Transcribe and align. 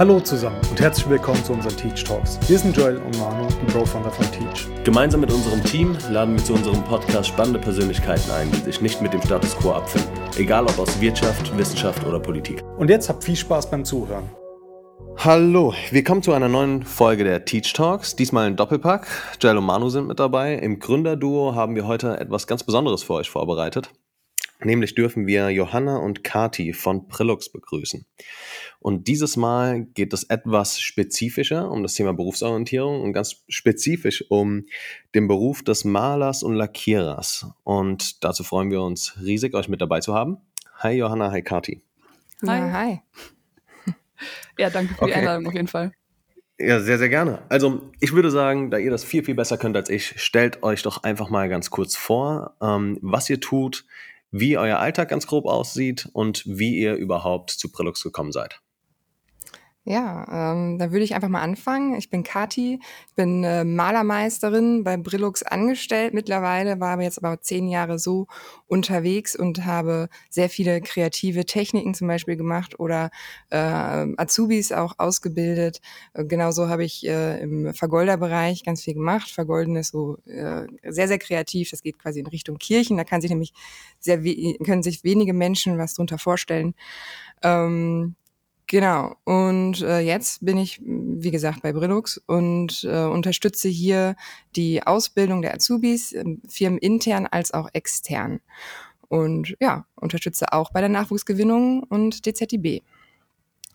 Hallo 0.00 0.18
zusammen 0.18 0.56
und 0.70 0.80
herzlich 0.80 1.10
willkommen 1.10 1.44
zu 1.44 1.52
unseren 1.52 1.76
Teach 1.76 2.04
Talks. 2.04 2.38
Wir 2.48 2.58
sind 2.58 2.74
Joel 2.74 2.96
und 2.96 3.18
Manu, 3.18 3.46
die 3.60 3.70
Bro-Founder 3.70 4.10
von 4.10 4.24
Teach. 4.32 4.66
Gemeinsam 4.82 5.20
mit 5.20 5.30
unserem 5.30 5.62
Team 5.62 5.94
laden 6.08 6.38
wir 6.38 6.42
zu 6.42 6.54
unserem 6.54 6.82
Podcast 6.84 7.28
spannende 7.28 7.58
Persönlichkeiten 7.58 8.30
ein, 8.30 8.50
die 8.50 8.60
sich 8.60 8.80
nicht 8.80 9.02
mit 9.02 9.12
dem 9.12 9.20
Status 9.20 9.54
quo 9.58 9.72
abfinden. 9.72 10.10
Egal 10.38 10.64
ob 10.64 10.78
aus 10.78 10.98
Wirtschaft, 11.02 11.54
Wissenschaft 11.58 12.06
oder 12.06 12.18
Politik. 12.18 12.62
Und 12.78 12.88
jetzt 12.88 13.10
habt 13.10 13.22
viel 13.22 13.36
Spaß 13.36 13.70
beim 13.70 13.84
Zuhören. 13.84 14.24
Hallo, 15.18 15.74
willkommen 15.90 16.22
zu 16.22 16.32
einer 16.32 16.48
neuen 16.48 16.82
Folge 16.82 17.24
der 17.24 17.44
Teach 17.44 17.70
Talks. 17.74 18.16
Diesmal 18.16 18.46
ein 18.46 18.56
Doppelpack. 18.56 19.06
Joel 19.38 19.58
und 19.58 19.66
Manu 19.66 19.90
sind 19.90 20.06
mit 20.08 20.18
dabei. 20.18 20.54
Im 20.54 20.78
Gründerduo 20.78 21.54
haben 21.54 21.74
wir 21.74 21.86
heute 21.86 22.18
etwas 22.18 22.46
ganz 22.46 22.64
Besonderes 22.64 23.02
für 23.02 23.12
euch 23.12 23.28
vorbereitet. 23.28 23.90
Nämlich 24.62 24.94
dürfen 24.94 25.26
wir 25.26 25.50
Johanna 25.50 25.96
und 25.96 26.22
Kati 26.22 26.72
von 26.72 27.08
Prillux 27.08 27.50
begrüßen. 27.50 28.06
Und 28.78 29.08
dieses 29.08 29.36
Mal 29.36 29.84
geht 29.94 30.12
es 30.12 30.24
etwas 30.24 30.80
spezifischer 30.80 31.70
um 31.70 31.82
das 31.82 31.94
Thema 31.94 32.12
Berufsorientierung 32.12 33.00
und 33.00 33.12
ganz 33.12 33.42
spezifisch 33.48 34.24
um 34.28 34.66
den 35.14 35.28
Beruf 35.28 35.62
des 35.62 35.84
Malers 35.84 36.42
und 36.42 36.54
Lackierers. 36.54 37.46
Und 37.64 38.22
dazu 38.24 38.44
freuen 38.44 38.70
wir 38.70 38.82
uns 38.82 39.16
riesig, 39.20 39.54
euch 39.54 39.68
mit 39.68 39.80
dabei 39.80 40.00
zu 40.00 40.14
haben. 40.14 40.38
Hi 40.78 40.92
Johanna, 40.92 41.30
hi 41.30 41.42
Kati. 41.42 41.82
Hi. 42.46 42.58
Ja, 42.58 42.72
hi. 42.72 43.00
Ja, 44.58 44.68
danke 44.68 44.92
für 44.92 45.02
okay. 45.02 45.12
die 45.12 45.16
Einladung 45.16 45.46
auf 45.46 45.54
jeden 45.54 45.68
Fall. 45.68 45.92
Ja, 46.58 46.78
sehr, 46.80 46.98
sehr 46.98 47.08
gerne. 47.08 47.40
Also 47.48 47.90
ich 48.00 48.12
würde 48.12 48.30
sagen, 48.30 48.70
da 48.70 48.76
ihr 48.76 48.90
das 48.90 49.02
viel, 49.02 49.24
viel 49.24 49.34
besser 49.34 49.56
könnt 49.56 49.78
als 49.78 49.88
ich, 49.88 50.20
stellt 50.20 50.62
euch 50.62 50.82
doch 50.82 51.02
einfach 51.02 51.30
mal 51.30 51.48
ganz 51.48 51.70
kurz 51.70 51.96
vor, 51.96 52.54
ähm, 52.60 52.98
was 53.00 53.30
ihr 53.30 53.40
tut, 53.40 53.86
wie 54.30 54.58
euer 54.58 54.78
Alltag 54.78 55.08
ganz 55.08 55.26
grob 55.26 55.46
aussieht 55.46 56.08
und 56.12 56.44
wie 56.46 56.78
ihr 56.78 56.94
überhaupt 56.94 57.50
zu 57.50 57.70
Prelux 57.70 58.02
gekommen 58.02 58.32
seid. 58.32 58.60
Ja, 59.84 60.52
ähm, 60.52 60.78
da 60.78 60.92
würde 60.92 61.04
ich 61.04 61.14
einfach 61.14 61.30
mal 61.30 61.40
anfangen. 61.40 61.94
Ich 61.94 62.10
bin 62.10 62.22
Kati, 62.22 62.80
ich 63.08 63.14
bin 63.14 63.42
äh, 63.44 63.64
Malermeisterin 63.64 64.84
bei 64.84 64.98
Brillux 64.98 65.42
angestellt 65.42 66.12
mittlerweile, 66.12 66.80
war 66.80 66.90
aber 66.92 67.02
jetzt 67.02 67.16
aber 67.16 67.40
zehn 67.40 67.66
Jahre 67.66 67.98
so 67.98 68.26
unterwegs 68.66 69.34
und 69.34 69.64
habe 69.64 70.10
sehr 70.28 70.50
viele 70.50 70.82
kreative 70.82 71.46
Techniken 71.46 71.94
zum 71.94 72.08
Beispiel 72.08 72.36
gemacht 72.36 72.78
oder 72.78 73.10
äh, 73.48 73.56
Azubis 73.56 74.70
auch 74.70 74.94
ausgebildet. 74.98 75.80
Äh, 76.12 76.26
genauso 76.26 76.68
habe 76.68 76.84
ich 76.84 77.06
äh, 77.08 77.40
im 77.40 77.72
Vergolderbereich 77.72 78.62
ganz 78.64 78.82
viel 78.82 78.94
gemacht. 78.94 79.30
Vergolden 79.30 79.76
ist 79.76 79.92
so 79.92 80.18
äh, 80.26 80.66
sehr, 80.86 81.08
sehr 81.08 81.18
kreativ. 81.18 81.70
Das 81.70 81.80
geht 81.82 81.98
quasi 81.98 82.20
in 82.20 82.26
Richtung 82.26 82.58
Kirchen. 82.58 82.98
Da 82.98 83.04
kann 83.04 83.22
sich 83.22 83.30
nämlich 83.30 83.54
sehr 83.98 84.18
können 84.62 84.82
sich 84.82 85.04
wenige 85.04 85.32
Menschen 85.32 85.78
was 85.78 85.94
drunter 85.94 86.18
vorstellen. 86.18 86.74
Ähm, 87.42 88.14
Genau. 88.70 89.16
Und 89.24 89.82
äh, 89.82 89.98
jetzt 89.98 90.44
bin 90.44 90.56
ich, 90.56 90.80
wie 90.84 91.32
gesagt, 91.32 91.60
bei 91.60 91.72
Brillux 91.72 92.18
und 92.18 92.84
äh, 92.84 93.02
unterstütze 93.02 93.68
hier 93.68 94.14
die 94.54 94.86
Ausbildung 94.86 95.42
der 95.42 95.54
Azubis, 95.54 96.12
äh, 96.12 96.24
firmenintern 96.48 97.26
als 97.26 97.52
auch 97.52 97.68
extern. 97.72 98.38
Und 99.08 99.56
ja, 99.58 99.86
unterstütze 99.96 100.52
auch 100.52 100.70
bei 100.70 100.78
der 100.78 100.88
Nachwuchsgewinnung 100.88 101.82
und 101.82 102.24
DZIB. 102.24 102.84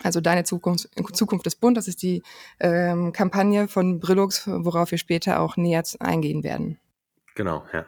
Also 0.02 0.22
deine 0.22 0.46
Zukunft, 0.46 0.88
Zukunft 1.14 1.46
ist 1.46 1.60
bunt, 1.60 1.76
das 1.76 1.90
ist 1.90 2.02
die 2.02 2.24
ähm, 2.62 3.12
Kampagne 3.12 3.68
von 3.68 4.00
Brillux, 4.00 4.48
worauf 4.48 4.92
wir 4.92 4.98
später 4.98 5.42
auch 5.42 5.58
näher 5.58 5.84
eingehen 6.00 6.46
werden. 6.46 6.80
Genau, 7.36 7.66
ja. 7.74 7.86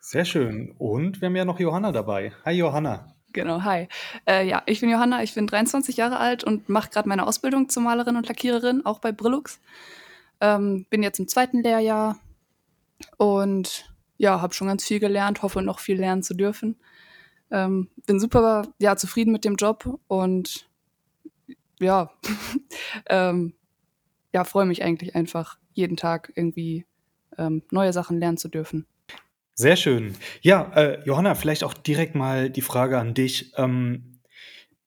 Sehr 0.00 0.24
schön. 0.24 0.74
Und 0.78 1.20
wir 1.20 1.26
haben 1.26 1.36
ja 1.36 1.44
noch 1.44 1.60
Johanna 1.60 1.92
dabei. 1.92 2.32
Hi 2.46 2.54
Johanna. 2.54 3.13
Genau, 3.34 3.64
hi. 3.64 3.88
Äh, 4.28 4.46
ja, 4.48 4.62
ich 4.64 4.80
bin 4.80 4.88
Johanna, 4.88 5.24
ich 5.24 5.34
bin 5.34 5.48
23 5.48 5.96
Jahre 5.96 6.18
alt 6.18 6.44
und 6.44 6.68
mache 6.68 6.88
gerade 6.90 7.08
meine 7.08 7.26
Ausbildung 7.26 7.68
zur 7.68 7.82
Malerin 7.82 8.16
und 8.16 8.28
Lackiererin, 8.28 8.86
auch 8.86 9.00
bei 9.00 9.10
Brillux. 9.10 9.58
Ähm, 10.40 10.86
bin 10.88 11.02
jetzt 11.02 11.18
im 11.18 11.26
zweiten 11.26 11.60
Lehrjahr 11.60 12.16
und 13.18 13.92
ja, 14.18 14.40
habe 14.40 14.54
schon 14.54 14.68
ganz 14.68 14.84
viel 14.84 15.00
gelernt, 15.00 15.42
hoffe 15.42 15.62
noch 15.62 15.80
viel 15.80 15.98
lernen 15.98 16.22
zu 16.22 16.34
dürfen. 16.34 16.76
Ähm, 17.50 17.90
bin 18.06 18.20
super 18.20 18.68
ja, 18.78 18.96
zufrieden 18.96 19.32
mit 19.32 19.44
dem 19.44 19.56
Job 19.56 19.98
und 20.06 20.68
ja, 21.80 22.10
ähm, 23.08 23.54
ja, 24.32 24.44
freue 24.44 24.66
mich 24.66 24.84
eigentlich 24.84 25.16
einfach, 25.16 25.58
jeden 25.72 25.96
Tag 25.96 26.32
irgendwie 26.36 26.86
ähm, 27.36 27.62
neue 27.72 27.92
Sachen 27.92 28.20
lernen 28.20 28.38
zu 28.38 28.48
dürfen. 28.48 28.86
Sehr 29.54 29.76
schön. 29.76 30.14
Ja, 30.42 30.72
äh, 30.74 31.04
Johanna, 31.04 31.34
vielleicht 31.34 31.62
auch 31.62 31.74
direkt 31.74 32.14
mal 32.14 32.50
die 32.50 32.60
Frage 32.60 32.98
an 32.98 33.14
dich. 33.14 33.52
Ähm, 33.56 34.20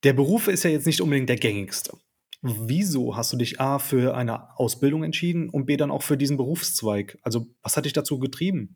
der 0.03 0.13
Beruf 0.13 0.47
ist 0.47 0.63
ja 0.63 0.69
jetzt 0.69 0.85
nicht 0.85 1.01
unbedingt 1.01 1.29
der 1.29 1.38
gängigste. 1.38 1.97
Wieso 2.41 3.16
hast 3.16 3.33
du 3.33 3.38
dich 3.38 3.59
A 3.59 3.79
für 3.79 4.16
eine 4.16 4.57
Ausbildung 4.59 5.03
entschieden 5.03 5.50
und 5.50 5.66
B 5.66 5.77
dann 5.77 5.89
auch 5.89 6.03
für 6.03 6.17
diesen 6.17 6.38
Berufszweig? 6.38 7.17
Also, 7.23 7.47
was 7.63 7.77
hat 7.77 7.85
dich 7.85 7.94
dazu 7.94 8.19
getrieben? 8.19 8.75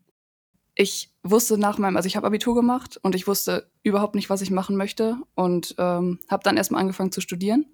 Ich 0.73 1.13
wusste 1.21 1.57
nach 1.57 1.77
meinem, 1.77 1.97
also 1.97 2.07
ich 2.07 2.15
habe 2.15 2.25
Abitur 2.25 2.55
gemacht 2.55 2.97
und 3.03 3.13
ich 3.13 3.27
wusste 3.27 3.69
überhaupt 3.83 4.15
nicht, 4.15 4.29
was 4.29 4.41
ich 4.41 4.49
machen 4.49 4.77
möchte 4.77 5.17
und 5.35 5.75
ähm, 5.77 6.19
habe 6.29 6.43
dann 6.43 6.57
erstmal 6.57 6.81
angefangen 6.81 7.11
zu 7.11 7.21
studieren. 7.21 7.65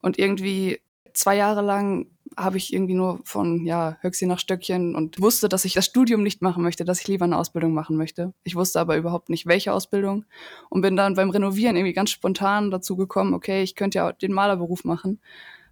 Und 0.00 0.18
irgendwie 0.18 0.80
zwei 1.18 1.36
Jahre 1.36 1.62
lang 1.62 2.06
habe 2.36 2.56
ich 2.56 2.72
irgendwie 2.72 2.94
nur 2.94 3.20
von 3.24 3.66
ja, 3.66 3.96
Höchstchen 4.00 4.28
nach 4.28 4.38
Stöckchen 4.38 4.94
und 4.94 5.20
wusste, 5.20 5.48
dass 5.48 5.64
ich 5.64 5.74
das 5.74 5.86
Studium 5.86 6.22
nicht 6.22 6.40
machen 6.40 6.62
möchte, 6.62 6.84
dass 6.84 7.00
ich 7.00 7.08
lieber 7.08 7.24
eine 7.24 7.36
Ausbildung 7.36 7.74
machen 7.74 7.96
möchte. 7.96 8.32
Ich 8.44 8.54
wusste 8.54 8.78
aber 8.78 8.96
überhaupt 8.96 9.28
nicht, 9.28 9.46
welche 9.46 9.72
Ausbildung 9.72 10.24
und 10.68 10.82
bin 10.82 10.94
dann 10.94 11.14
beim 11.14 11.30
Renovieren 11.30 11.76
irgendwie 11.76 11.94
ganz 11.94 12.10
spontan 12.10 12.70
dazu 12.70 12.96
gekommen, 12.96 13.34
okay, 13.34 13.62
ich 13.62 13.74
könnte 13.74 13.98
ja 13.98 14.12
den 14.12 14.32
Malerberuf 14.32 14.84
machen. 14.84 15.20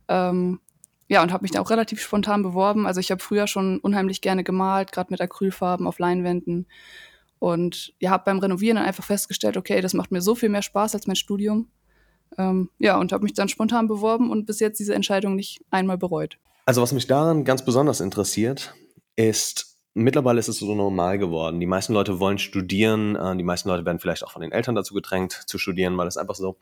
Ähm, 0.09 0.61
ja, 1.09 1.23
und 1.23 1.33
habe 1.33 1.43
mich 1.43 1.53
da 1.53 1.61
auch 1.61 1.71
relativ 1.71 2.01
spontan 2.01 2.43
beworben. 2.43 2.87
Also 2.87 2.99
ich 2.99 3.13
habe 3.13 3.23
früher 3.23 3.47
schon 3.47 3.79
unheimlich 3.79 4.21
gerne 4.21 4.43
gemalt, 4.43 4.91
gerade 4.91 5.13
mit 5.13 5.21
Acrylfarben 5.21 5.87
auf 5.87 6.01
Leinwänden. 6.01 6.67
Und 7.39 7.95
ja, 8.01 8.11
habe 8.11 8.25
beim 8.25 8.41
Renovieren 8.41 8.77
dann 8.77 8.87
einfach 8.87 9.05
festgestellt, 9.05 9.57
okay, 9.57 9.81
das 9.81 9.95
macht 9.95 10.11
mir 10.11 10.21
so 10.21 10.35
viel 10.35 10.49
mehr 10.49 10.63
Spaß 10.63 10.95
als 10.95 11.07
mein 11.07 11.17
Studium. 11.17 11.69
Ähm, 12.39 12.71
ja, 12.79 12.99
und 12.99 13.13
habe 13.13 13.25
mich 13.25 13.35
dann 13.35 13.49
spontan 13.49 13.89
beworben 13.89 14.31
und 14.31 14.47
bis 14.47 14.61
jetzt 14.61 14.79
diese 14.79 14.95
Entscheidung 14.95 15.37
nicht 15.37 15.61
einmal 15.71 15.99
bereut. 15.99 16.39
Also 16.67 16.83
was 16.83 16.93
mich 16.93 17.07
daran 17.07 17.45
ganz 17.45 17.65
besonders 17.65 18.01
interessiert, 18.01 18.75
ist, 19.15 19.77
mittlerweile 19.95 20.39
ist 20.39 20.49
es 20.49 20.59
so 20.59 20.75
normal 20.75 21.19
geworden. 21.19 21.61
Die 21.61 21.67
meisten 21.67 21.93
Leute 21.93 22.21
wollen 22.21 22.39
studieren, 22.39 23.17
äh, 23.17 23.37
die 23.37 23.45
meisten 23.45 23.69
Leute 23.69 23.87
werden 23.87 23.99
vielleicht 23.99 24.25
auch 24.25 24.33
von 24.33 24.43
den 24.43 24.53
Eltern 24.53 24.75
dazu 24.75 24.95
gedrängt 24.95 25.33
zu 25.47 25.59
studieren, 25.59 25.97
weil 25.97 26.09
es 26.09 26.17
einfach 26.17 26.35
so, 26.35 26.57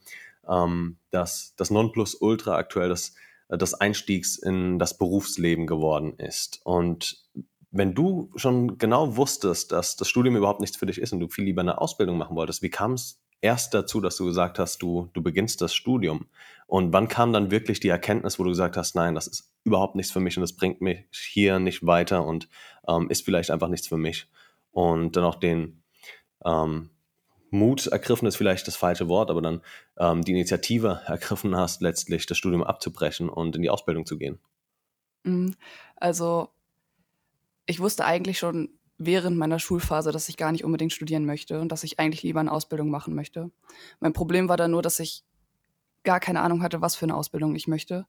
ähm, 0.48 0.98
dass 1.10 1.54
das 1.56 1.70
Nonplusultra 1.70 2.56
aktuell 2.56 2.88
das, 2.88 3.14
äh, 3.48 3.58
das 3.58 3.74
Einstiegs 3.74 4.36
in 4.36 4.78
das 4.78 4.98
Berufsleben 4.98 5.66
geworden 5.66 6.14
ist. 6.18 6.60
Und 6.64 7.24
wenn 7.70 7.94
du 7.94 8.30
schon 8.36 8.78
genau 8.78 9.16
wusstest, 9.16 9.72
dass 9.72 9.96
das 9.96 10.08
Studium 10.08 10.36
überhaupt 10.36 10.60
nichts 10.60 10.76
für 10.76 10.86
dich 10.86 11.00
ist 11.00 11.12
und 11.12 11.20
du 11.20 11.28
viel 11.28 11.44
lieber 11.44 11.62
eine 11.62 11.80
Ausbildung 11.80 12.18
machen 12.18 12.36
wolltest, 12.36 12.62
wie 12.62 12.70
kam 12.70 12.92
es 12.92 13.20
erst 13.40 13.74
dazu, 13.74 14.00
dass 14.00 14.16
du 14.16 14.26
gesagt 14.26 14.58
hast, 14.58 14.82
du, 14.82 15.10
du 15.12 15.22
beginnst 15.22 15.60
das 15.60 15.74
Studium? 15.74 16.26
Und 16.66 16.92
wann 16.92 17.08
kam 17.08 17.32
dann 17.32 17.50
wirklich 17.50 17.80
die 17.80 17.88
Erkenntnis, 17.88 18.38
wo 18.38 18.44
du 18.44 18.50
gesagt 18.50 18.76
hast, 18.76 18.94
nein, 18.94 19.14
das 19.14 19.26
ist 19.26 19.52
überhaupt 19.64 19.96
nichts 19.96 20.12
für 20.12 20.20
mich 20.20 20.36
und 20.36 20.42
das 20.42 20.54
bringt 20.54 20.80
mich 20.80 21.04
hier 21.12 21.58
nicht 21.58 21.86
weiter 21.86 22.24
und 22.24 22.48
ähm, 22.88 23.10
ist 23.10 23.24
vielleicht 23.24 23.50
einfach 23.50 23.68
nichts 23.68 23.88
für 23.88 23.98
mich? 23.98 24.28
Und 24.70 25.16
dann 25.16 25.24
auch 25.24 25.36
den 25.36 25.82
ähm, 26.44 26.90
Mut 27.50 27.86
ergriffen 27.86 28.26
ist 28.26 28.36
vielleicht 28.36 28.66
das 28.66 28.76
falsche 28.76 29.08
Wort, 29.08 29.30
aber 29.30 29.40
dann 29.40 29.62
ähm, 29.98 30.22
die 30.22 30.32
Initiative 30.32 31.02
ergriffen 31.06 31.56
hast, 31.56 31.80
letztlich 31.80 32.26
das 32.26 32.38
Studium 32.38 32.64
abzubrechen 32.64 33.28
und 33.28 33.56
in 33.56 33.62
die 33.62 33.70
Ausbildung 33.70 34.06
zu 34.06 34.18
gehen. 34.18 34.38
Mhm. 35.22 35.54
Also 35.96 36.48
ich 37.66 37.80
wusste 37.80 38.04
eigentlich 38.04 38.38
schon 38.38 38.70
während 38.98 39.36
meiner 39.36 39.58
Schulphase, 39.58 40.12
dass 40.12 40.28
ich 40.28 40.36
gar 40.36 40.52
nicht 40.52 40.64
unbedingt 40.64 40.92
studieren 40.92 41.24
möchte 41.24 41.60
und 41.60 41.70
dass 41.72 41.84
ich 41.84 41.98
eigentlich 41.98 42.22
lieber 42.22 42.40
eine 42.40 42.52
Ausbildung 42.52 42.90
machen 42.90 43.14
möchte. 43.14 43.50
Mein 44.00 44.12
Problem 44.12 44.48
war 44.48 44.56
dann 44.56 44.70
nur, 44.70 44.82
dass 44.82 45.00
ich 45.00 45.24
gar 46.04 46.20
keine 46.20 46.42
Ahnung 46.42 46.62
hatte, 46.62 46.80
was 46.80 46.94
für 46.94 47.06
eine 47.06 47.16
Ausbildung 47.16 47.54
ich 47.56 47.66
möchte. 47.66 48.06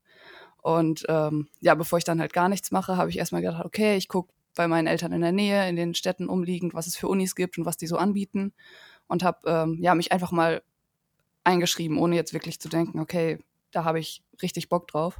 Und 0.61 1.05
ähm, 1.09 1.47
ja, 1.61 1.75
bevor 1.75 1.97
ich 1.97 2.03
dann 2.03 2.19
halt 2.19 2.33
gar 2.33 2.49
nichts 2.49 2.71
mache, 2.71 2.97
habe 2.97 3.09
ich 3.09 3.17
erstmal 3.17 3.41
gedacht, 3.41 3.65
okay, 3.65 3.95
ich 3.97 4.07
gucke 4.07 4.33
bei 4.55 4.67
meinen 4.67 4.87
Eltern 4.87 5.11
in 5.11 5.21
der 5.21 5.31
Nähe, 5.31 5.67
in 5.67 5.75
den 5.75 5.93
Städten 5.95 6.29
umliegend, 6.29 6.73
was 6.73 6.87
es 6.87 6.95
für 6.95 7.07
Unis 7.07 7.35
gibt 7.35 7.57
und 7.57 7.65
was 7.65 7.77
die 7.77 7.87
so 7.87 7.97
anbieten. 7.97 8.53
Und 9.07 9.23
habe 9.23 9.49
ähm, 9.49 9.77
ja, 9.81 9.95
mich 9.95 10.11
einfach 10.11 10.31
mal 10.31 10.63
eingeschrieben, 11.43 11.97
ohne 11.97 12.15
jetzt 12.15 12.33
wirklich 12.33 12.59
zu 12.59 12.69
denken, 12.69 12.99
okay, 12.99 13.39
da 13.71 13.83
habe 13.83 13.99
ich 13.99 14.23
richtig 14.41 14.69
Bock 14.69 14.87
drauf. 14.87 15.19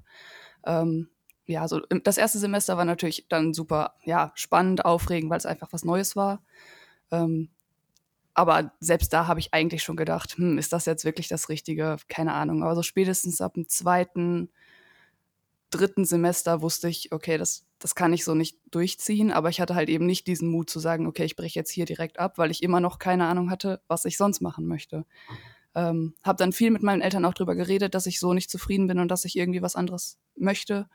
Ähm, 0.66 1.10
ja, 1.48 1.68
so 1.68 1.80
das 1.80 2.18
erste 2.18 2.40
Semester 2.40 2.78
war 2.78 2.86
natürlich 2.86 3.28
dann 3.30 3.54
super, 3.54 3.96
ja, 4.04 4.32
spannend, 4.36 4.86
aufregend, 4.86 5.30
weil 5.30 5.38
es 5.38 5.46
einfach 5.46 5.72
was 5.72 5.86
Neues 5.86 6.16
war. 6.16 6.42
Ähm, 7.12 7.50
aber 8.34 8.74
selbst 8.82 9.14
da 9.14 9.28
habe 9.28 9.40
ich 9.40 9.54
eigentlich 9.54 9.82
schon 9.82 9.96
gedacht, 9.96 10.38
hm, 10.38 10.58
ist 10.58 10.74
das 10.74 10.86
jetzt 10.86 11.06
wirklich 11.06 11.30
das 11.30 11.48
Richtige? 11.48 11.96
Keine 12.10 12.34
Ahnung. 12.34 12.64
Aber 12.64 12.76
so 12.76 12.84
spätestens 12.84 13.40
ab 13.40 13.54
dem 13.54 13.70
zweiten, 13.70 14.50
dritten 15.70 16.04
Semester 16.04 16.62
wusste 16.62 16.90
ich, 16.90 17.14
okay, 17.14 17.38
das, 17.38 17.66
das 17.80 17.96
kann 17.96 18.12
ich 18.12 18.26
so 18.26 18.36
nicht 18.36 18.58
durchziehen. 18.72 19.32
Aber 19.32 19.50
ich 19.50 19.62
hatte 19.62 19.74
halt 19.76 19.88
eben 19.88 20.06
nicht 20.06 20.28
diesen 20.28 20.50
Mut 20.50 20.70
zu 20.70 20.80
sagen, 20.80 21.08
okay, 21.08 21.24
ich 21.24 21.38
breche 21.38 21.58
jetzt 21.58 21.72
hier 21.72 21.86
direkt 21.86 22.20
ab, 22.20 22.38
weil 22.38 22.52
ich 22.52 22.62
immer 22.62 22.82
noch 22.82 23.00
keine 23.00 23.26
Ahnung 23.28 23.50
hatte, 23.50 23.82
was 23.88 24.04
ich 24.04 24.18
sonst 24.18 24.42
machen 24.42 24.68
möchte. 24.68 25.06
Ähm, 25.74 26.14
habe 26.24 26.38
dann 26.38 26.52
viel 26.52 26.72
mit 26.72 26.84
meinen 26.84 27.02
Eltern 27.02 27.24
auch 27.24 27.34
drüber 27.34 27.56
geredet, 27.56 27.96
dass 27.96 28.06
ich 28.06 28.20
so 28.20 28.34
nicht 28.34 28.50
zufrieden 28.50 28.88
bin 28.88 29.00
und 29.00 29.10
dass 29.10 29.24
ich 29.24 29.38
irgendwie 29.38 29.62
was 29.62 29.78
anderes 29.78 30.18
möchte. 30.36 30.90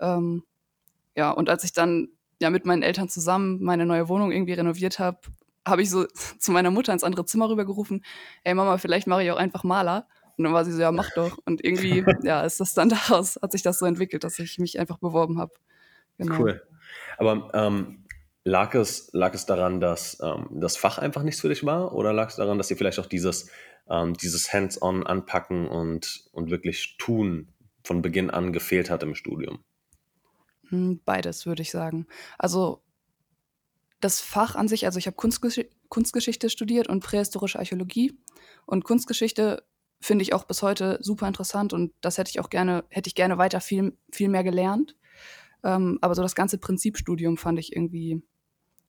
Ähm, 0.00 0.44
ja, 1.16 1.30
und 1.30 1.48
als 1.48 1.64
ich 1.64 1.72
dann 1.72 2.08
ja 2.40 2.50
mit 2.50 2.66
meinen 2.66 2.82
Eltern 2.82 3.08
zusammen 3.08 3.62
meine 3.62 3.86
neue 3.86 4.08
Wohnung 4.08 4.32
irgendwie 4.32 4.54
renoviert 4.54 4.98
habe, 4.98 5.20
habe 5.66 5.82
ich 5.82 5.90
so 5.90 6.06
zu 6.38 6.52
meiner 6.52 6.70
Mutter 6.70 6.92
ins 6.92 7.04
andere 7.04 7.24
Zimmer 7.24 7.48
rübergerufen, 7.48 8.04
ey 8.44 8.54
Mama, 8.54 8.78
vielleicht 8.78 9.06
mache 9.06 9.22
ich 9.22 9.30
auch 9.30 9.36
einfach 9.36 9.64
Maler. 9.64 10.06
Und 10.36 10.44
dann 10.44 10.54
war 10.54 10.64
sie 10.64 10.72
so, 10.72 10.80
ja, 10.80 10.90
mach 10.90 11.10
doch. 11.14 11.36
Und 11.44 11.62
irgendwie, 11.62 12.02
ja, 12.22 12.42
ist 12.42 12.60
das 12.60 12.72
dann 12.72 12.88
daraus, 12.88 13.38
hat 13.42 13.52
sich 13.52 13.62
das 13.62 13.78
so 13.78 13.84
entwickelt, 13.84 14.24
dass 14.24 14.38
ich 14.38 14.58
mich 14.58 14.80
einfach 14.80 14.98
beworben 14.98 15.38
habe. 15.38 15.52
Genau. 16.16 16.38
Cool. 16.38 16.62
Aber 17.18 17.50
ähm, 17.52 18.06
lag, 18.44 18.74
es, 18.74 19.10
lag 19.12 19.34
es 19.34 19.44
daran, 19.44 19.80
dass 19.80 20.18
ähm, 20.22 20.48
das 20.52 20.78
Fach 20.78 20.96
einfach 20.96 21.22
nichts 21.22 21.42
für 21.42 21.50
dich 21.50 21.64
war? 21.66 21.94
Oder 21.94 22.14
lag 22.14 22.28
es 22.28 22.36
daran, 22.36 22.56
dass 22.56 22.68
dir 22.68 22.76
vielleicht 22.76 22.98
auch 22.98 23.06
dieses, 23.06 23.50
ähm, 23.90 24.14
dieses 24.14 24.50
Hands-on 24.50 25.06
anpacken 25.06 25.68
und, 25.68 26.24
und 26.32 26.50
wirklich 26.50 26.96
tun 26.96 27.48
von 27.84 28.00
Beginn 28.00 28.30
an 28.30 28.54
gefehlt 28.54 28.88
hat 28.88 29.02
im 29.02 29.14
Studium? 29.14 29.62
Hm, 30.70 31.00
beides, 31.04 31.46
würde 31.46 31.62
ich 31.62 31.70
sagen. 31.70 32.06
Also 32.38 32.82
das 34.00 34.20
Fach 34.20 34.54
an 34.54 34.68
sich, 34.68 34.86
also 34.86 34.98
ich 34.98 35.06
habe 35.06 35.16
Kunstgesch 35.16 35.60
Kunstgeschichte 35.88 36.50
studiert 36.50 36.88
und 36.88 37.02
prähistorische 37.02 37.58
Archäologie. 37.58 38.16
Und 38.64 38.84
Kunstgeschichte 38.84 39.64
finde 40.00 40.22
ich 40.22 40.32
auch 40.32 40.44
bis 40.44 40.62
heute 40.62 40.98
super 41.02 41.26
interessant 41.26 41.72
und 41.72 41.92
das 42.00 42.16
hätte 42.16 42.30
ich 42.30 42.38
auch 42.38 42.48
gerne, 42.48 42.84
hätte 42.88 43.08
ich 43.08 43.16
gerne 43.16 43.38
weiter 43.38 43.60
viel, 43.60 43.98
viel 44.12 44.28
mehr 44.28 44.44
gelernt. 44.44 44.96
Ähm, 45.64 45.98
aber 46.00 46.14
so 46.14 46.22
das 46.22 46.36
ganze 46.36 46.58
Prinzipstudium 46.58 47.36
fand 47.36 47.58
ich 47.58 47.74
irgendwie, 47.74 48.22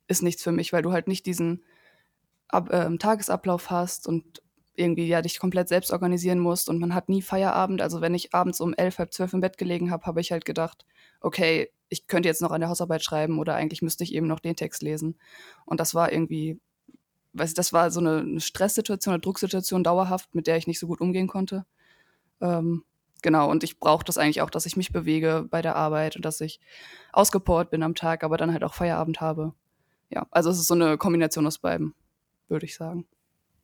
ist 0.06 0.22
nichts 0.22 0.44
für 0.44 0.52
mich, 0.52 0.72
weil 0.72 0.82
du 0.82 0.92
halt 0.92 1.08
nicht 1.08 1.26
diesen 1.26 1.64
Ab 2.46 2.68
ähm, 2.72 2.98
Tagesablauf 2.98 3.70
hast 3.70 4.06
und 4.06 4.42
irgendwie 4.74 5.06
ja 5.06 5.22
dich 5.22 5.38
komplett 5.38 5.68
selbst 5.68 5.90
organisieren 5.90 6.38
musst 6.38 6.68
und 6.68 6.78
man 6.78 6.94
hat 6.94 7.08
nie 7.08 7.22
Feierabend. 7.22 7.82
Also 7.82 8.00
wenn 8.00 8.14
ich 8.14 8.32
abends 8.34 8.60
um 8.60 8.74
elf, 8.74 8.98
halb 8.98 9.12
zwölf 9.12 9.32
im 9.32 9.40
Bett 9.40 9.58
gelegen 9.58 9.90
habe, 9.90 10.06
habe 10.06 10.20
ich 10.20 10.32
halt 10.32 10.44
gedacht, 10.44 10.86
okay, 11.22 11.70
ich 11.88 12.06
könnte 12.06 12.28
jetzt 12.28 12.42
noch 12.42 12.52
an 12.52 12.60
der 12.60 12.70
Hausarbeit 12.70 13.02
schreiben 13.02 13.38
oder 13.38 13.54
eigentlich 13.54 13.82
müsste 13.82 14.04
ich 14.04 14.14
eben 14.14 14.26
noch 14.26 14.40
den 14.40 14.56
Text 14.56 14.82
lesen. 14.82 15.18
Und 15.66 15.80
das 15.80 15.94
war 15.94 16.12
irgendwie 16.12 16.58
weiß 17.32 17.54
das 17.54 17.72
war 17.72 17.90
so 17.90 18.00
eine, 18.00 18.18
eine 18.18 18.40
Stresssituation, 18.40 19.14
eine 19.14 19.20
Drucksituation 19.20 19.84
dauerhaft, 19.84 20.34
mit 20.34 20.46
der 20.46 20.56
ich 20.56 20.66
nicht 20.66 20.78
so 20.78 20.86
gut 20.86 21.00
umgehen 21.00 21.28
konnte. 21.28 21.64
Ähm, 22.40 22.84
genau, 23.22 23.50
und 23.50 23.64
ich 23.64 23.78
brauche 23.78 24.04
das 24.04 24.18
eigentlich 24.18 24.42
auch, 24.42 24.50
dass 24.50 24.66
ich 24.66 24.76
mich 24.76 24.92
bewege 24.92 25.46
bei 25.50 25.62
der 25.62 25.76
Arbeit 25.76 26.16
und 26.16 26.24
dass 26.24 26.40
ich 26.40 26.60
ausgepowert 27.12 27.70
bin 27.70 27.82
am 27.82 27.94
Tag, 27.94 28.24
aber 28.24 28.36
dann 28.36 28.52
halt 28.52 28.64
auch 28.64 28.74
Feierabend 28.74 29.20
habe. 29.20 29.54
Ja, 30.10 30.26
also 30.30 30.50
es 30.50 30.58
ist 30.58 30.66
so 30.66 30.74
eine 30.74 30.98
Kombination 30.98 31.46
aus 31.46 31.58
beiden, 31.58 31.94
würde 32.48 32.66
ich 32.66 32.76
sagen. 32.76 33.06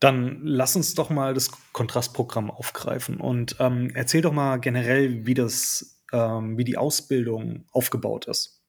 Dann 0.00 0.40
lass 0.44 0.76
uns 0.76 0.94
doch 0.94 1.10
mal 1.10 1.34
das 1.34 1.50
Kontrastprogramm 1.72 2.50
aufgreifen 2.50 3.20
und 3.20 3.56
ähm, 3.58 3.90
erzähl 3.94 4.22
doch 4.22 4.32
mal 4.32 4.58
generell, 4.58 5.26
wie 5.26 5.34
das, 5.34 5.97
ähm, 6.12 6.58
wie 6.58 6.64
die 6.64 6.76
Ausbildung 6.76 7.64
aufgebaut 7.72 8.26
ist. 8.26 8.62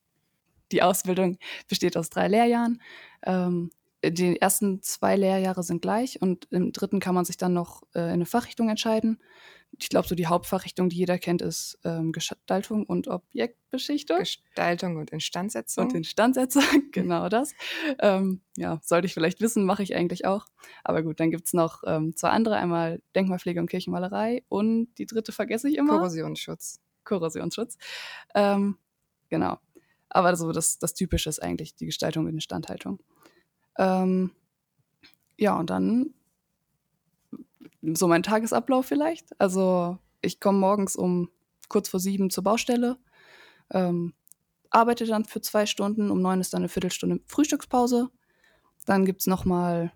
Die 0.72 0.84
Ausbildung 0.84 1.38
besteht 1.68 1.98
aus 1.98 2.10
drei 2.10 2.28
Lehrjahren. 2.28 2.82
Ähm, 3.24 3.72
die 4.04 4.40
ersten 4.40 4.82
zwei 4.82 5.16
Lehrjahre 5.16 5.64
sind 5.64 5.82
gleich 5.82 6.22
und 6.22 6.48
im 6.52 6.72
dritten 6.72 7.00
kann 7.00 7.16
man 7.16 7.26
sich 7.26 7.38
dann 7.38 7.54
noch 7.54 7.84
äh, 7.94 8.00
in 8.00 8.10
eine 8.10 8.26
Fachrichtung 8.26 8.70
entscheiden. 8.70 9.20
Ich 9.78 9.90
glaube, 9.90 10.08
so 10.08 10.16
die 10.16 10.28
Hauptfachrichtung, 10.28 10.90
die 10.90 10.96
jeder 10.96 11.20
kennt, 11.20 11.42
ist 11.42 11.78
ähm, 11.84 12.12
Gestaltung 12.12 12.86
und 12.86 13.08
Objektbeschichtung. 13.08 14.18
Gestaltung 14.18 14.98
und 14.98 15.12
Instandsetzung. 15.12 15.86
Und 15.86 15.94
Instandsetzung, 15.94 16.64
genau 16.92 17.30
das. 17.30 17.54
Ähm, 18.00 18.42
ja, 18.58 18.80
sollte 18.84 19.06
ich 19.06 19.14
vielleicht 19.14 19.42
wissen, 19.42 19.66
mache 19.66 19.84
ich 19.84 19.96
eigentlich 19.96 20.26
auch. 20.26 20.46
Aber 20.84 21.04
gut, 21.04 21.20
dann 21.20 21.30
gibt 21.30 21.46
es 21.46 21.54
noch 21.54 21.84
ähm, 21.86 22.16
zwei 22.16 22.30
andere, 22.30 22.56
einmal 22.56 23.02
Denkmalpflege 23.16 23.60
und 23.60 23.70
Kirchenmalerei 23.70 24.44
und 24.50 24.88
die 24.98 25.06
dritte 25.06 25.32
vergesse 25.32 25.70
ich 25.70 25.78
immer. 25.78 25.98
Korrosionsschutz. 25.98 26.80
Korrosionsschutz. 27.10 27.78
Ähm, 28.36 28.78
genau. 29.30 29.58
Aber 30.10 30.36
so 30.36 30.52
das, 30.52 30.80
das 30.80 30.94
Typische 30.94 31.30
ist 31.30 31.42
eigentlich 31.42 31.76
die 31.76 31.86
Gestaltung 31.86 32.26
und 32.26 32.34
Instandhaltung. 32.34 33.00
Ähm, 33.78 34.32
ja, 35.38 35.58
und 35.58 35.70
dann 35.70 36.14
so 37.82 38.08
mein 38.08 38.24
Tagesablauf 38.24 38.86
vielleicht. 38.86 39.40
Also 39.40 39.98
ich 40.22 40.40
komme 40.40 40.60
morgens 40.60 40.96
um 40.96 41.30
kurz 41.70 41.90
vor 41.90 42.00
sieben 42.00 42.30
zur 42.30 42.44
Baustelle, 42.44 42.98
ähm, 43.72 44.14
arbeite 44.72 45.06
dann 45.06 45.26
für 45.26 45.42
zwei 45.42 45.66
Stunden, 45.66 46.12
um 46.12 46.22
neun 46.22 46.42
ist 46.42 46.54
dann 46.54 46.62
eine 46.62 46.70
Viertelstunde 46.70 47.20
Frühstückspause. 47.28 48.10
Dann 48.86 49.06
gibt 49.06 49.22
es 49.22 49.28
nochmal, 49.28 49.92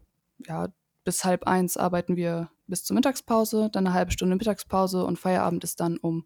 ja, 0.45 0.69
bis 1.03 1.25
halb 1.25 1.45
eins 1.45 1.77
arbeiten 1.77 2.15
wir 2.15 2.49
bis 2.67 2.83
zur 2.83 2.95
Mittagspause, 2.95 3.69
dann 3.71 3.87
eine 3.87 3.93
halbe 3.93 4.11
Stunde 4.11 4.35
Mittagspause 4.35 5.03
und 5.03 5.19
Feierabend 5.19 5.63
ist 5.63 5.79
dann 5.79 5.97
um 5.97 6.25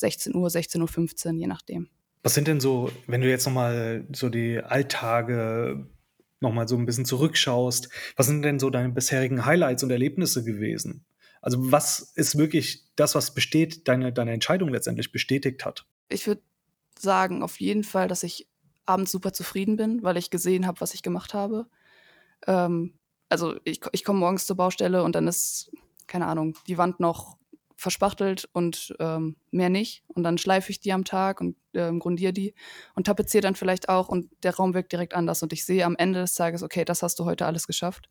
16 0.00 0.34
Uhr, 0.34 0.48
16.15 0.48 1.26
Uhr, 1.26 1.32
je 1.34 1.46
nachdem. 1.46 1.88
Was 2.22 2.34
sind 2.34 2.48
denn 2.48 2.60
so, 2.60 2.90
wenn 3.06 3.20
du 3.20 3.28
jetzt 3.28 3.46
nochmal 3.46 4.06
so 4.12 4.28
die 4.28 4.58
Alltage 4.58 5.88
nochmal 6.40 6.68
so 6.68 6.76
ein 6.76 6.86
bisschen 6.86 7.04
zurückschaust, 7.04 7.90
was 8.16 8.26
sind 8.26 8.42
denn 8.42 8.58
so 8.58 8.70
deine 8.70 8.90
bisherigen 8.90 9.44
Highlights 9.44 9.82
und 9.82 9.90
Erlebnisse 9.90 10.44
gewesen? 10.44 11.04
Also 11.42 11.72
was 11.72 12.12
ist 12.14 12.36
wirklich 12.36 12.84
das, 12.96 13.14
was 13.14 13.34
besteht, 13.34 13.88
deine, 13.88 14.12
deine 14.12 14.32
Entscheidung 14.32 14.68
letztendlich 14.68 15.12
bestätigt 15.12 15.64
hat? 15.64 15.86
Ich 16.08 16.26
würde 16.26 16.42
sagen, 16.98 17.42
auf 17.42 17.60
jeden 17.60 17.84
Fall, 17.84 18.08
dass 18.08 18.22
ich 18.22 18.48
abends 18.84 19.12
super 19.12 19.32
zufrieden 19.32 19.76
bin, 19.76 20.02
weil 20.02 20.16
ich 20.16 20.30
gesehen 20.30 20.66
habe, 20.66 20.80
was 20.80 20.94
ich 20.94 21.02
gemacht 21.02 21.32
habe. 21.32 21.66
Ähm, 22.46 22.98
also 23.28 23.54
ich, 23.64 23.80
ich 23.92 24.04
komme 24.04 24.18
morgens 24.18 24.46
zur 24.46 24.56
Baustelle 24.56 25.02
und 25.02 25.14
dann 25.14 25.28
ist, 25.28 25.70
keine 26.06 26.26
Ahnung, 26.26 26.56
die 26.66 26.76
Wand 26.76 27.00
noch 27.00 27.38
verspachtelt 27.80 28.46
und 28.52 28.94
ähm, 29.00 29.36
mehr 29.50 29.70
nicht. 29.70 30.04
Und 30.08 30.22
dann 30.22 30.36
schleife 30.36 30.70
ich 30.70 30.80
die 30.80 30.92
am 30.92 31.04
Tag 31.04 31.40
und 31.40 31.56
ähm, 31.72 31.98
grundiere 31.98 32.34
die 32.34 32.54
und 32.94 33.06
tapeziere 33.06 33.40
dann 33.40 33.54
vielleicht 33.54 33.88
auch 33.88 34.10
und 34.10 34.28
der 34.42 34.54
Raum 34.54 34.74
wirkt 34.74 34.92
direkt 34.92 35.14
anders. 35.14 35.42
Und 35.42 35.54
ich 35.54 35.64
sehe 35.64 35.86
am 35.86 35.96
Ende 35.96 36.20
des 36.20 36.34
Tages, 36.34 36.62
okay, 36.62 36.84
das 36.84 37.02
hast 37.02 37.18
du 37.18 37.24
heute 37.24 37.46
alles 37.46 37.66
geschafft. 37.66 38.10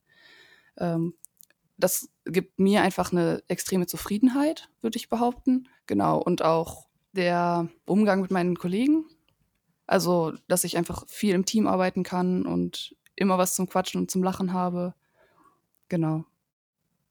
Ähm, 0.77 1.13
das 1.77 2.09
gibt 2.25 2.59
mir 2.59 2.81
einfach 2.81 3.11
eine 3.11 3.43
extreme 3.47 3.85
Zufriedenheit, 3.85 4.69
würde 4.81 4.97
ich 4.97 5.07
behaupten. 5.07 5.69
Genau. 5.85 6.17
Und 6.17 6.41
auch 6.41 6.87
der 7.11 7.69
Umgang 7.85 8.21
mit 8.21 8.31
meinen 8.31 8.57
Kollegen. 8.57 9.05
Also, 9.85 10.33
dass 10.47 10.63
ich 10.63 10.77
einfach 10.77 11.05
viel 11.07 11.35
im 11.35 11.45
Team 11.45 11.67
arbeiten 11.67 12.01
kann 12.01 12.45
und 12.45 12.95
immer 13.15 13.37
was 13.37 13.53
zum 13.53 13.69
Quatschen 13.69 14.01
und 14.01 14.09
zum 14.09 14.23
Lachen 14.23 14.51
habe. 14.51 14.95
Genau 15.89 16.25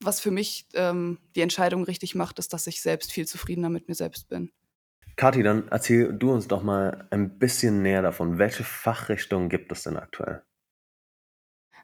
was 0.01 0.21
für 0.21 0.31
mich 0.31 0.67
ähm, 0.75 1.19
die 1.35 1.41
Entscheidung 1.41 1.85
richtig 1.85 2.15
macht, 2.15 2.39
ist, 2.39 2.53
dass 2.53 2.67
ich 2.67 2.81
selbst 2.81 3.13
viel 3.13 3.27
zufriedener 3.27 3.69
mit 3.69 3.89
mir 3.89 3.95
selbst 3.95 4.29
bin. 4.29 4.51
Kathi, 5.17 5.43
dann 5.43 5.67
erzähl 5.69 6.13
du 6.13 6.33
uns 6.33 6.47
doch 6.47 6.63
mal 6.63 7.09
ein 7.11 7.39
bisschen 7.39 7.83
näher 7.83 8.03
davon. 8.03 8.39
Welche 8.39 8.63
Fachrichtungen 8.63 9.49
gibt 9.49 9.73
es 9.73 9.83
denn 9.83 9.97
aktuell? 9.97 10.43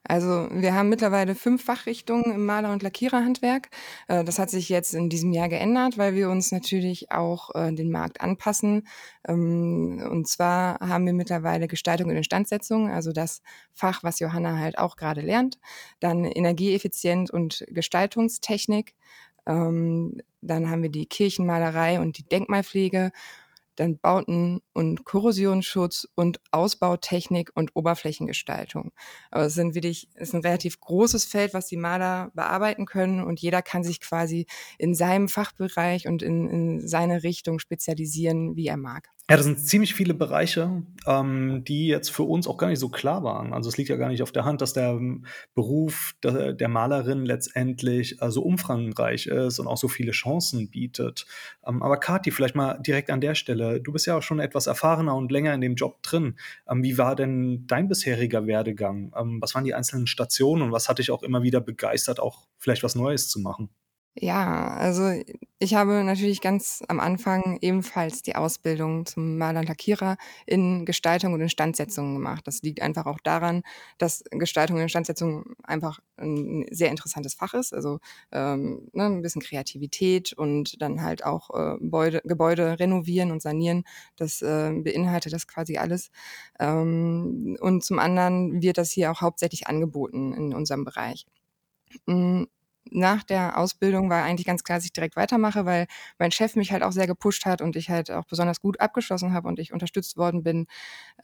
Also 0.07 0.49
wir 0.51 0.75
haben 0.75 0.91
mittlerweile 0.91 1.35
fünf 1.35 1.65
Fachrichtungen 1.65 2.33
im 2.33 2.45
Maler- 2.45 2.73
und 2.73 2.83
Lackiererhandwerk. 2.83 3.71
Äh, 4.09 4.23
das 4.25 4.39
hat 4.39 4.51
sich 4.51 4.69
jetzt 4.69 4.95
in 4.95 5.09
diesem 5.09 5.33
Jahr 5.33 5.49
geändert, 5.49 5.97
weil 5.97 6.15
wir 6.15 6.29
uns 6.29 6.53
natürlich 6.53 7.11
auch 7.11 7.55
äh, 7.55 7.73
den 7.73 7.91
Markt 7.91 8.21
anpassen. 8.21 8.87
Ähm, 9.27 10.07
und 10.11 10.29
zwar 10.29 10.79
haben 10.81 11.07
wir 11.07 11.15
mittlerweile 11.15 11.69
Gestaltung 11.69 12.11
und 12.11 12.17
Instandsetzung, 12.17 12.91
also 12.91 13.13
das 13.13 13.41
Fach, 13.73 14.03
was 14.03 14.21
Johanna 14.21 14.59
halt 14.59 14.79
auch 14.79 14.97
gerade 14.97 15.23
lernt. 15.23 15.59
Dann 16.01 16.25
Energieeffizient 16.25 17.31
und 17.31 17.65
Gestaltungstechnik. 17.69 18.95
Ähm, 19.47 20.21
dann 20.43 20.71
haben 20.71 20.83
wir 20.83 20.91
die 20.91 21.07
Kirchenmalerei 21.07 22.01
und 22.01 22.19
die 22.19 22.29
Denkmalpflege 22.29 23.11
dann 23.77 23.99
Bauten- 23.99 24.61
und 24.73 25.05
Korrosionsschutz 25.05 26.09
und 26.15 26.41
Ausbautechnik 26.51 27.51
und 27.55 27.71
Oberflächengestaltung. 27.75 28.93
Aber 29.31 29.45
es 29.47 29.55
sind 29.55 29.75
wirklich, 29.75 30.09
es 30.15 30.29
ist 30.29 30.35
ein 30.35 30.43
relativ 30.43 30.81
großes 30.81 31.25
Feld, 31.25 31.55
was 31.55 31.67
die 31.67 31.77
Maler 31.77 32.31
bearbeiten 32.35 32.87
können 32.87 33.23
und 33.23 33.41
jeder 33.41 33.63
kann 33.63 33.85
sich 33.85 34.01
quasi 34.01 34.47
in 34.79 34.95
seinem 34.95 35.29
Fachbereich 35.29 36.07
und 36.07 36.23
in, 36.23 36.49
in 36.49 36.87
seine 36.87 37.23
Richtung 37.23 37.59
spezialisieren, 37.59 38.57
wie 38.57 38.67
er 38.67 38.77
mag. 38.77 39.11
Ja, 39.31 39.39
das 39.39 39.47
sind 39.47 39.59
ziemlich 39.59 39.95
viele 39.95 40.13
Bereiche, 40.13 40.83
ähm, 41.07 41.65
die 41.65 41.87
jetzt 41.87 42.11
für 42.11 42.25
uns 42.25 42.47
auch 42.47 42.59
gar 42.59 42.69
nicht 42.69 42.79
so 42.79 42.91
klar 42.91 43.25
waren. 43.25 43.55
Also 43.55 43.71
es 43.71 43.79
liegt 43.79 43.89
ja 43.89 43.97
gar 43.97 44.11
nicht 44.11 44.23
auf 44.23 44.33
der 44.33 44.45
Hand, 44.45 44.61
dass 44.61 44.75
der 44.75 44.91
ähm, 44.91 45.25
Beruf 45.55 46.15
der, 46.23 46.53
der 46.53 46.69
Malerin 46.69 47.25
letztendlich 47.25 48.21
äh, 48.21 48.31
so 48.31 48.43
umfangreich 48.43 49.27
ist 49.27 49.59
und 49.61 49.67
auch 49.67 49.79
so 49.79 49.89
viele 49.89 50.13
Chancen 50.13 50.69
bietet. 50.69 51.25
Ähm, 51.67 51.83
aber 51.83 51.97
Kathi, 51.97 52.33
vielleicht 52.33 52.55
mal 52.55 52.75
direkt 52.87 53.09
an 53.11 53.23
der 53.23 53.35
Stelle. 53.35 53.81
Du 53.81 53.93
bist 53.93 54.05
ja 54.05 54.19
auch 54.19 54.23
schon 54.23 54.41
etwas 54.41 54.67
erfahrener 54.67 55.17
und 55.17 55.33
länger 55.33 55.55
in 55.55 55.63
dem 55.63 55.75
Job 55.75 56.03
drin. 56.03 56.37
Ähm, 56.69 56.83
wie 56.83 56.99
war 56.99 57.17
denn 57.17 57.67
dein 57.67 57.89
bisheriger 57.89 58.47
Werdegang? 58.47 59.11
Ähm, 59.19 59.41
was 59.41 59.55
waren 59.55 59.65
die 59.65 59.73
einzelnen 59.73 60.07
Stationen 60.07 60.61
und 60.61 60.73
was 60.73 60.91
hat 60.91 60.99
dich 60.99 61.11
auch 61.11 61.23
immer 61.23 61.43
wieder 61.43 61.63
begeistert, 61.63 62.21
auch 62.21 62.47
vielleicht 62.59 62.83
was 62.83 62.95
Neues 62.95 63.31
zu 63.31 63.41
machen? 63.41 63.71
Ja, 64.17 64.69
also 64.69 65.11
ich 65.59 65.75
habe 65.75 66.05
natürlich 66.05 66.41
ganz 66.41 66.85
am 66.89 67.01
Anfang 67.01 67.59
ebenfalls 67.63 68.23
die 68.23 68.37
Ausbildung 68.37 69.07
zum 69.07 69.39
Maler 69.39 69.59
und 69.61 69.69
Lackierer 69.69 70.17
in 70.47 70.85
Gestaltung 70.85 71.33
und 71.33 71.41
Instandsetzung 71.41 72.15
gemacht. 72.15 72.47
Das 72.47 72.63
liegt 72.63 72.81
einfach 72.81 73.07
auch 73.07 73.19
daran, 73.19 73.63
dass 73.99 74.23
Gestaltung 74.31 74.77
und 74.77 74.83
Instandsetzung 74.83 75.45
einfach 75.65 75.99
ein 76.17 76.65
sehr 76.71 76.91
interessantes 76.91 77.35
Fach 77.35 77.55
ist. 77.55 77.75
Also 77.75 77.99
ähm, 78.31 78.89
ne, 78.93 79.07
ein 79.07 79.23
bisschen 79.23 79.43
Kreativität 79.43 80.33
und 80.33 80.81
dann 80.81 81.03
halt 81.03 81.25
auch 81.25 81.51
äh, 81.51 81.79
Gebäude, 81.81 82.21
Gebäude 82.25 82.79
renovieren 82.79 83.33
und 83.33 83.43
sanieren. 83.43 83.83
Das 84.15 84.43
äh, 84.43 84.71
beinhaltet 84.81 85.33
das 85.33 85.49
quasi 85.49 85.77
alles. 85.79 86.11
Ähm, 86.61 87.57
und 87.61 87.85
zum 87.85 87.99
anderen 87.99 88.63
wird 88.63 88.79
das 88.79 88.93
hier 88.93 89.11
auch 89.11 89.23
hauptsächlich 89.23 89.67
angeboten 89.67 90.33
in 90.35 90.55
unserem 90.55 90.85
Bereich. 90.85 91.27
Nach 92.91 93.23
der 93.23 93.59
Ausbildung 93.59 94.11
war 94.11 94.23
eigentlich 94.23 94.47
ganz 94.47 94.63
klar, 94.63 94.79
dass 94.79 94.85
ich 94.85 94.93
direkt 94.93 95.17
weitermache, 95.17 95.65
weil 95.65 95.87
mein 96.19 96.31
Chef 96.31 96.55
mich 96.55 96.73
halt 96.73 96.83
auch 96.83 96.93
sehr 96.93 97.07
gepusht 97.07 97.47
hat 97.47 97.63
und 97.63 97.77
ich 97.77 97.91
halt 97.91 98.11
auch 98.11 98.25
besonders 98.25 98.61
gut 98.61 98.81
abgeschlossen 98.81 99.33
habe 99.33 99.49
und 99.49 99.59
ich 99.59 99.73
unterstützt 99.73 100.17
worden 100.17 100.43
bin 100.43 100.67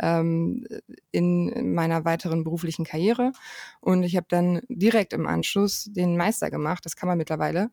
ähm, 0.00 0.66
in 1.12 1.74
meiner 1.74 2.04
weiteren 2.04 2.44
beruflichen 2.44 2.84
Karriere. 2.84 3.32
Und 3.80 4.02
ich 4.02 4.16
habe 4.16 4.26
dann 4.28 4.62
direkt 4.68 5.12
im 5.12 5.26
Anschluss 5.26 5.84
den 5.90 6.16
Meister 6.16 6.50
gemacht, 6.50 6.84
das 6.86 6.96
kann 6.96 7.08
man 7.08 7.18
mittlerweile. 7.18 7.70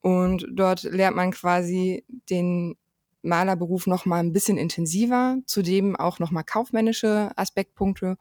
Und 0.00 0.46
dort 0.52 0.84
lernt 0.84 1.16
man 1.16 1.32
quasi 1.32 2.04
den 2.30 2.76
Malerberuf 3.22 3.86
noch 3.86 4.06
mal 4.06 4.20
ein 4.20 4.32
bisschen 4.32 4.56
intensiver, 4.56 5.38
zudem 5.46 5.96
auch 5.96 6.18
noch 6.18 6.30
mal 6.30 6.44
kaufmännische 6.44 7.32
Aspektpunkte 7.36 8.16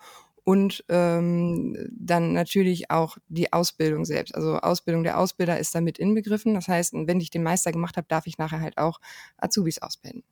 und 0.46 0.86
ähm, 0.90 1.76
dann 1.92 2.34
natürlich 2.34 2.92
auch 2.92 3.18
die 3.28 3.52
Ausbildung 3.52 4.06
selbst. 4.06 4.34
Also 4.36 4.58
Ausbildung 4.60 5.04
der 5.04 5.20
Ausbilder 5.20 5.60
ist 5.60 5.74
damit 5.74 5.98
inbegriffen. 5.98 6.54
Das 6.54 6.68
heißt, 6.68 6.94
wenn 6.94 7.20
ich 7.20 7.32
den 7.32 7.44
Meister 7.44 7.72
gemacht 7.72 7.98
habe, 7.98 8.08
darf 8.08 8.28
ich 8.28 8.38
nachher 8.38 8.62
halt 8.62 8.78
auch 8.78 9.02
Azubis 9.38 9.82
ausbilden. 9.82 10.24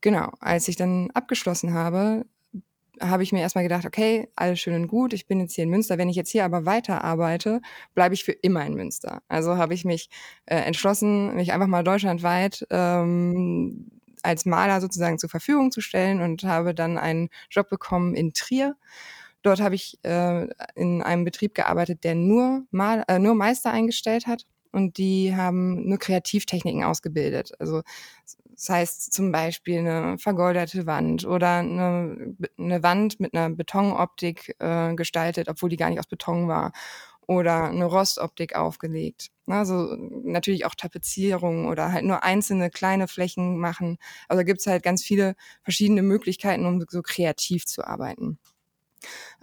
Genau, 0.00 0.32
als 0.40 0.66
ich 0.68 0.76
dann 0.76 1.10
abgeschlossen 1.10 1.74
habe, 1.74 2.24
habe 2.98 3.22
ich 3.22 3.32
mir 3.32 3.40
erstmal 3.40 3.64
gedacht, 3.64 3.84
okay, 3.84 4.28
alles 4.36 4.58
schön 4.58 4.74
und 4.74 4.88
gut, 4.88 5.12
ich 5.12 5.26
bin 5.26 5.40
jetzt 5.40 5.54
hier 5.54 5.64
in 5.64 5.70
Münster. 5.70 5.98
Wenn 5.98 6.08
ich 6.08 6.16
jetzt 6.16 6.30
hier 6.30 6.46
aber 6.46 6.64
weiter 6.64 7.04
arbeite, 7.04 7.60
bleibe 7.94 8.14
ich 8.14 8.24
für 8.24 8.32
immer 8.32 8.64
in 8.64 8.74
Münster. 8.74 9.22
Also 9.28 9.58
habe 9.58 9.74
ich 9.74 9.84
mich 9.84 10.08
äh, 10.46 10.56
entschlossen, 10.56 11.34
mich 11.34 11.52
einfach 11.52 11.66
mal 11.66 11.84
deutschlandweit 11.84 12.66
ähm, 12.70 13.99
als 14.22 14.46
Maler 14.46 14.80
sozusagen 14.80 15.18
zur 15.18 15.30
Verfügung 15.30 15.70
zu 15.70 15.80
stellen 15.80 16.20
und 16.20 16.44
habe 16.44 16.74
dann 16.74 16.98
einen 16.98 17.28
Job 17.50 17.68
bekommen 17.68 18.14
in 18.14 18.32
Trier. 18.32 18.76
Dort 19.42 19.60
habe 19.60 19.74
ich 19.74 19.98
äh, 20.02 20.46
in 20.74 21.02
einem 21.02 21.24
Betrieb 21.24 21.54
gearbeitet, 21.54 22.04
der 22.04 22.14
nur, 22.14 22.64
Mal, 22.70 23.04
äh, 23.08 23.18
nur 23.18 23.34
Meister 23.34 23.70
eingestellt 23.70 24.26
hat 24.26 24.46
und 24.72 24.98
die 24.98 25.34
haben 25.34 25.88
nur 25.88 25.98
Kreativtechniken 25.98 26.84
ausgebildet. 26.84 27.52
Also 27.58 27.82
das 28.50 28.68
heißt 28.68 29.12
zum 29.14 29.32
Beispiel 29.32 29.78
eine 29.78 30.18
vergoldete 30.18 30.84
Wand 30.86 31.24
oder 31.24 31.58
eine, 31.60 32.36
eine 32.58 32.82
Wand 32.82 33.18
mit 33.18 33.34
einer 33.34 33.48
Betonoptik 33.48 34.54
äh, 34.58 34.94
gestaltet, 34.94 35.48
obwohl 35.48 35.70
die 35.70 35.78
gar 35.78 35.88
nicht 35.88 35.98
aus 35.98 36.06
Beton 36.06 36.46
war 36.46 36.72
oder 37.30 37.64
eine 37.68 37.84
Rostoptik 37.84 38.56
aufgelegt. 38.56 39.30
Also 39.46 39.94
natürlich 40.24 40.64
auch 40.66 40.74
Tapezierung 40.74 41.66
oder 41.68 41.92
halt 41.92 42.04
nur 42.04 42.24
einzelne 42.24 42.70
kleine 42.70 43.06
Flächen 43.06 43.56
machen. 43.58 43.98
Also 44.28 44.44
gibt 44.44 44.60
es 44.60 44.66
halt 44.66 44.82
ganz 44.82 45.04
viele 45.04 45.36
verschiedene 45.62 46.02
Möglichkeiten, 46.02 46.66
um 46.66 46.84
so 46.88 47.02
kreativ 47.02 47.66
zu 47.66 47.84
arbeiten. 47.86 48.38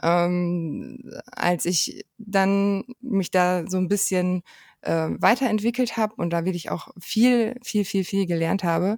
Ähm, 0.03 0.99
als 1.31 1.65
ich 1.65 2.05
dann 2.17 2.83
mich 3.01 3.31
da 3.31 3.65
so 3.67 3.77
ein 3.77 3.87
bisschen 3.87 4.43
äh, 4.87 5.09
weiterentwickelt 5.19 5.97
habe 5.97 6.15
und 6.15 6.31
da 6.31 6.45
wirklich 6.45 6.71
auch 6.71 6.89
viel, 6.99 7.55
viel, 7.61 7.85
viel, 7.85 8.03
viel 8.03 8.25
gelernt 8.25 8.63
habe, 8.63 8.97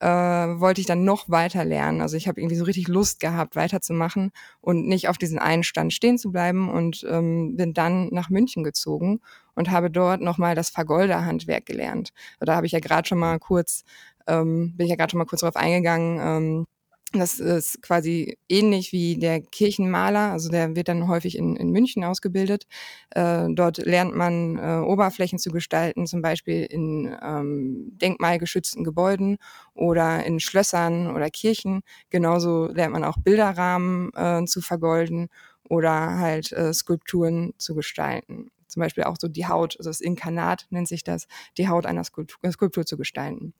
äh, 0.00 0.06
wollte 0.06 0.80
ich 0.80 0.86
dann 0.86 1.04
noch 1.04 1.28
weiter 1.28 1.64
lernen. 1.64 2.00
Also 2.00 2.16
ich 2.16 2.28
habe 2.28 2.40
irgendwie 2.40 2.56
so 2.56 2.64
richtig 2.64 2.88
Lust 2.88 3.20
gehabt, 3.20 3.56
weiterzumachen 3.56 4.30
und 4.60 4.86
nicht 4.86 5.08
auf 5.08 5.18
diesen 5.18 5.38
einen 5.38 5.64
Stand 5.64 5.92
stehen 5.92 6.18
zu 6.18 6.32
bleiben 6.32 6.70
und 6.70 7.04
ähm, 7.08 7.56
bin 7.56 7.74
dann 7.74 8.08
nach 8.10 8.30
München 8.30 8.64
gezogen 8.64 9.20
und 9.54 9.70
habe 9.70 9.90
dort 9.90 10.20
nochmal 10.20 10.54
das 10.54 10.70
Vergolderhandwerk 10.70 11.66
gelernt. 11.66 12.10
Da 12.40 12.54
habe 12.56 12.66
ich 12.66 12.72
ja 12.72 12.80
gerade 12.80 13.06
schon 13.06 13.18
mal 13.18 13.38
kurz, 13.38 13.84
ähm, 14.26 14.74
bin 14.76 14.86
ich 14.86 14.90
ja 14.90 14.96
gerade 14.96 15.10
schon 15.10 15.18
mal 15.18 15.26
kurz 15.26 15.42
drauf 15.42 15.56
eingegangen. 15.56 16.18
Ähm, 16.20 16.66
das 17.12 17.38
ist 17.40 17.82
quasi 17.82 18.38
ähnlich 18.48 18.92
wie 18.92 19.18
der 19.18 19.40
Kirchenmaler, 19.40 20.32
also 20.32 20.48
der 20.50 20.76
wird 20.76 20.88
dann 20.88 21.08
häufig 21.08 21.36
in, 21.36 21.56
in 21.56 21.70
München 21.70 22.04
ausgebildet. 22.04 22.66
Äh, 23.10 23.46
dort 23.50 23.78
lernt 23.78 24.14
man 24.14 24.58
äh, 24.58 24.84
Oberflächen 24.84 25.38
zu 25.38 25.50
gestalten, 25.50 26.06
zum 26.06 26.22
Beispiel 26.22 26.64
in 26.64 27.14
ähm, 27.22 27.92
denkmalgeschützten 27.98 28.84
Gebäuden 28.84 29.38
oder 29.74 30.24
in 30.24 30.40
Schlössern 30.40 31.14
oder 31.14 31.30
Kirchen. 31.30 31.82
Genauso 32.10 32.66
lernt 32.66 32.92
man 32.92 33.04
auch 33.04 33.16
Bilderrahmen 33.18 34.10
äh, 34.14 34.44
zu 34.44 34.60
vergolden 34.60 35.28
oder 35.68 36.18
halt 36.18 36.52
äh, 36.52 36.72
Skulpturen 36.72 37.52
zu 37.58 37.74
gestalten. 37.74 38.50
Zum 38.66 38.80
Beispiel 38.80 39.04
auch 39.04 39.16
so 39.18 39.28
die 39.28 39.46
Haut, 39.46 39.76
also 39.78 39.90
das 39.90 40.00
Inkarnat 40.00 40.66
nennt 40.70 40.88
sich 40.88 41.02
das, 41.02 41.26
die 41.56 41.68
Haut 41.68 41.86
einer 41.86 42.04
Skulptur, 42.04 42.52
Skulptur 42.52 42.84
zu 42.84 42.96
gestalten. 42.96 43.54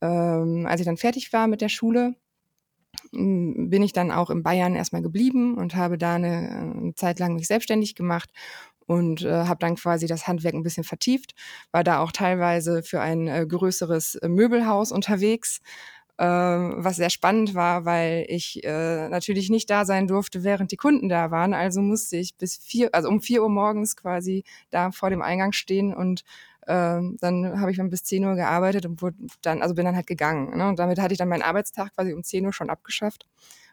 Ähm, 0.00 0.66
als 0.66 0.80
ich 0.80 0.86
dann 0.86 0.96
fertig 0.96 1.32
war 1.32 1.46
mit 1.46 1.60
der 1.60 1.68
Schule, 1.68 2.16
bin 3.12 3.82
ich 3.82 3.92
dann 3.92 4.10
auch 4.10 4.30
in 4.30 4.42
Bayern 4.42 4.74
erstmal 4.74 5.02
geblieben 5.02 5.56
und 5.58 5.74
habe 5.76 5.98
da 5.98 6.14
eine, 6.14 6.72
eine 6.80 6.94
Zeit 6.94 7.18
lang 7.18 7.34
mich 7.34 7.46
selbstständig 7.46 7.94
gemacht 7.94 8.30
und 8.86 9.22
äh, 9.22 9.30
habe 9.30 9.58
dann 9.60 9.76
quasi 9.76 10.06
das 10.06 10.26
Handwerk 10.26 10.54
ein 10.54 10.62
bisschen 10.62 10.84
vertieft, 10.84 11.34
war 11.70 11.84
da 11.84 12.00
auch 12.00 12.12
teilweise 12.12 12.82
für 12.82 13.00
ein 13.00 13.28
äh, 13.28 13.46
größeres 13.46 14.16
äh, 14.16 14.28
Möbelhaus 14.28 14.92
unterwegs, 14.92 15.60
äh, 16.18 16.24
was 16.24 16.96
sehr 16.96 17.10
spannend 17.10 17.54
war, 17.54 17.84
weil 17.84 18.24
ich 18.28 18.64
äh, 18.64 19.08
natürlich 19.08 19.50
nicht 19.50 19.70
da 19.70 19.84
sein 19.84 20.06
durfte, 20.06 20.44
während 20.44 20.72
die 20.72 20.76
Kunden 20.76 21.08
da 21.08 21.30
waren. 21.30 21.54
Also 21.54 21.80
musste 21.80 22.16
ich 22.16 22.36
bis 22.36 22.56
vier, 22.56 22.90
also 22.92 23.08
um 23.08 23.20
vier 23.20 23.42
Uhr 23.42 23.50
morgens 23.50 23.96
quasi 23.96 24.44
da 24.70 24.90
vor 24.90 25.10
dem 25.10 25.22
Eingang 25.22 25.52
stehen 25.52 25.94
und 25.94 26.24
ähm, 26.66 27.16
dann 27.20 27.60
habe 27.60 27.70
ich 27.70 27.76
dann 27.76 27.90
bis 27.90 28.04
10 28.04 28.24
Uhr 28.24 28.34
gearbeitet 28.34 28.86
und 28.86 29.02
wurde 29.02 29.16
dann, 29.42 29.62
also 29.62 29.74
bin 29.74 29.84
dann 29.84 29.96
halt 29.96 30.06
gegangen. 30.06 30.56
Ne? 30.56 30.68
Und 30.68 30.78
damit 30.78 31.00
hatte 31.00 31.12
ich 31.12 31.18
dann 31.18 31.28
meinen 31.28 31.42
Arbeitstag 31.42 31.94
quasi 31.94 32.12
um 32.12 32.22
10 32.22 32.46
Uhr 32.46 32.52
schon 32.52 32.70
abgeschafft 32.70 33.26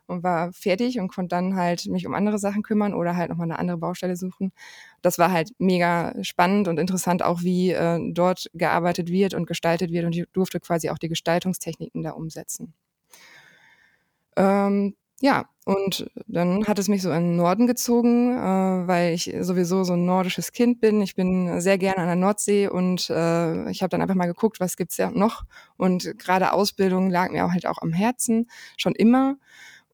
und 0.07 0.23
war 0.23 0.51
fertig 0.53 0.99
und 0.99 1.07
konnte 1.07 1.35
dann 1.35 1.55
halt 1.55 1.85
mich 1.85 2.07
um 2.07 2.15
andere 2.15 2.39
Sachen 2.39 2.63
kümmern 2.63 2.93
oder 2.93 3.15
halt 3.15 3.29
nochmal 3.29 3.45
eine 3.45 3.59
andere 3.59 3.77
Baustelle 3.77 4.15
suchen. 4.15 4.51
Das 5.01 5.19
war 5.19 5.31
halt 5.31 5.51
mega 5.59 6.13
spannend 6.23 6.67
und 6.67 6.79
interessant 6.79 7.23
auch, 7.23 7.41
wie 7.43 7.71
äh, 7.71 7.99
dort 8.11 8.49
gearbeitet 8.53 9.09
wird 9.09 9.33
und 9.35 9.45
gestaltet 9.45 9.91
wird 9.91 10.05
und 10.05 10.15
ich 10.15 10.25
durfte 10.33 10.59
quasi 10.59 10.89
auch 10.89 10.97
die 10.97 11.09
Gestaltungstechniken 11.09 12.01
da 12.03 12.11
umsetzen. 12.11 12.73
Ähm, 14.35 14.95
ja, 15.21 15.49
und 15.65 16.09
dann 16.27 16.65
hat 16.65 16.79
es 16.79 16.87
mich 16.87 17.01
so 17.01 17.11
in 17.11 17.23
den 17.23 17.35
Norden 17.35 17.67
gezogen, 17.67 18.35
äh, 18.35 18.87
weil 18.87 19.13
ich 19.13 19.35
sowieso 19.41 19.83
so 19.83 19.93
ein 19.93 20.05
nordisches 20.05 20.51
Kind 20.51 20.79
bin. 20.79 21.01
Ich 21.01 21.15
bin 21.15 21.61
sehr 21.61 21.77
gerne 21.77 21.97
an 21.97 22.07
der 22.07 22.15
Nordsee 22.15 22.67
und 22.67 23.09
äh, 23.09 23.69
ich 23.69 23.81
habe 23.81 23.89
dann 23.89 24.01
einfach 24.01 24.15
mal 24.15 24.25
geguckt, 24.25 24.59
was 24.59 24.77
gibt's 24.77 24.97
ja 24.97 25.11
noch. 25.11 25.43
Und 25.77 26.17
gerade 26.17 26.53
Ausbildung 26.53 27.09
lag 27.09 27.31
mir 27.31 27.45
auch 27.45 27.51
halt 27.51 27.67
auch 27.67 27.81
am 27.81 27.93
Herzen, 27.93 28.49
schon 28.77 28.95
immer. 28.95 29.37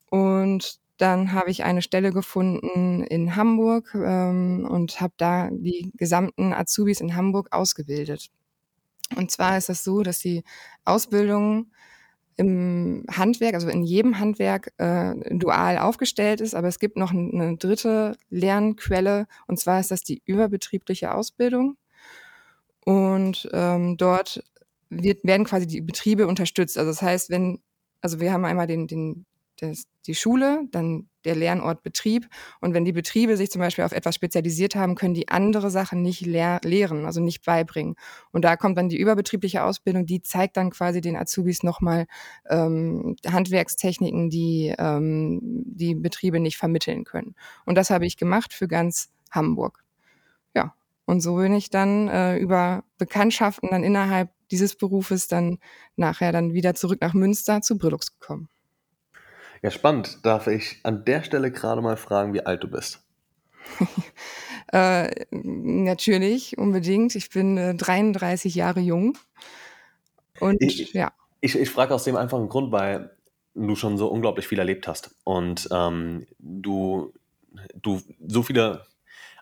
Und 0.10 0.80
dann 0.98 1.34
habe 1.34 1.52
ich 1.52 1.64
eine 1.64 1.82
Stelle 1.82 2.14
gefunden 2.14 3.04
in 3.04 3.36
Hamburg 3.36 3.94
ähm, 3.96 4.66
und 4.70 5.02
habe 5.02 5.14
da 5.18 5.50
die 5.52 5.92
gesamten 5.98 6.54
Azubis 6.54 7.02
in 7.02 7.16
Hamburg 7.16 7.50
ausgebildet. 7.52 8.30
Und 9.16 9.30
zwar 9.32 9.58
ist 9.58 9.70
das 9.70 9.84
so, 9.84 10.04
dass 10.04 10.20
die 10.20 10.44
Ausbildung 10.86 11.72
im 12.38 13.06
Handwerk, 13.10 13.54
also 13.54 13.70
in 13.70 13.84
jedem 13.84 14.20
Handwerk 14.20 14.74
äh, 14.78 15.14
dual 15.36 15.78
aufgestellt 15.78 16.42
ist, 16.42 16.54
aber 16.54 16.68
es 16.68 16.80
gibt 16.80 16.98
noch 16.98 17.12
eine 17.12 17.58
dritte 17.58 18.18
Lernquelle 18.30 19.28
und 19.48 19.60
zwar 19.60 19.80
ist 19.80 19.92
das 19.92 20.02
die 20.02 20.22
überbetriebliche 20.26 21.14
Ausbildung. 21.14 21.78
Und 22.84 23.50
ähm, 23.52 23.98
dort 23.98 24.44
wird, 24.90 25.24
werden 25.24 25.46
quasi 25.46 25.66
die 25.66 25.82
Betriebe 25.82 26.28
unterstützt. 26.28 26.78
Also 26.78 26.92
das 26.92 27.02
heißt, 27.02 27.30
wenn, 27.30 27.60
also 28.02 28.20
wir 28.20 28.32
haben 28.32 28.46
einmal 28.46 28.68
den, 28.68 28.88
den 28.88 29.26
das, 29.58 29.88
die 30.06 30.16
Schule, 30.16 30.68
dann 30.72 31.08
der 31.26 31.36
Lernort 31.36 31.84
Betrieb. 31.84 32.28
Und 32.62 32.74
wenn 32.74 32.86
die 32.86 32.92
Betriebe 32.92 33.36
sich 33.38 33.52
zum 33.52 33.60
Beispiel 33.60 33.84
auf 33.84 33.92
etwas 33.92 34.16
spezialisiert 34.16 34.76
haben, 34.76 34.96
können 34.96 35.14
die 35.14 35.30
andere 35.30 35.70
Sachen 35.70 36.02
nicht 36.02 36.22
lehr 36.22 36.60
lehren, 36.64 37.06
also 37.06 37.20
nicht 37.20 37.46
beibringen. 37.46 37.96
Und 38.32 38.46
da 38.46 38.56
kommt 38.56 38.78
dann 38.78 38.90
die 38.90 39.00
überbetriebliche 39.00 39.64
Ausbildung, 39.64 40.06
die 40.06 40.22
zeigt 40.22 40.58
dann 40.58 40.70
quasi 40.70 41.02
den 41.02 41.18
Azubis 41.18 41.64
nochmal 41.64 42.06
ähm, 42.50 43.16
Handwerkstechniken, 43.28 44.30
die 44.30 44.74
ähm, 44.78 45.40
die 45.42 45.96
Betriebe 45.96 46.40
nicht 46.40 46.58
vermitteln 46.58 47.04
können. 47.04 47.36
Und 47.66 47.76
das 47.76 47.90
habe 47.90 48.06
ich 48.06 48.18
gemacht 48.18 48.54
für 48.54 48.68
ganz 48.68 49.10
Hamburg. 49.32 49.84
Ja, 50.56 50.74
und 51.06 51.22
so 51.22 51.36
bin 51.36 51.54
ich 51.54 51.70
dann 51.70 52.08
äh, 52.08 52.38
über 52.38 52.84
Bekanntschaften 52.98 53.70
dann 53.72 53.84
innerhalb 53.84 54.30
dieses 54.52 54.76
Berufes 54.76 55.28
dann 55.28 55.58
nachher 55.96 56.32
dann 56.32 56.54
wieder 56.54 56.76
zurück 56.76 57.00
nach 57.02 57.14
Münster 57.14 57.62
zu 57.62 57.78
Brillux 57.78 58.20
gekommen. 58.20 58.50
Ja, 59.62 59.72
spannend. 59.72 60.20
Darf 60.24 60.48
ich 60.48 60.80
an 60.84 61.06
der 61.06 61.24
Stelle 61.24 61.52
gerade 61.52 61.82
mal 61.82 61.98
fragen, 61.98 62.34
wie 62.34 62.46
alt 62.46 62.64
du 62.64 62.68
bist? 62.68 63.02
Äh, 64.74 65.28
natürlich, 65.30 66.58
unbedingt. 66.58 67.16
Ich 67.16 67.30
bin 67.30 67.56
äh, 67.56 67.76
33 67.76 68.56
Jahre 68.56 68.80
jung. 68.80 69.16
Und 70.40 70.58
Ich, 70.60 70.92
ja. 70.92 71.14
ich, 71.40 71.56
ich 71.56 71.70
frage 71.70 71.94
aus 71.94 72.04
dem 72.04 72.16
einfachen 72.16 72.50
Grund, 72.50 72.72
weil 72.72 73.16
du 73.54 73.76
schon 73.76 73.98
so 73.98 74.08
unglaublich 74.08 74.48
viel 74.48 74.60
erlebt 74.60 74.88
hast 74.88 75.16
und 75.24 75.70
ähm, 75.72 76.26
du, 76.40 77.14
du 77.76 78.02
so 78.28 78.44
viele, 78.44 78.86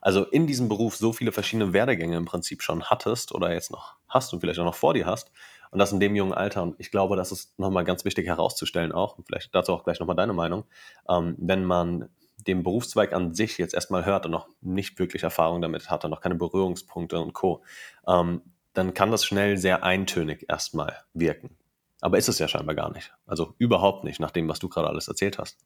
also 0.01 0.25
in 0.25 0.45
diesem 0.45 0.69
Beruf 0.69 0.97
so 0.97 1.13
viele 1.13 1.31
verschiedene 1.31 1.73
Werdegänge 1.73 2.17
im 2.17 2.25
Prinzip 2.25 2.61
schon 2.61 2.83
hattest 2.83 3.33
oder 3.33 3.53
jetzt 3.53 3.71
noch 3.71 3.95
hast 4.07 4.33
und 4.33 4.41
vielleicht 4.41 4.59
auch 4.59 4.65
noch 4.65 4.75
vor 4.75 4.93
dir 4.93 5.05
hast 5.05 5.31
und 5.73 5.79
das 5.79 5.91
in 5.91 5.99
dem 5.99 6.15
jungen 6.15 6.33
Alter. 6.33 6.63
Und 6.63 6.75
ich 6.77 6.91
glaube, 6.91 7.15
das 7.15 7.31
ist 7.31 7.57
nochmal 7.59 7.83
ganz 7.83 8.05
wichtig 8.05 8.27
herauszustellen 8.27 8.91
auch, 8.91 9.17
vielleicht 9.25 9.53
dazu 9.53 9.73
auch 9.73 9.83
gleich 9.83 9.99
nochmal 9.99 10.15
deine 10.15 10.33
Meinung, 10.33 10.63
ähm, 11.09 11.35
wenn 11.37 11.65
man 11.65 12.09
den 12.37 12.63
Berufszweig 12.63 13.13
an 13.13 13.33
sich 13.33 13.57
jetzt 13.57 13.73
erstmal 13.73 14.05
hört 14.05 14.25
und 14.25 14.31
noch 14.31 14.47
nicht 14.61 14.99
wirklich 14.99 15.23
Erfahrung 15.23 15.61
damit 15.61 15.89
hat 15.89 16.05
und 16.05 16.11
noch 16.11 16.21
keine 16.21 16.35
Berührungspunkte 16.35 17.19
und 17.19 17.33
Co., 17.33 17.63
ähm, 18.07 18.41
dann 18.73 18.93
kann 18.93 19.11
das 19.11 19.25
schnell 19.25 19.57
sehr 19.57 19.83
eintönig 19.83 20.45
erstmal 20.49 20.97
wirken. 21.13 21.55
Aber 22.01 22.17
ist 22.17 22.27
es 22.27 22.39
ja 22.39 22.47
scheinbar 22.47 22.75
gar 22.75 22.91
nicht. 22.91 23.13
Also 23.25 23.53
überhaupt 23.59 24.03
nicht, 24.03 24.19
nach 24.19 24.31
dem, 24.31 24.49
was 24.49 24.59
du 24.59 24.67
gerade 24.67 24.89
alles 24.89 25.07
erzählt 25.07 25.37
hast. 25.37 25.57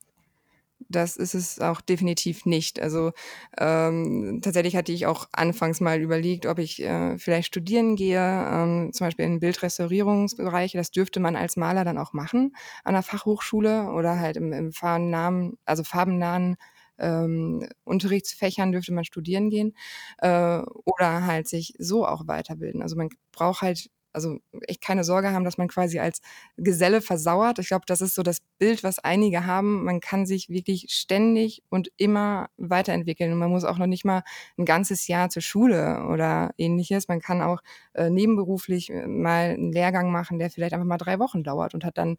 Das 0.90 1.18
ist 1.18 1.34
es 1.34 1.60
auch 1.60 1.82
definitiv 1.82 2.46
nicht. 2.46 2.80
Also 2.80 3.12
ähm, 3.58 4.40
tatsächlich 4.44 4.76
hatte 4.76 4.92
ich 4.92 5.06
auch 5.08 5.28
anfangs 5.34 5.82
mal 5.82 6.00
überlegt, 6.00 6.46
ob 6.46 6.60
ich 6.60 6.82
äh, 6.84 7.18
vielleicht 7.18 7.48
studieren 7.48 7.96
gehe, 7.96 8.20
ähm, 8.20 8.92
zum 8.94 9.08
Beispiel 9.08 9.26
in 9.26 9.40
Bildrestaurierungsbereiche. 9.40 10.78
Das 10.78 10.92
dürfte 10.92 11.20
man 11.20 11.36
als 11.36 11.58
Maler 11.58 11.84
dann 11.84 11.98
auch 11.98 12.14
machen 12.14 12.56
an 12.84 12.94
der 12.94 13.04
Fachhochschule 13.04 13.92
oder 13.92 14.20
halt 14.20 14.38
im, 14.38 14.54
im 14.54 14.72
farbennahen, 14.72 15.58
also 15.66 15.84
farbennahen 15.84 16.56
ähm, 17.00 17.68
Unterrichtsfächern 17.84 18.72
dürfte 18.72 18.94
man 18.94 19.04
studieren 19.06 19.50
gehen 19.50 19.74
äh, 20.20 20.60
oder 20.86 21.26
halt 21.28 21.48
sich 21.48 21.74
so 21.80 22.06
auch 22.08 22.28
weiterbilden. 22.28 22.82
Also 22.82 22.96
man 22.96 23.10
braucht 23.32 23.62
halt 23.62 23.90
also 24.14 24.40
echt 24.68 24.82
keine 24.82 25.04
Sorge 25.04 25.32
haben, 25.32 25.44
dass 25.44 25.58
man 25.58 25.68
quasi 25.68 26.00
als 26.00 26.22
Geselle 26.58 27.02
versauert. 27.02 27.60
Ich 27.60 27.68
glaube, 27.68 27.86
das 27.88 28.02
ist 28.02 28.16
so 28.16 28.24
das 28.24 28.40
Bild, 28.58 28.84
was 28.84 29.00
einige 29.00 29.46
haben. 29.46 29.84
Man 29.84 30.00
kann 30.00 30.26
sich 30.26 30.50
wirklich 30.50 30.88
ständig 30.90 31.64
und 31.70 31.90
immer 31.98 32.50
weiterentwickeln. 32.58 33.32
Und 33.34 33.40
man 33.40 33.52
muss 33.52 33.64
auch 33.64 33.78
noch 33.78 33.88
nicht 33.88 34.06
mal 34.06 34.24
ein 34.58 34.66
ganzes 34.66 35.08
Jahr 35.08 35.30
zur 35.30 35.42
Schule 35.42 36.06
oder 36.12 36.52
ähnliches. 36.58 37.08
Man 37.08 37.22
kann 37.22 37.42
auch 37.42 37.62
äh, 37.94 38.10
nebenberuflich 38.10 38.90
äh, 38.90 39.08
mal 39.08 39.52
einen 39.52 39.72
Lehrgang 39.72 40.12
machen, 40.12 40.40
der 40.40 40.50
vielleicht 40.50 40.74
einfach 40.74 40.88
mal 40.88 40.98
drei 40.98 41.20
Wochen 41.20 41.44
dauert 41.44 41.74
und 41.74 41.86
hat 41.86 41.98
dann 41.98 42.18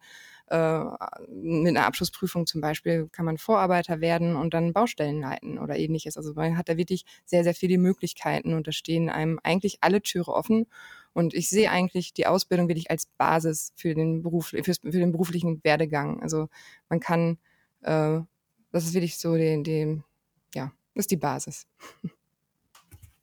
äh, 0.49 0.83
mit 1.29 1.75
einer 1.75 1.85
Abschlussprüfung 1.85 2.45
zum 2.47 2.61
Beispiel 2.61 3.07
kann 3.11 3.25
man 3.25 3.37
Vorarbeiter 3.37 4.01
werden 4.01 4.35
und 4.35 4.53
dann 4.53 4.73
Baustellen 4.73 5.21
leiten 5.21 5.59
oder 5.59 5.77
ähnliches. 5.77 6.17
Also 6.17 6.33
man 6.33 6.57
hat 6.57 6.69
da 6.69 6.77
wirklich 6.77 7.05
sehr, 7.25 7.43
sehr 7.43 7.53
viele 7.53 7.77
Möglichkeiten 7.77 8.53
und 8.53 8.67
da 8.67 8.71
stehen 8.71 9.09
einem 9.09 9.39
eigentlich 9.43 9.77
alle 9.81 10.01
Türe 10.01 10.31
offen. 10.33 10.65
Und 11.13 11.33
ich 11.33 11.49
sehe 11.49 11.71
eigentlich 11.71 12.13
die 12.13 12.27
Ausbildung 12.27 12.67
wirklich 12.67 12.91
als 12.91 13.07
Basis 13.17 13.73
für 13.75 13.93
den, 13.93 14.21
Beruf, 14.21 14.47
für, 14.47 14.63
für 14.63 14.91
den 14.91 15.11
beruflichen 15.11 15.63
Werdegang. 15.63 16.21
Also 16.21 16.49
man 16.87 16.99
kann, 16.99 17.37
äh, 17.81 18.19
das 18.71 18.85
ist 18.85 18.93
wirklich 18.93 19.17
so 19.17 19.35
die, 19.35 19.61
die, 19.63 20.01
ja, 20.53 20.71
das 20.93 21.03
ist 21.03 21.11
die 21.11 21.17
Basis. 21.17 21.67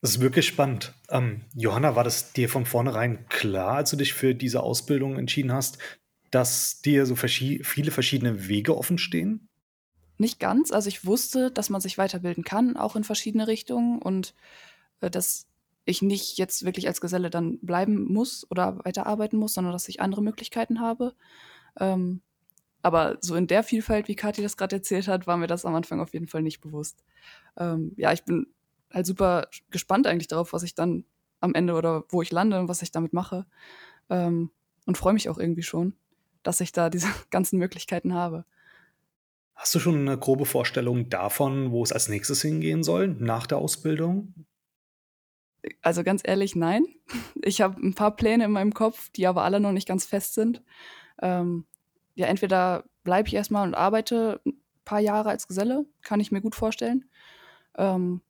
Das 0.00 0.10
ist 0.10 0.20
wirklich 0.20 0.46
spannend. 0.46 0.92
Ähm, 1.10 1.42
Johanna, 1.54 1.96
war 1.96 2.04
das 2.04 2.32
dir 2.32 2.48
von 2.48 2.66
vornherein 2.66 3.26
klar, 3.28 3.76
als 3.76 3.90
du 3.90 3.96
dich 3.96 4.14
für 4.14 4.34
diese 4.34 4.62
Ausbildung 4.62 5.18
entschieden 5.18 5.52
hast, 5.52 5.78
dass 6.30 6.82
dir 6.82 7.06
so 7.06 7.16
verschi 7.16 7.60
viele 7.64 7.90
verschiedene 7.90 8.48
Wege 8.48 8.76
offen 8.76 8.98
stehen? 8.98 9.48
Nicht 10.18 10.40
ganz. 10.40 10.72
Also 10.72 10.88
ich 10.88 11.04
wusste, 11.04 11.50
dass 11.50 11.70
man 11.70 11.80
sich 11.80 11.98
weiterbilden 11.98 12.44
kann, 12.44 12.76
auch 12.76 12.96
in 12.96 13.04
verschiedene 13.04 13.48
Richtungen 13.48 14.00
und 14.00 14.34
äh, 15.00 15.10
dass 15.10 15.46
ich 15.86 16.02
nicht 16.02 16.36
jetzt 16.36 16.64
wirklich 16.64 16.88
als 16.88 17.00
Geselle 17.00 17.30
dann 17.30 17.58
bleiben 17.60 18.12
muss 18.12 18.46
oder 18.50 18.84
weiterarbeiten 18.84 19.38
muss, 19.38 19.54
sondern 19.54 19.72
dass 19.72 19.88
ich 19.88 20.00
andere 20.00 20.22
Möglichkeiten 20.22 20.80
habe. 20.80 21.14
Ähm, 21.78 22.20
aber 22.82 23.18
so 23.20 23.36
in 23.36 23.46
der 23.46 23.62
Vielfalt, 23.62 24.08
wie 24.08 24.16
Kathi 24.16 24.42
das 24.42 24.56
gerade 24.56 24.76
erzählt 24.76 25.08
hat, 25.08 25.26
war 25.26 25.36
mir 25.36 25.46
das 25.46 25.64
am 25.64 25.74
Anfang 25.74 26.00
auf 26.00 26.12
jeden 26.12 26.26
Fall 26.26 26.42
nicht 26.42 26.60
bewusst. 26.60 27.04
Ähm, 27.56 27.92
ja, 27.96 28.12
ich 28.12 28.24
bin 28.24 28.46
halt 28.92 29.06
super 29.06 29.48
gespannt 29.70 30.06
eigentlich 30.06 30.28
darauf, 30.28 30.52
was 30.52 30.64
ich 30.64 30.74
dann 30.74 31.04
am 31.40 31.54
Ende 31.54 31.74
oder 31.74 32.04
wo 32.08 32.20
ich 32.20 32.32
lande 32.32 32.58
und 32.58 32.68
was 32.68 32.82
ich 32.82 32.90
damit 32.90 33.12
mache. 33.12 33.46
Ähm, 34.10 34.50
und 34.86 34.98
freue 34.98 35.14
mich 35.14 35.28
auch 35.28 35.38
irgendwie 35.38 35.62
schon, 35.62 35.94
dass 36.42 36.60
ich 36.60 36.72
da 36.72 36.90
diese 36.90 37.08
ganzen 37.30 37.58
Möglichkeiten 37.58 38.12
habe. 38.12 38.44
Hast 39.54 39.74
du 39.74 39.78
schon 39.78 40.00
eine 40.00 40.18
grobe 40.18 40.46
Vorstellung 40.46 41.08
davon, 41.08 41.70
wo 41.70 41.82
es 41.82 41.92
als 41.92 42.08
nächstes 42.08 42.42
hingehen 42.42 42.82
soll 42.82 43.08
nach 43.08 43.46
der 43.46 43.58
Ausbildung? 43.58 44.34
Also 45.82 46.02
ganz 46.02 46.22
ehrlich, 46.24 46.56
nein. 46.56 46.86
Ich 47.42 47.60
habe 47.60 47.80
ein 47.80 47.94
paar 47.94 48.16
Pläne 48.16 48.46
in 48.46 48.50
meinem 48.50 48.74
Kopf, 48.74 49.10
die 49.10 49.26
aber 49.28 49.44
alle 49.44 49.60
noch 49.60 49.70
nicht 49.70 49.86
ganz 49.86 50.04
fest 50.04 50.34
sind. 50.34 50.64
Ähm, 51.22 51.64
ja, 52.16 52.26
entweder 52.26 52.84
bleibe 53.04 53.28
ich 53.28 53.34
erstmal 53.34 53.64
und 53.68 53.74
arbeite 53.74 54.40
ein 54.44 54.60
paar 54.84 54.98
Jahre 54.98 55.28
als 55.28 55.46
Geselle, 55.46 55.86
kann 56.02 56.18
ich 56.18 56.32
mir 56.32 56.40
gut 56.40 56.56
vorstellen. 56.56 57.04
Ähm, 57.76 58.20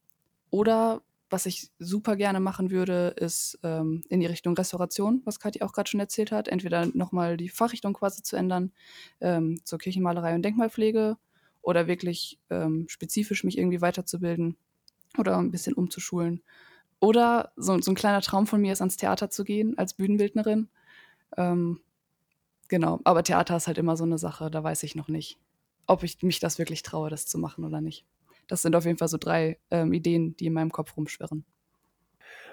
oder 0.51 1.03
was 1.31 1.47
ich 1.47 1.71
super 1.79 2.17
gerne 2.17 2.41
machen 2.41 2.71
würde, 2.71 3.15
ist 3.17 3.59
ähm, 3.63 4.03
in 4.09 4.21
die 4.21 4.27
Richtung 4.27 4.55
Restauration, 4.55 5.23
was 5.25 5.41
Kathi 5.41 5.63
auch 5.63 5.73
gerade 5.73 5.89
schon 5.89 6.01
erzählt 6.01 6.31
hat. 6.31 6.49
Entweder 6.49 6.87
nochmal 6.95 7.37
die 7.37 7.49
Fachrichtung 7.49 7.95
quasi 7.95 8.23
zu 8.23 8.37
ändern 8.37 8.73
ähm, 9.21 9.59
zur 9.65 9.79
Kirchenmalerei 9.79 10.35
und 10.35 10.43
Denkmalpflege 10.43 11.17
oder 11.63 11.89
wirklich 11.89 12.39
ähm, 12.51 12.87
spezifisch 12.89 13.43
mich 13.43 13.59
irgendwie 13.59 13.81
weiterzubilden 13.81 14.57
oder 15.19 15.37
ein 15.39 15.51
bisschen 15.51 15.75
umzuschulen. 15.75 16.43
Oder 17.01 17.53
so, 17.57 17.81
so 17.81 17.91
ein 17.91 17.95
kleiner 17.95 18.23
Traum 18.23 18.47
von 18.47 18.61
mir 18.61 18.73
ist, 18.73 18.81
ans 18.81 18.97
Theater 18.97 19.31
zu 19.31 19.45
gehen 19.45 19.77
als 19.79 19.95
Bühnenbildnerin. 19.95 20.69
Ähm, 21.37 21.81
genau, 22.69 23.01
aber 23.05 23.23
Theater 23.23 23.57
ist 23.57 23.67
halt 23.67 23.79
immer 23.79 23.97
so 23.97 24.05
eine 24.05 24.19
Sache, 24.19 24.51
da 24.51 24.63
weiß 24.63 24.83
ich 24.83 24.95
noch 24.95 25.09
nicht, 25.09 25.39
ob 25.87 26.03
ich 26.03 26.23
mich 26.23 26.41
das 26.41 26.59
wirklich 26.59 26.83
traue, 26.83 27.11
das 27.11 27.27
zu 27.27 27.39
machen 27.39 27.65
oder 27.65 27.81
nicht. 27.81 28.05
Das 28.49 28.63
sind 28.63 28.77
auf 28.77 28.85
jeden 28.85 28.99
Fall 28.99 29.09
so 29.09 29.19
drei 29.19 29.59
ähm, 29.71 29.93
Ideen, 29.93 30.37
die 30.37 30.47
in 30.47 30.53
meinem 30.53 30.71
Kopf 30.71 30.97
rumschwirren. 30.97 31.45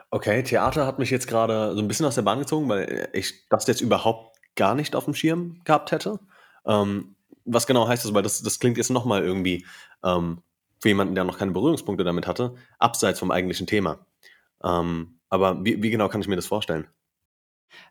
Okay, 0.09 0.43
Theater 0.43 0.85
hat 0.85 0.99
mich 0.99 1.09
jetzt 1.09 1.27
gerade 1.27 1.73
so 1.73 1.79
ein 1.79 1.87
bisschen 1.87 2.05
aus 2.05 2.15
der 2.15 2.21
Bahn 2.21 2.39
gezogen, 2.39 2.69
weil 2.69 3.09
ich 3.13 3.47
das 3.49 3.65
jetzt 3.67 3.81
überhaupt 3.81 4.37
gar 4.55 4.75
nicht 4.75 4.95
auf 4.95 5.05
dem 5.05 5.15
Schirm 5.15 5.61
gehabt 5.63 5.91
hätte. 5.91 6.19
Ähm, 6.65 7.15
was 7.45 7.67
genau 7.67 7.87
heißt 7.87 8.05
das? 8.05 8.13
Weil 8.13 8.23
das, 8.23 8.41
das 8.41 8.59
klingt 8.59 8.77
jetzt 8.77 8.91
nochmal 8.91 9.23
irgendwie 9.23 9.65
ähm, 10.03 10.41
für 10.79 10.89
jemanden, 10.89 11.15
der 11.15 11.23
noch 11.23 11.39
keine 11.39 11.51
Berührungspunkte 11.51 12.03
damit 12.03 12.27
hatte, 12.27 12.55
abseits 12.77 13.19
vom 13.19 13.31
eigentlichen 13.31 13.67
Thema. 13.67 14.05
Ähm, 14.63 15.19
aber 15.29 15.63
wie, 15.63 15.81
wie, 15.81 15.89
genau 15.89 16.09
kann 16.09 16.21
ich 16.21 16.27
mir 16.27 16.35
das 16.35 16.45
vorstellen? 16.45 16.87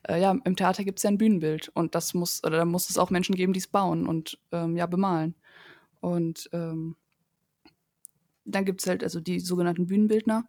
Äh, 0.05 0.21
ja, 0.21 0.37
im 0.45 0.57
Theater 0.57 0.85
gibt 0.85 0.99
es 0.99 1.03
ja 1.03 1.11
ein 1.11 1.19
Bühnenbild 1.19 1.71
und 1.75 1.95
das 1.95 2.15
muss, 2.15 2.43
oder 2.45 2.59
da 2.59 2.65
muss 2.65 2.89
es 2.89 2.99
auch 2.99 3.11
Menschen 3.11 3.35
geben, 3.35 3.53
die 3.53 3.61
es 3.61 3.67
bauen 3.67 4.07
und 4.07 4.39
ähm, 4.53 4.77
ja, 4.77 4.87
bemalen. 4.87 5.35
Und 6.01 6.49
ähm, 6.53 6.97
dann 8.45 8.65
gibt 8.65 8.81
es 8.81 8.87
halt 8.87 9.03
also 9.03 9.21
die 9.21 9.41
sogenannten 9.41 9.87
Bühnenbildner, 9.87 10.49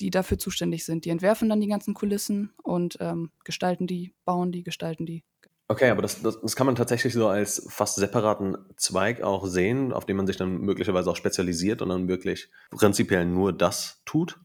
die 0.00 0.10
dafür 0.10 0.38
zuständig 0.38 0.84
sind. 0.84 1.04
Die 1.04 1.10
entwerfen 1.10 1.48
dann 1.48 1.60
die 1.60 1.68
ganzen 1.68 1.94
Kulissen 1.94 2.52
und 2.62 2.96
ähm, 3.00 3.30
gestalten 3.44 3.86
die, 3.86 4.14
bauen 4.24 4.52
die, 4.52 4.62
gestalten 4.62 5.06
die. 5.06 5.24
Okay, 5.68 5.88
aber 5.90 6.02
das, 6.02 6.20
das, 6.20 6.40
das, 6.40 6.56
kann 6.56 6.66
man 6.66 6.74
tatsächlich 6.74 7.14
so 7.14 7.28
als 7.28 7.66
fast 7.70 7.96
separaten 7.96 8.58
Zweig 8.76 9.22
auch 9.22 9.46
sehen, 9.46 9.92
auf 9.92 10.04
den 10.04 10.16
man 10.16 10.26
sich 10.26 10.36
dann 10.36 10.58
möglicherweise 10.58 11.10
auch 11.10 11.16
spezialisiert 11.16 11.80
und 11.80 11.88
dann 11.88 12.08
wirklich 12.08 12.50
prinzipiell 12.70 13.24
nur 13.24 13.52
das 13.54 14.02
tut? 14.04 14.38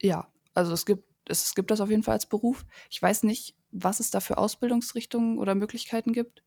Ja, 0.00 0.28
also 0.58 0.72
es 0.72 0.84
gibt, 0.84 1.04
es 1.26 1.54
gibt 1.54 1.70
das 1.70 1.80
auf 1.80 1.90
jeden 1.90 2.02
Fall 2.02 2.14
als 2.14 2.26
Beruf. 2.26 2.66
Ich 2.90 3.00
weiß 3.00 3.22
nicht, 3.22 3.54
was 3.70 4.00
es 4.00 4.10
da 4.10 4.20
für 4.20 4.38
Ausbildungsrichtungen 4.38 5.38
oder 5.38 5.54
Möglichkeiten 5.54 6.12
gibt, 6.12 6.42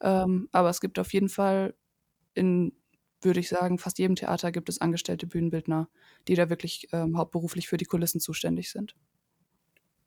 ähm, 0.00 0.48
aber 0.52 0.70
es 0.70 0.80
gibt 0.80 0.98
auf 0.98 1.12
jeden 1.12 1.28
Fall 1.28 1.74
in 2.34 2.72
würde 3.20 3.40
ich 3.40 3.48
sagen, 3.48 3.78
fast 3.78 3.98
jedem 3.98 4.14
Theater 4.14 4.52
gibt 4.52 4.68
es 4.68 4.80
angestellte 4.80 5.26
Bühnenbildner, 5.26 5.88
die 6.28 6.36
da 6.36 6.48
wirklich 6.50 6.88
ähm, 6.92 7.18
hauptberuflich 7.18 7.66
für 7.66 7.76
die 7.76 7.84
Kulissen 7.84 8.20
zuständig 8.20 8.70
sind. 8.70 8.94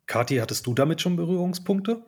Kathi, 0.06 0.36
hattest 0.36 0.66
du 0.66 0.72
damit 0.72 1.02
schon 1.02 1.16
Berührungspunkte? 1.16 2.06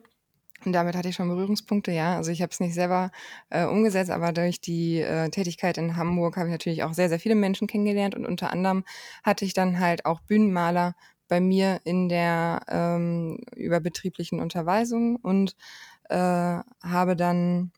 Damit 0.63 0.95
hatte 0.95 1.09
ich 1.09 1.15
schon 1.15 1.27
Berührungspunkte, 1.27 1.91
ja. 1.91 2.15
Also 2.15 2.31
ich 2.31 2.41
habe 2.41 2.51
es 2.51 2.59
nicht 2.59 2.73
selber 2.73 3.11
äh, 3.49 3.65
umgesetzt, 3.65 4.09
aber 4.09 4.31
durch 4.31 4.61
die 4.61 4.99
äh, 4.99 5.29
Tätigkeit 5.29 5.77
in 5.77 5.95
Hamburg 5.95 6.37
habe 6.37 6.47
ich 6.47 6.53
natürlich 6.53 6.83
auch 6.83 6.93
sehr, 6.93 7.09
sehr 7.09 7.19
viele 7.19 7.35
Menschen 7.35 7.67
kennengelernt 7.67 8.15
und 8.15 8.25
unter 8.25 8.51
anderem 8.51 8.83
hatte 9.23 9.45
ich 9.45 9.53
dann 9.53 9.79
halt 9.79 10.05
auch 10.05 10.21
Bühnenmaler 10.21 10.95
bei 11.27 11.39
mir 11.39 11.81
in 11.83 12.09
der 12.09 12.61
ähm, 12.67 13.39
überbetrieblichen 13.55 14.39
Unterweisung 14.39 15.17
und 15.17 15.55
äh, 16.09 16.15
habe 16.15 17.15
dann 17.15 17.71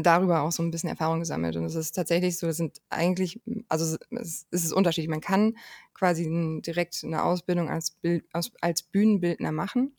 darüber 0.00 0.42
auch 0.42 0.52
so 0.52 0.62
ein 0.62 0.70
bisschen 0.70 0.88
Erfahrung 0.88 1.20
gesammelt. 1.20 1.56
Und 1.56 1.64
es 1.64 1.74
ist 1.74 1.92
tatsächlich 1.92 2.38
so, 2.38 2.46
das 2.46 2.56
sind 2.56 2.80
eigentlich, 2.88 3.40
also 3.68 3.96
es 4.10 4.46
ist 4.50 4.72
unterschiedlich. 4.72 5.10
Man 5.10 5.20
kann 5.20 5.56
quasi 5.94 6.28
direkt 6.64 7.02
eine 7.04 7.24
Ausbildung 7.24 7.68
als, 7.68 7.90
Bild, 7.90 8.24
als 8.32 8.82
Bühnenbildner 8.82 9.52
machen, 9.52 9.96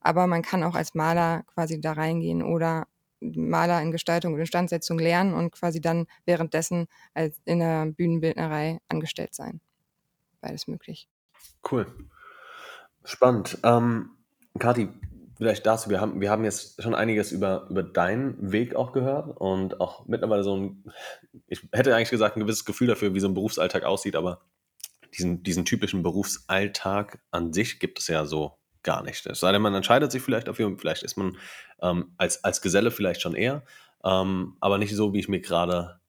aber 0.00 0.26
man 0.26 0.42
kann 0.42 0.62
auch 0.62 0.74
als 0.74 0.94
Maler 0.94 1.44
quasi 1.54 1.80
da 1.80 1.92
reingehen 1.92 2.42
oder 2.42 2.86
Maler 3.20 3.80
in 3.82 3.92
Gestaltung 3.92 4.34
und 4.34 4.40
Instandsetzung 4.40 4.98
lernen 4.98 5.34
und 5.34 5.52
quasi 5.52 5.80
dann 5.80 6.06
währenddessen 6.24 6.86
als 7.14 7.40
in 7.44 7.60
der 7.60 7.86
Bühnenbildnerei 7.86 8.80
angestellt 8.88 9.34
sein. 9.34 9.60
beides 10.40 10.66
möglich. 10.66 11.08
Cool. 11.70 11.86
Spannend. 13.04 13.58
Ähm, 13.62 14.10
Kathi, 14.58 14.88
vielleicht 15.36 15.66
dazu, 15.66 15.90
wir 15.90 16.00
haben, 16.00 16.20
wir 16.20 16.30
haben 16.30 16.44
jetzt 16.44 16.80
schon 16.82 16.94
einiges 16.94 17.32
über, 17.32 17.66
über 17.68 17.82
deinen 17.82 18.52
Weg 18.52 18.76
auch 18.76 18.92
gehört 18.92 19.36
und 19.40 19.80
auch 19.80 20.06
mittlerweile 20.06 20.44
so 20.44 20.56
ein, 20.56 20.84
ich 21.46 21.66
hätte 21.72 21.94
eigentlich 21.94 22.10
gesagt, 22.10 22.36
ein 22.36 22.40
gewisses 22.40 22.64
Gefühl 22.64 22.86
dafür, 22.86 23.14
wie 23.14 23.20
so 23.20 23.28
ein 23.28 23.34
Berufsalltag 23.34 23.84
aussieht, 23.84 24.14
aber 24.16 24.42
diesen, 25.16 25.42
diesen 25.42 25.64
typischen 25.64 26.02
Berufsalltag 26.02 27.20
an 27.30 27.52
sich 27.52 27.80
gibt 27.80 27.98
es 27.98 28.08
ja 28.08 28.24
so 28.24 28.58
gar 28.82 29.02
nicht. 29.02 29.26
Es 29.26 29.40
sei 29.40 29.52
denn, 29.52 29.62
man 29.62 29.74
entscheidet 29.74 30.12
sich 30.12 30.22
vielleicht 30.22 30.48
dafür, 30.48 30.76
vielleicht 30.78 31.02
ist 31.02 31.16
man 31.16 31.36
ähm, 31.80 32.12
als, 32.18 32.44
als 32.44 32.62
Geselle 32.62 32.90
vielleicht 32.90 33.20
schon 33.20 33.34
eher, 33.34 33.64
ähm, 34.04 34.56
aber 34.60 34.78
nicht 34.78 34.94
so, 34.94 35.12
wie 35.12 35.20
ich 35.20 35.28
mir 35.28 35.40
gerade 35.40 36.00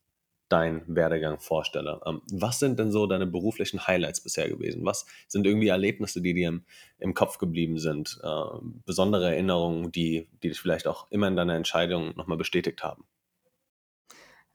deinen 0.54 0.84
Werdegang 0.88 1.40
vorstelle. 1.40 2.00
Ähm, 2.06 2.22
was 2.32 2.60
sind 2.60 2.78
denn 2.78 2.92
so 2.92 3.08
deine 3.08 3.26
beruflichen 3.26 3.88
Highlights 3.88 4.22
bisher 4.22 4.48
gewesen? 4.48 4.86
Was 4.86 5.08
sind 5.28 5.48
irgendwie 5.48 5.70
Erlebnisse, 5.70 6.22
die 6.22 6.36
dir 6.36 6.50
im, 6.50 6.64
im 7.00 7.16
Kopf 7.16 7.40
geblieben 7.40 7.80
sind? 7.80 8.20
Äh, 8.24 8.60
besondere 8.86 9.32
Erinnerungen, 9.32 9.92
die, 9.92 10.30
die 10.44 10.50
dich 10.50 10.60
vielleicht 10.60 10.88
auch 10.88 11.10
immer 11.10 11.28
in 11.28 11.36
deiner 11.36 11.56
Entscheidung 11.56 12.16
nochmal 12.16 12.38
bestätigt 12.38 12.84
haben? 12.84 13.04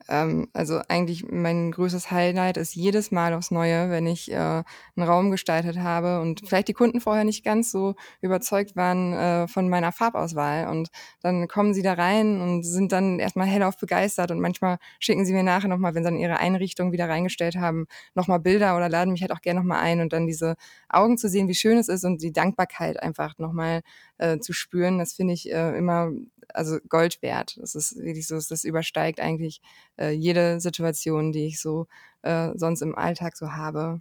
Ähm, 0.08 0.48
also 0.54 0.80
eigentlich 0.88 1.26
mein 1.30 1.70
größtes 1.70 2.10
Highlight 2.10 2.56
ist 2.56 2.74
jedes 2.74 3.10
Mal 3.10 3.34
aufs 3.34 3.50
Neue, 3.50 3.90
wenn 3.90 4.06
ich 4.06 4.30
äh, 4.32 4.34
einen 4.36 4.64
Raum 4.96 5.30
gestaltet 5.30 5.78
habe 5.78 6.20
und 6.20 6.42
vielleicht 6.46 6.68
die 6.68 6.72
Kunden 6.72 7.00
vorher 7.00 7.24
nicht 7.24 7.44
ganz 7.44 7.70
so 7.70 7.94
überzeugt 8.22 8.74
waren 8.74 9.12
äh, 9.12 9.48
von 9.48 9.68
meiner 9.68 9.92
Farbauswahl. 9.92 10.68
Und 10.68 10.88
dann 11.20 11.46
kommen 11.48 11.74
sie 11.74 11.82
da 11.82 11.92
rein 11.92 12.40
und 12.40 12.62
sind 12.62 12.92
dann 12.92 13.18
erstmal 13.18 13.46
hellauf 13.46 13.76
begeistert 13.76 14.30
und 14.30 14.40
manchmal 14.40 14.78
schicken 14.98 15.26
sie 15.26 15.32
mir 15.34 15.42
nachher 15.42 15.68
nochmal, 15.68 15.94
wenn 15.94 16.02
sie 16.04 16.10
dann 16.10 16.18
ihre 16.18 16.38
Einrichtung 16.38 16.92
wieder 16.92 17.08
reingestellt 17.08 17.56
haben, 17.56 17.86
nochmal 18.14 18.40
Bilder 18.40 18.76
oder 18.76 18.88
laden 18.88 19.12
mich 19.12 19.20
halt 19.22 19.32
auch 19.32 19.42
gerne 19.42 19.60
nochmal 19.60 19.80
ein 19.80 20.00
und 20.00 20.12
dann 20.12 20.26
diese 20.26 20.56
Augen 20.88 21.18
zu 21.18 21.28
sehen, 21.28 21.48
wie 21.48 21.54
schön 21.54 21.76
es 21.76 21.88
ist 21.88 22.04
und 22.04 22.22
die 22.22 22.32
Dankbarkeit 22.32 23.02
einfach 23.02 23.36
nochmal 23.38 23.82
äh, 24.18 24.38
zu 24.38 24.52
spüren, 24.52 24.98
das 24.98 25.12
finde 25.14 25.34
ich 25.34 25.50
äh, 25.50 25.76
immer 25.76 26.12
also 26.54 26.78
Gold 26.88 27.22
wert. 27.22 27.58
Das 27.60 27.74
ist 27.74 27.96
wirklich 27.96 28.26
so, 28.26 28.36
das 28.36 28.64
übersteigt 28.64 29.20
eigentlich 29.20 29.60
äh, 29.98 30.10
jede 30.10 30.60
Situation, 30.60 31.32
die 31.32 31.46
ich 31.46 31.60
so 31.60 31.86
äh, 32.22 32.50
sonst 32.54 32.82
im 32.82 32.96
Alltag 32.96 33.36
so 33.36 33.52
habe. 33.52 34.00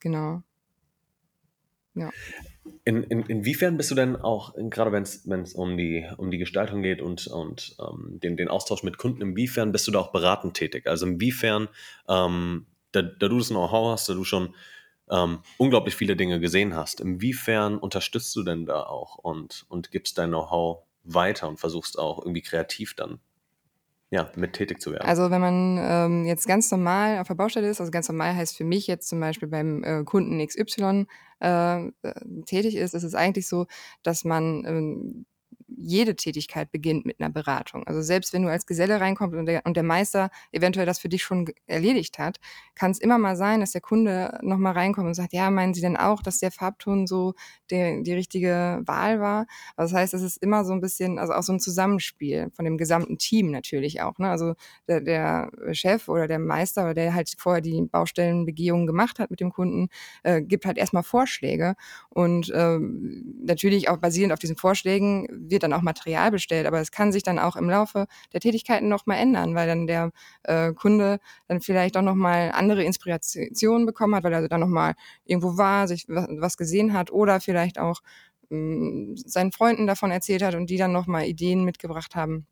Genau. 0.00 0.42
Ja. 1.94 2.10
In, 2.84 3.02
in, 3.02 3.22
inwiefern 3.22 3.76
bist 3.76 3.90
du 3.90 3.94
denn 3.94 4.16
auch, 4.16 4.54
gerade 4.54 4.92
wenn 4.92 5.02
es 5.42 5.54
um 5.54 5.76
die, 5.76 6.06
um 6.16 6.30
die 6.30 6.38
Gestaltung 6.38 6.82
geht 6.82 7.02
und, 7.02 7.26
und 7.26 7.76
ähm, 7.80 8.20
den, 8.22 8.36
den 8.36 8.48
Austausch 8.48 8.82
mit 8.82 8.98
Kunden, 8.98 9.22
inwiefern 9.22 9.72
bist 9.72 9.86
du 9.88 9.90
da 9.90 9.98
auch 9.98 10.12
beratend 10.12 10.54
tätig? 10.54 10.86
Also 10.86 11.06
inwiefern, 11.06 11.68
ähm, 12.08 12.66
da, 12.92 13.02
da 13.02 13.28
du 13.28 13.38
das 13.38 13.48
Know-how 13.48 13.92
hast, 13.92 14.08
da 14.08 14.14
du 14.14 14.24
schon 14.24 14.54
ähm, 15.10 15.40
unglaublich 15.56 15.94
viele 15.94 16.16
Dinge 16.16 16.40
gesehen 16.40 16.74
hast, 16.74 17.00
inwiefern 17.00 17.78
unterstützt 17.78 18.34
du 18.36 18.42
denn 18.42 18.66
da 18.66 18.82
auch 18.82 19.16
und, 19.16 19.66
und 19.68 19.90
gibst 19.90 20.18
dein 20.18 20.30
Know-how 20.30 20.82
weiter 21.04 21.48
und 21.48 21.58
versuchst 21.58 21.98
auch 21.98 22.18
irgendwie 22.18 22.42
kreativ 22.42 22.94
dann 22.94 23.20
ja, 24.10 24.30
mit 24.36 24.54
tätig 24.54 24.80
zu 24.80 24.90
werden. 24.92 25.06
Also 25.06 25.30
wenn 25.30 25.40
man 25.40 25.78
ähm, 25.80 26.24
jetzt 26.24 26.46
ganz 26.46 26.70
normal 26.70 27.18
auf 27.18 27.28
der 27.28 27.34
Baustelle 27.34 27.68
ist, 27.68 27.80
also 27.80 27.90
ganz 27.90 28.08
normal 28.08 28.34
heißt 28.34 28.56
für 28.56 28.64
mich 28.64 28.86
jetzt 28.86 29.08
zum 29.08 29.20
Beispiel 29.20 29.48
beim 29.48 29.84
äh, 29.84 30.02
Kunden 30.04 30.44
XY 30.44 31.06
äh, 31.40 31.86
äh, 31.86 31.90
tätig 32.46 32.76
ist, 32.76 32.94
ist 32.94 33.02
es 33.02 33.14
eigentlich 33.14 33.46
so, 33.46 33.66
dass 34.02 34.24
man 34.24 34.64
ähm, 34.66 35.26
jede 35.76 36.16
Tätigkeit 36.16 36.72
beginnt 36.72 37.04
mit 37.04 37.20
einer 37.20 37.30
Beratung. 37.30 37.86
Also 37.86 38.00
selbst 38.00 38.32
wenn 38.32 38.42
du 38.42 38.50
als 38.50 38.66
Geselle 38.66 39.00
reinkommst 39.00 39.36
und 39.36 39.46
der, 39.46 39.64
und 39.64 39.76
der 39.76 39.82
Meister 39.82 40.30
eventuell 40.52 40.86
das 40.86 40.98
für 40.98 41.08
dich 41.08 41.22
schon 41.22 41.50
erledigt 41.66 42.18
hat, 42.18 42.38
kann 42.74 42.90
es 42.90 42.98
immer 42.98 43.18
mal 43.18 43.36
sein, 43.36 43.60
dass 43.60 43.72
der 43.72 43.80
Kunde 43.80 44.38
nochmal 44.42 44.72
reinkommt 44.72 45.06
und 45.06 45.14
sagt, 45.14 45.32
ja, 45.32 45.50
meinen 45.50 45.74
Sie 45.74 45.80
denn 45.80 45.96
auch, 45.96 46.22
dass 46.22 46.38
der 46.38 46.50
Farbton 46.50 47.06
so 47.06 47.34
der, 47.70 48.02
die 48.02 48.12
richtige 48.12 48.80
Wahl 48.86 49.20
war? 49.20 49.46
Also 49.76 49.94
das 49.94 50.00
heißt, 50.00 50.14
es 50.14 50.22
ist 50.22 50.42
immer 50.42 50.64
so 50.64 50.72
ein 50.72 50.80
bisschen, 50.80 51.18
also 51.18 51.34
auch 51.34 51.42
so 51.42 51.52
ein 51.52 51.60
Zusammenspiel 51.60 52.50
von 52.54 52.64
dem 52.64 52.78
gesamten 52.78 53.18
Team 53.18 53.50
natürlich 53.50 54.00
auch. 54.00 54.18
Ne? 54.18 54.30
Also 54.30 54.54
der, 54.86 55.00
der 55.00 55.50
Chef 55.72 56.08
oder 56.08 56.26
der 56.26 56.38
Meister 56.38 56.84
oder 56.84 56.94
der 56.94 57.14
halt 57.14 57.34
vorher 57.36 57.60
die 57.60 57.82
Baustellenbegehung 57.82 58.86
gemacht 58.86 59.18
hat 59.18 59.30
mit 59.30 59.40
dem 59.40 59.52
Kunden, 59.52 59.88
äh, 60.22 60.40
gibt 60.40 60.64
halt 60.64 60.78
erstmal 60.78 61.02
Vorschläge 61.02 61.74
und 62.08 62.50
äh, 62.50 62.78
natürlich 62.78 63.88
auch 63.88 63.98
basierend 63.98 64.32
auf 64.32 64.38
diesen 64.38 64.56
Vorschlägen 64.56 65.26
wird 65.30 65.57
dann 65.62 65.72
auch 65.72 65.82
Material 65.82 66.30
bestellt, 66.30 66.66
aber 66.66 66.80
es 66.80 66.90
kann 66.90 67.12
sich 67.12 67.22
dann 67.22 67.38
auch 67.38 67.56
im 67.56 67.68
Laufe 67.68 68.06
der 68.32 68.40
Tätigkeiten 68.40 68.88
nochmal 68.88 69.18
ändern, 69.18 69.54
weil 69.54 69.66
dann 69.66 69.86
der 69.86 70.10
äh, 70.44 70.72
Kunde 70.72 71.18
dann 71.46 71.60
vielleicht 71.60 71.96
auch 71.96 72.02
nochmal 72.02 72.52
andere 72.52 72.84
Inspirationen 72.84 73.86
bekommen 73.86 74.14
hat, 74.14 74.24
weil 74.24 74.32
er 74.32 74.48
dann 74.48 74.60
nochmal 74.60 74.94
irgendwo 75.24 75.56
war, 75.56 75.88
sich 75.88 76.06
was 76.08 76.56
gesehen 76.56 76.92
hat 76.92 77.10
oder 77.10 77.40
vielleicht 77.40 77.78
auch 77.78 78.00
hm, 78.50 79.16
seinen 79.16 79.52
Freunden 79.52 79.86
davon 79.86 80.10
erzählt 80.10 80.42
hat 80.42 80.54
und 80.54 80.70
die 80.70 80.76
dann 80.76 80.92
nochmal 80.92 81.26
Ideen 81.26 81.64
mitgebracht 81.64 82.14
haben. 82.14 82.46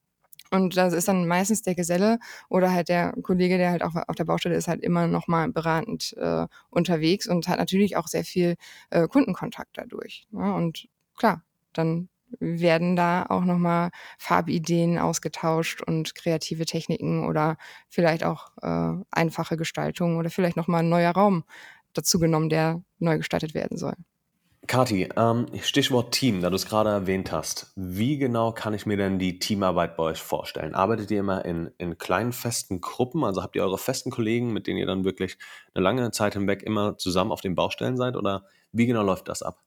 Und 0.50 0.76
das 0.76 0.92
ist 0.92 1.08
dann 1.08 1.26
meistens 1.26 1.62
der 1.62 1.74
Geselle 1.74 2.18
oder 2.48 2.72
halt 2.72 2.88
der 2.88 3.12
Kollege, 3.22 3.58
der 3.58 3.70
halt 3.70 3.82
auch 3.82 3.96
auf 4.06 4.14
der 4.14 4.24
Baustelle 4.24 4.54
ist, 4.54 4.68
halt 4.68 4.82
immer 4.82 5.06
nochmal 5.06 5.50
beratend 5.50 6.14
äh, 6.18 6.46
unterwegs 6.70 7.26
und 7.26 7.48
hat 7.48 7.58
natürlich 7.58 7.96
auch 7.96 8.06
sehr 8.06 8.24
viel 8.24 8.56
äh, 8.90 9.08
Kundenkontakt 9.08 9.76
dadurch. 9.76 10.26
Ne? 10.30 10.54
und 10.54 10.88
klar, 11.16 11.42
dann 11.72 12.08
werden 12.40 12.96
da 12.96 13.26
auch 13.28 13.44
nochmal 13.44 13.90
Farbideen 14.18 14.98
ausgetauscht 14.98 15.82
und 15.82 16.14
kreative 16.14 16.66
Techniken 16.66 17.26
oder 17.26 17.56
vielleicht 17.88 18.24
auch 18.24 18.50
äh, 18.62 19.02
einfache 19.10 19.56
Gestaltungen 19.56 20.18
oder 20.18 20.30
vielleicht 20.30 20.56
nochmal 20.56 20.82
ein 20.82 20.88
neuer 20.88 21.12
Raum 21.12 21.44
dazu 21.92 22.18
genommen, 22.18 22.48
der 22.48 22.82
neu 22.98 23.18
gestaltet 23.18 23.54
werden 23.54 23.76
soll. 23.76 23.94
Kati, 24.66 25.08
ähm, 25.16 25.46
Stichwort 25.62 26.12
Team, 26.12 26.40
da 26.40 26.50
du 26.50 26.56
es 26.56 26.66
gerade 26.66 26.90
erwähnt 26.90 27.30
hast. 27.30 27.72
Wie 27.76 28.18
genau 28.18 28.50
kann 28.50 28.74
ich 28.74 28.84
mir 28.84 28.96
denn 28.96 29.18
die 29.18 29.38
Teamarbeit 29.38 29.96
bei 29.96 30.02
euch 30.02 30.20
vorstellen? 30.20 30.74
Arbeitet 30.74 31.10
ihr 31.12 31.20
immer 31.20 31.44
in, 31.44 31.70
in 31.78 31.98
kleinen 31.98 32.32
festen 32.32 32.80
Gruppen? 32.80 33.22
Also 33.22 33.42
habt 33.42 33.54
ihr 33.54 33.62
eure 33.62 33.78
festen 33.78 34.10
Kollegen, 34.10 34.52
mit 34.52 34.66
denen 34.66 34.78
ihr 34.78 34.86
dann 34.86 35.04
wirklich 35.04 35.38
eine 35.74 35.84
lange 35.84 36.10
Zeit 36.10 36.34
hinweg 36.34 36.64
immer 36.64 36.98
zusammen 36.98 37.30
auf 37.30 37.40
den 37.40 37.54
Baustellen 37.54 37.96
seid? 37.96 38.16
Oder 38.16 38.44
wie 38.72 38.86
genau 38.86 39.02
läuft 39.02 39.28
das 39.28 39.42
ab? 39.42 39.62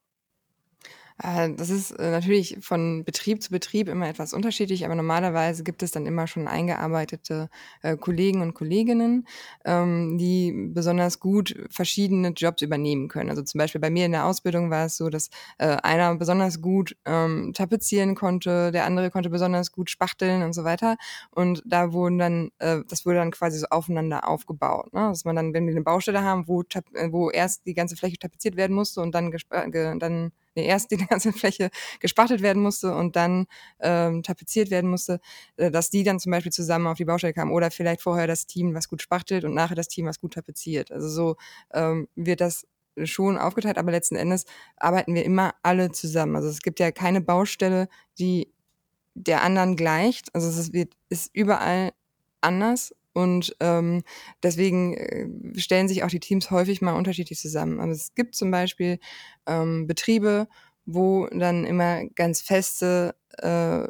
Äh, 1.21 1.53
das 1.53 1.69
ist 1.69 1.91
äh, 1.91 2.11
natürlich 2.11 2.57
von 2.61 3.03
Betrieb 3.03 3.43
zu 3.43 3.51
Betrieb 3.51 3.87
immer 3.87 4.07
etwas 4.07 4.33
unterschiedlich, 4.33 4.85
aber 4.85 4.95
normalerweise 4.95 5.63
gibt 5.63 5.83
es 5.83 5.91
dann 5.91 6.05
immer 6.05 6.27
schon 6.27 6.47
eingearbeitete 6.47 7.49
äh, 7.81 7.97
Kollegen 7.97 8.41
und 8.41 8.53
Kolleginnen, 8.53 9.27
ähm, 9.65 10.17
die 10.17 10.53
besonders 10.73 11.19
gut 11.19 11.55
verschiedene 11.69 12.29
Jobs 12.29 12.61
übernehmen 12.61 13.07
können. 13.07 13.29
Also 13.29 13.41
zum 13.43 13.59
Beispiel 13.59 13.81
bei 13.81 13.89
mir 13.89 14.05
in 14.05 14.11
der 14.11 14.25
Ausbildung 14.25 14.69
war 14.69 14.85
es 14.85 14.97
so, 14.97 15.09
dass 15.09 15.29
einer 15.57 16.15
besonders 16.15 16.61
gut 16.61 16.95
ähm, 17.05 17.53
tapezieren 17.53 18.15
konnte, 18.15 18.71
der 18.71 18.85
andere 18.85 19.11
konnte 19.11 19.29
besonders 19.29 19.71
gut 19.71 19.89
spachteln 19.89 20.43
und 20.43 20.53
so 20.53 20.63
weiter. 20.63 20.97
Und 21.31 21.61
da 21.65 21.93
wurden 21.93 22.17
dann, 22.17 22.51
das 22.57 23.05
wurde 23.05 23.17
dann 23.17 23.31
quasi 23.31 23.59
so 23.59 23.67
aufeinander 23.69 24.27
aufgebaut. 24.27 24.93
Ne? 24.93 25.01
Dass 25.09 25.25
man 25.25 25.35
dann, 25.35 25.53
wenn 25.53 25.65
wir 25.65 25.73
eine 25.73 25.83
Baustelle 25.83 26.23
haben, 26.23 26.47
wo, 26.47 26.63
wo 27.11 27.29
erst 27.29 27.65
die 27.65 27.73
ganze 27.73 27.95
Fläche 27.95 28.17
tapeziert 28.17 28.55
werden 28.55 28.75
musste 28.75 29.01
und 29.01 29.13
dann, 29.13 29.33
dann 29.49 30.31
nee, 30.55 30.65
erst 30.65 30.91
die 30.91 30.97
ganze 30.97 31.33
Fläche 31.33 31.69
gespachtelt 31.99 32.41
werden 32.41 32.61
musste 32.61 32.93
und 32.95 33.15
dann 33.15 33.45
ähm, 33.79 34.23
tapeziert 34.23 34.71
werden 34.71 34.89
musste, 34.89 35.19
äh, 35.57 35.71
dass 35.71 35.89
die 35.89 36.03
dann 36.03 36.19
zum 36.19 36.31
Beispiel 36.31 36.51
zusammen 36.51 36.87
auf 36.87 36.97
die 36.97 37.05
Baustelle 37.05 37.33
kamen 37.33 37.51
oder 37.51 37.71
vielleicht 37.71 38.01
vorher 38.01 38.27
das 38.27 38.45
Team, 38.47 38.73
was 38.73 38.89
gut 38.89 39.01
spachtelt 39.01 39.43
und 39.45 39.53
nachher 39.53 39.75
das 39.75 39.87
Team, 39.87 40.05
was 40.05 40.19
gut 40.19 40.33
tapeziert. 40.33 40.91
Also 40.91 41.09
so 41.09 41.35
ähm, 41.73 42.07
wird 42.15 42.41
das 42.41 42.65
schon 43.03 43.37
aufgeteilt, 43.37 43.77
aber 43.77 43.91
letzten 43.91 44.15
Endes 44.15 44.45
arbeiten 44.77 45.15
wir 45.15 45.23
immer 45.23 45.53
alle 45.63 45.91
zusammen. 45.91 46.35
Also 46.35 46.49
es 46.49 46.61
gibt 46.61 46.79
ja 46.79 46.91
keine 46.91 47.21
Baustelle, 47.21 47.87
die 48.17 48.51
der 49.13 49.43
anderen 49.43 49.75
gleicht. 49.75 50.33
Also 50.33 50.47
es 50.47 50.73
wird, 50.73 50.93
ist 51.09 51.29
überall 51.33 51.91
anders 52.41 52.93
und 53.13 53.55
ähm, 53.59 54.03
deswegen 54.43 54.95
äh, 54.95 55.59
stellen 55.59 55.87
sich 55.87 56.03
auch 56.03 56.09
die 56.09 56.19
Teams 56.19 56.51
häufig 56.51 56.81
mal 56.81 56.95
unterschiedlich 56.95 57.39
zusammen. 57.39 57.79
Aber 57.79 57.91
es 57.91 58.13
gibt 58.15 58.35
zum 58.35 58.51
Beispiel 58.51 58.99
ähm, 59.45 59.87
Betriebe, 59.87 60.47
wo 60.85 61.27
dann 61.27 61.65
immer 61.65 62.05
ganz 62.15 62.41
feste 62.41 63.15
äh, 63.37 63.87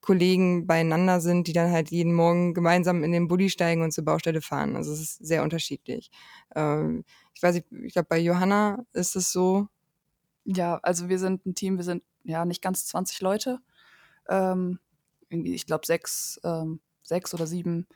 Kollegen 0.00 0.66
beieinander 0.66 1.20
sind, 1.20 1.46
die 1.46 1.52
dann 1.52 1.70
halt 1.70 1.90
jeden 1.90 2.12
Morgen 2.12 2.52
gemeinsam 2.54 3.02
in 3.04 3.12
den 3.12 3.28
Bulli 3.28 3.48
steigen 3.48 3.82
und 3.82 3.92
zur 3.92 4.04
Baustelle 4.04 4.42
fahren. 4.42 4.76
Also 4.76 4.92
es 4.92 5.00
ist 5.00 5.26
sehr 5.26 5.42
unterschiedlich. 5.42 6.10
Ähm, 6.54 7.04
ich 7.34 7.42
weiß 7.42 7.54
nicht, 7.54 7.66
ich 7.84 7.92
glaube, 7.92 8.08
bei 8.08 8.18
Johanna 8.18 8.84
ist 8.92 9.16
es 9.16 9.32
so. 9.32 9.68
Ja, 10.44 10.78
also 10.82 11.08
wir 11.08 11.18
sind 11.18 11.46
ein 11.46 11.54
Team, 11.54 11.76
wir 11.78 11.84
sind 11.84 12.02
ja 12.24 12.44
nicht 12.44 12.62
ganz 12.62 12.86
20 12.86 13.20
Leute. 13.20 13.60
Ähm, 14.28 14.78
ich 15.30 15.66
glaube, 15.66 15.86
sechs, 15.86 16.40
ähm, 16.44 16.80
sechs 17.02 17.32
oder 17.32 17.46
sieben 17.46 17.86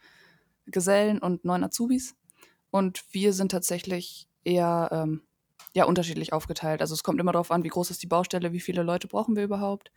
Gesellen 0.66 1.18
und 1.18 1.44
neun 1.44 1.64
Azubis. 1.64 2.14
Und 2.70 3.04
wir 3.12 3.32
sind 3.32 3.50
tatsächlich 3.52 4.28
eher 4.44 4.88
ähm, 4.92 5.22
ja, 5.74 5.84
unterschiedlich 5.84 6.32
aufgeteilt. 6.32 6.80
Also 6.80 6.94
es 6.94 7.02
kommt 7.02 7.20
immer 7.20 7.32
darauf 7.32 7.50
an, 7.50 7.64
wie 7.64 7.68
groß 7.68 7.90
ist 7.90 8.02
die 8.02 8.06
Baustelle, 8.06 8.52
wie 8.52 8.60
viele 8.60 8.82
Leute 8.82 9.08
brauchen 9.08 9.36
wir 9.36 9.44
überhaupt. 9.44 9.92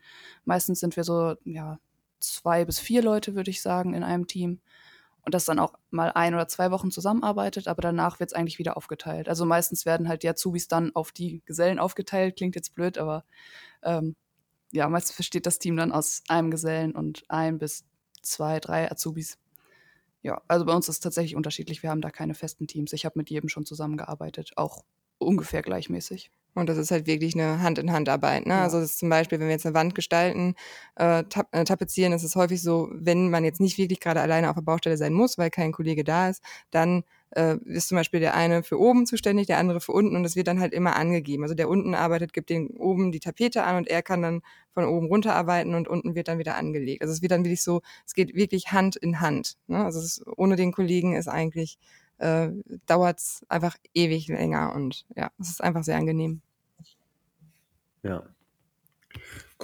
Meistens 0.45 0.79
sind 0.79 0.95
wir 0.95 1.03
so, 1.03 1.35
ja, 1.43 1.79
zwei 2.19 2.65
bis 2.65 2.79
vier 2.79 3.01
Leute, 3.03 3.35
würde 3.35 3.51
ich 3.51 3.61
sagen, 3.61 3.93
in 3.93 4.03
einem 4.03 4.27
Team. 4.27 4.59
und 5.27 5.33
das 5.33 5.43
dann 5.45 5.59
auch 5.59 5.73
mal 5.91 6.11
ein 6.13 6.33
oder 6.35 6.47
zwei 6.47 6.71
Wochen 6.71 6.89
zusammenarbeitet, 6.89 7.67
aber 7.67 7.81
danach 7.81 8.19
wird 8.21 8.31
es 8.31 8.33
eigentlich 8.33 8.59
wieder 8.59 8.77
aufgeteilt. 8.77 9.27
Also 9.27 9.45
meistens 9.45 9.85
werden 9.85 10.07
halt 10.07 10.23
die 10.23 10.29
Azubis 10.29 10.69
dann 10.69 10.95
auf 10.95 11.11
die 11.11 11.41
Gesellen 11.45 11.79
aufgeteilt, 11.79 12.37
klingt 12.37 12.55
jetzt 12.55 12.73
blöd, 12.75 12.97
aber 12.97 13.25
ähm, 13.83 14.15
ja, 14.71 14.87
meistens 14.87 15.17
besteht 15.17 15.45
das 15.45 15.59
Team 15.59 15.75
dann 15.75 15.91
aus 15.91 16.23
einem 16.29 16.49
Gesellen 16.49 16.95
und 16.95 17.23
ein 17.29 17.57
bis 17.59 17.85
zwei, 18.21 18.61
drei 18.61 18.89
Azubis. 18.89 19.37
Ja, 20.27 20.41
also 20.49 20.65
bei 20.65 20.73
uns 20.73 20.89
ist 20.89 20.95
es 20.95 20.99
tatsächlich 20.99 21.37
unterschiedlich. 21.37 21.83
Wir 21.83 21.89
haben 21.89 22.01
da 22.01 22.11
keine 22.11 22.33
festen 22.33 22.67
Teams. 22.67 22.91
Ich 22.91 23.05
habe 23.05 23.17
mit 23.17 23.29
jedem 23.29 23.47
schon 23.47 23.65
zusammengearbeitet, 23.65 24.51
auch 24.57 24.83
ungefähr 25.19 25.61
gleichmäßig. 25.61 26.31
Und 26.53 26.67
das 26.67 26.77
ist 26.77 26.91
halt 26.91 27.07
wirklich 27.07 27.33
eine 27.33 27.61
Hand-in-Hand-Arbeit. 27.61 28.45
Ne? 28.45 28.55
Ja. 28.55 28.63
Also 28.63 28.81
das 28.81 28.91
ist 28.91 28.99
zum 28.99 29.07
Beispiel, 29.09 29.39
wenn 29.39 29.47
wir 29.47 29.53
jetzt 29.53 29.65
eine 29.65 29.73
Wand 29.73 29.95
gestalten, 29.95 30.55
äh, 30.95 31.23
tap 31.23 31.47
äh, 31.53 31.63
tapezieren, 31.63 32.11
ist 32.11 32.23
es 32.23 32.35
häufig 32.35 32.61
so, 32.61 32.89
wenn 32.91 33.29
man 33.29 33.45
jetzt 33.45 33.61
nicht 33.61 33.77
wirklich 33.77 34.01
gerade 34.01 34.19
alleine 34.19 34.49
auf 34.49 34.55
der 34.55 34.63
Baustelle 34.63 34.97
sein 34.97 35.13
muss, 35.13 35.37
weil 35.37 35.49
kein 35.49 35.71
Kollege 35.71 36.03
da 36.03 36.27
ist, 36.27 36.43
dann 36.71 37.05
äh, 37.31 37.57
ist 37.65 37.89
zum 37.89 37.97
Beispiel 37.97 38.19
der 38.19 38.33
eine 38.33 38.63
für 38.63 38.79
oben 38.79 39.05
zuständig, 39.05 39.47
der 39.47 39.57
andere 39.57 39.81
für 39.81 39.91
unten 39.91 40.15
und 40.15 40.25
es 40.25 40.35
wird 40.35 40.47
dann 40.47 40.59
halt 40.59 40.73
immer 40.73 40.95
angegeben. 40.95 41.43
Also 41.43 41.55
der 41.55 41.69
unten 41.69 41.95
arbeitet, 41.95 42.33
gibt 42.33 42.49
den 42.49 42.69
oben 42.69 43.11
die 43.11 43.19
Tapete 43.19 43.63
an 43.63 43.77
und 43.77 43.87
er 43.87 44.01
kann 44.01 44.21
dann 44.21 44.41
von 44.73 44.85
oben 44.85 45.07
runter 45.07 45.35
arbeiten 45.35 45.75
und 45.75 45.87
unten 45.87 46.15
wird 46.15 46.27
dann 46.27 46.39
wieder 46.39 46.55
angelegt. 46.55 47.01
Also 47.01 47.13
es 47.13 47.21
wird 47.21 47.31
dann 47.31 47.43
wirklich 47.43 47.63
so, 47.63 47.81
es 48.05 48.13
geht 48.13 48.35
wirklich 48.35 48.71
Hand 48.71 48.95
in 48.95 49.19
Hand. 49.19 49.57
Ne? 49.67 49.83
Also 49.83 49.99
ist, 49.99 50.25
ohne 50.37 50.55
den 50.55 50.71
Kollegen 50.71 51.15
ist 51.15 51.27
eigentlich 51.27 51.77
äh, 52.17 52.49
dauert 52.85 53.19
es 53.19 53.41
einfach 53.47 53.75
ewig 53.93 54.27
länger 54.27 54.73
und 54.73 55.05
ja, 55.15 55.31
es 55.39 55.49
ist 55.49 55.63
einfach 55.63 55.83
sehr 55.83 55.97
angenehm. 55.97 56.41
Ja. 58.03 58.23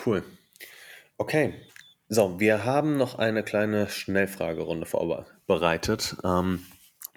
Cool. 0.05 0.23
Okay. 1.17 1.53
So, 2.09 2.39
wir 2.39 2.65
haben 2.65 2.97
noch 2.97 3.15
eine 3.15 3.43
kleine 3.43 3.89
Schnellfragerunde 3.89 4.85
vorbereitet. 4.85 6.17
Ähm, 6.23 6.63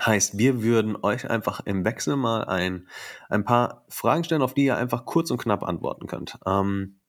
heißt, 0.04 0.38
wir 0.38 0.62
würden 0.62 0.96
euch 1.02 1.28
einfach 1.28 1.60
im 1.64 1.84
Wechsel 1.84 2.16
mal 2.16 2.44
ein, 2.44 2.88
ein 3.28 3.44
paar 3.44 3.84
Fragen 3.88 4.24
stellen, 4.24 4.42
auf 4.42 4.54
die 4.54 4.66
ihr 4.66 4.76
einfach 4.76 5.04
kurz 5.04 5.30
und 5.30 5.38
knapp 5.38 5.62
antworten 5.62 6.06
könnt. 6.06 6.38
Ähm, 6.46 7.00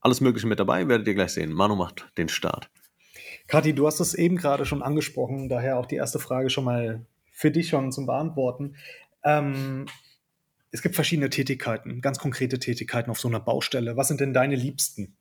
alles 0.00 0.20
Mögliche 0.20 0.46
mit 0.46 0.60
dabei, 0.60 0.88
werdet 0.88 1.06
ihr 1.06 1.14
gleich 1.14 1.32
sehen. 1.32 1.52
Manu 1.52 1.76
macht 1.76 2.10
den 2.18 2.28
Start. 2.28 2.70
Kathi, 3.48 3.74
du 3.74 3.86
hast 3.86 4.00
es 4.00 4.14
eben 4.14 4.36
gerade 4.36 4.66
schon 4.66 4.82
angesprochen, 4.82 5.48
daher 5.48 5.78
auch 5.78 5.86
die 5.86 5.96
erste 5.96 6.18
Frage 6.18 6.50
schon 6.50 6.64
mal 6.64 7.06
für 7.32 7.50
dich 7.50 7.68
schon 7.68 7.92
zum 7.92 8.06
Beantworten. 8.06 8.76
Ähm, 9.24 9.86
es 10.70 10.82
gibt 10.82 10.94
verschiedene 10.94 11.28
Tätigkeiten, 11.28 12.00
ganz 12.00 12.18
konkrete 12.18 12.58
Tätigkeiten 12.58 13.10
auf 13.10 13.20
so 13.20 13.28
einer 13.28 13.40
Baustelle. 13.40 13.96
Was 13.96 14.08
sind 14.08 14.20
denn 14.20 14.32
deine 14.32 14.56
Liebsten? 14.56 15.16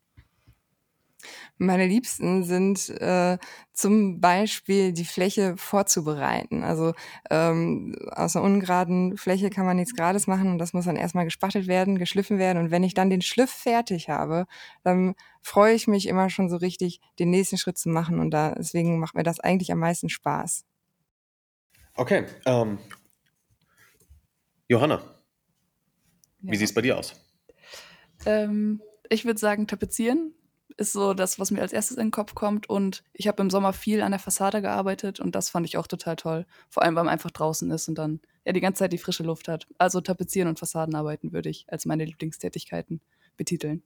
Meine 1.57 1.87
Liebsten 1.87 2.43
sind 2.43 2.89
äh, 2.89 3.37
zum 3.73 4.19
Beispiel 4.19 4.93
die 4.93 5.05
Fläche 5.05 5.55
vorzubereiten. 5.57 6.63
Also 6.63 6.93
ähm, 7.29 7.95
aus 8.11 8.35
einer 8.35 8.45
ungeraden 8.45 9.17
Fläche 9.17 9.49
kann 9.49 9.65
man 9.65 9.77
nichts 9.77 9.95
Gerades 9.95 10.27
machen 10.27 10.51
und 10.51 10.59
das 10.59 10.73
muss 10.73 10.85
dann 10.85 10.95
erstmal 10.95 11.25
gespachtelt 11.25 11.67
werden, 11.67 11.97
geschliffen 11.97 12.37
werden. 12.37 12.57
Und 12.59 12.71
wenn 12.71 12.83
ich 12.83 12.93
dann 12.93 13.09
den 13.09 13.21
Schliff 13.21 13.51
fertig 13.51 14.09
habe, 14.09 14.45
dann 14.83 15.15
freue 15.41 15.73
ich 15.73 15.87
mich 15.87 16.07
immer 16.07 16.29
schon 16.29 16.49
so 16.49 16.57
richtig, 16.57 17.01
den 17.19 17.29
nächsten 17.29 17.57
Schritt 17.57 17.77
zu 17.77 17.89
machen. 17.89 18.19
Und 18.19 18.31
da, 18.31 18.55
deswegen 18.55 18.99
macht 18.99 19.15
mir 19.15 19.23
das 19.23 19.39
eigentlich 19.39 19.71
am 19.71 19.79
meisten 19.79 20.09
Spaß. 20.09 20.65
Okay. 21.95 22.25
Ähm, 22.45 22.79
Johanna, 24.67 25.01
wie 26.39 26.55
sieht 26.55 26.69
es 26.69 26.73
bei 26.73 26.81
dir 26.81 26.97
aus? 26.97 27.13
Ähm, 28.25 28.81
ich 29.09 29.25
würde 29.25 29.39
sagen, 29.39 29.67
tapezieren 29.67 30.33
ist 30.77 30.93
so 30.93 31.13
das, 31.13 31.39
was 31.39 31.51
mir 31.51 31.61
als 31.61 31.73
erstes 31.73 31.97
in 31.97 32.07
den 32.07 32.11
Kopf 32.11 32.35
kommt. 32.35 32.69
Und 32.69 33.03
ich 33.13 33.27
habe 33.27 33.41
im 33.41 33.49
Sommer 33.49 33.73
viel 33.73 34.01
an 34.01 34.11
der 34.11 34.19
Fassade 34.19 34.61
gearbeitet 34.61 35.19
und 35.19 35.35
das 35.35 35.49
fand 35.49 35.65
ich 35.65 35.77
auch 35.77 35.87
total 35.87 36.15
toll. 36.15 36.45
Vor 36.69 36.83
allem, 36.83 36.95
weil 36.95 37.03
man 37.03 37.13
einfach 37.13 37.31
draußen 37.31 37.69
ist 37.71 37.87
und 37.87 37.95
dann 37.97 38.19
ja 38.45 38.53
die 38.53 38.61
ganze 38.61 38.79
Zeit 38.79 38.93
die 38.93 38.97
frische 38.97 39.23
Luft 39.23 39.47
hat. 39.47 39.67
Also 39.77 40.01
tapezieren 40.01 40.47
und 40.47 40.59
Fassadenarbeiten 40.59 41.33
würde 41.33 41.49
ich 41.49 41.65
als 41.69 41.85
meine 41.85 42.05
Lieblingstätigkeiten 42.05 43.01
betiteln. 43.37 43.83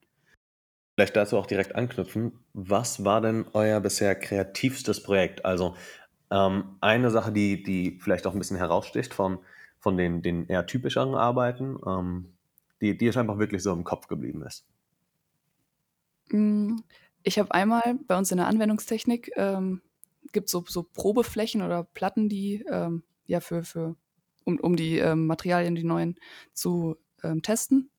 Vielleicht 0.95 1.15
dazu 1.15 1.38
auch 1.38 1.45
direkt 1.48 1.76
anknüpfen. 1.76 2.39
Was 2.54 3.04
war 3.04 3.19
denn 3.19 3.45
euer 3.54 3.82
bisher 3.82 4.15
kreativstes 4.15 5.04
Projekt? 5.04 5.43
Also 5.43 5.76
ähm, 6.32 6.78
eine 6.80 7.12
Sache, 7.12 7.32
die, 7.32 7.63
die 7.63 8.00
vielleicht 8.02 8.26
auch 8.26 8.34
ein 8.34 8.39
bisschen 8.39 8.58
heraussticht 8.58 9.13
von, 9.13 9.39
von 9.80 9.98
den, 9.98 10.21
den 10.21 10.48
eher 10.48 10.65
typischeren 10.65 11.15
Arbeiten, 11.15 11.78
ähm, 11.86 12.34
die, 12.82 12.98
die 12.98 13.08
einfach 13.10 13.38
wirklich 13.38 13.62
so 13.62 13.74
im 13.74 13.84
Kopf 13.84 14.08
geblieben 14.08 14.41
ist? 14.43 14.65
Hm, 16.29 16.83
ich 17.23 17.39
habe 17.39 17.53
einmal 17.53 17.99
bei 18.07 18.17
uns 18.17 18.31
in 18.31 18.38
der 18.38 18.47
Anwendungstechnik 18.47 19.31
ähm, 19.35 19.81
gibt 20.31 20.49
so, 20.49 20.63
so 20.67 20.83
Probeflächen 20.83 21.61
oder 21.61 21.83
Platten, 21.83 22.29
die 22.29 22.63
ähm, 22.69 23.03
ja 23.25 23.39
für, 23.39 23.63
für 23.63 23.95
um, 24.43 24.59
um 24.59 24.75
die 24.75 24.99
ähm, 24.99 25.27
Materialien, 25.27 25.75
die 25.75 25.83
neuen 25.83 26.15
zu 26.53 26.97
ähm, 27.23 27.41
testen. 27.41 27.89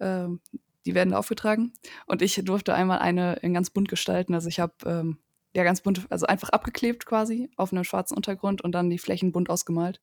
Ähm, 0.00 0.40
die 0.86 0.94
werden 0.94 1.14
aufgetragen. 1.14 1.72
Und 2.06 2.22
ich 2.22 2.40
durfte 2.44 2.74
einmal 2.74 2.98
eine 2.98 3.36
in 3.36 3.54
ganz 3.54 3.70
bunt 3.70 3.88
gestalten. 3.88 4.34
Also 4.34 4.48
ich 4.48 4.60
habe 4.60 4.74
ähm, 4.84 5.18
ja 5.54 5.64
ganz 5.64 5.80
bunt, 5.80 6.06
also 6.10 6.26
einfach 6.26 6.50
abgeklebt 6.50 7.06
quasi 7.06 7.50
auf 7.56 7.72
einem 7.72 7.84
schwarzen 7.84 8.16
Untergrund 8.16 8.62
und 8.62 8.72
dann 8.72 8.90
die 8.90 8.98
Flächen 8.98 9.32
bunt 9.32 9.50
ausgemalt. 9.50 10.00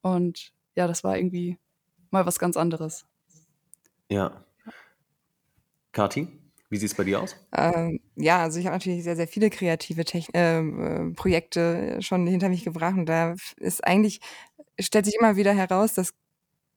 Und 0.00 0.52
ja, 0.74 0.86
das 0.86 1.04
war 1.04 1.18
irgendwie 1.18 1.58
mal 2.10 2.26
was 2.26 2.38
ganz 2.38 2.56
anderes. 2.56 3.06
Ja. 4.08 4.44
Kati, 5.92 6.37
wie 6.70 6.76
sieht 6.78 6.90
es 6.90 6.96
bei 6.96 7.04
dir 7.04 7.20
aus? 7.22 7.36
Ähm, 7.52 8.00
ja, 8.16 8.42
also 8.42 8.58
ich 8.60 8.66
habe 8.66 8.76
natürlich 8.76 9.02
sehr, 9.04 9.16
sehr 9.16 9.26
viele 9.28 9.48
kreative 9.50 10.04
Techn 10.04 10.34
äh, 10.34 11.14
Projekte 11.14 11.96
schon 12.02 12.26
hinter 12.26 12.48
mich 12.50 12.64
gebracht 12.64 12.96
und 12.96 13.06
da 13.06 13.34
ist 13.56 13.84
eigentlich, 13.86 14.20
stellt 14.80 15.06
sich 15.06 15.16
immer 15.18 15.36
wieder 15.36 15.52
heraus, 15.54 15.94
dass 15.94 16.12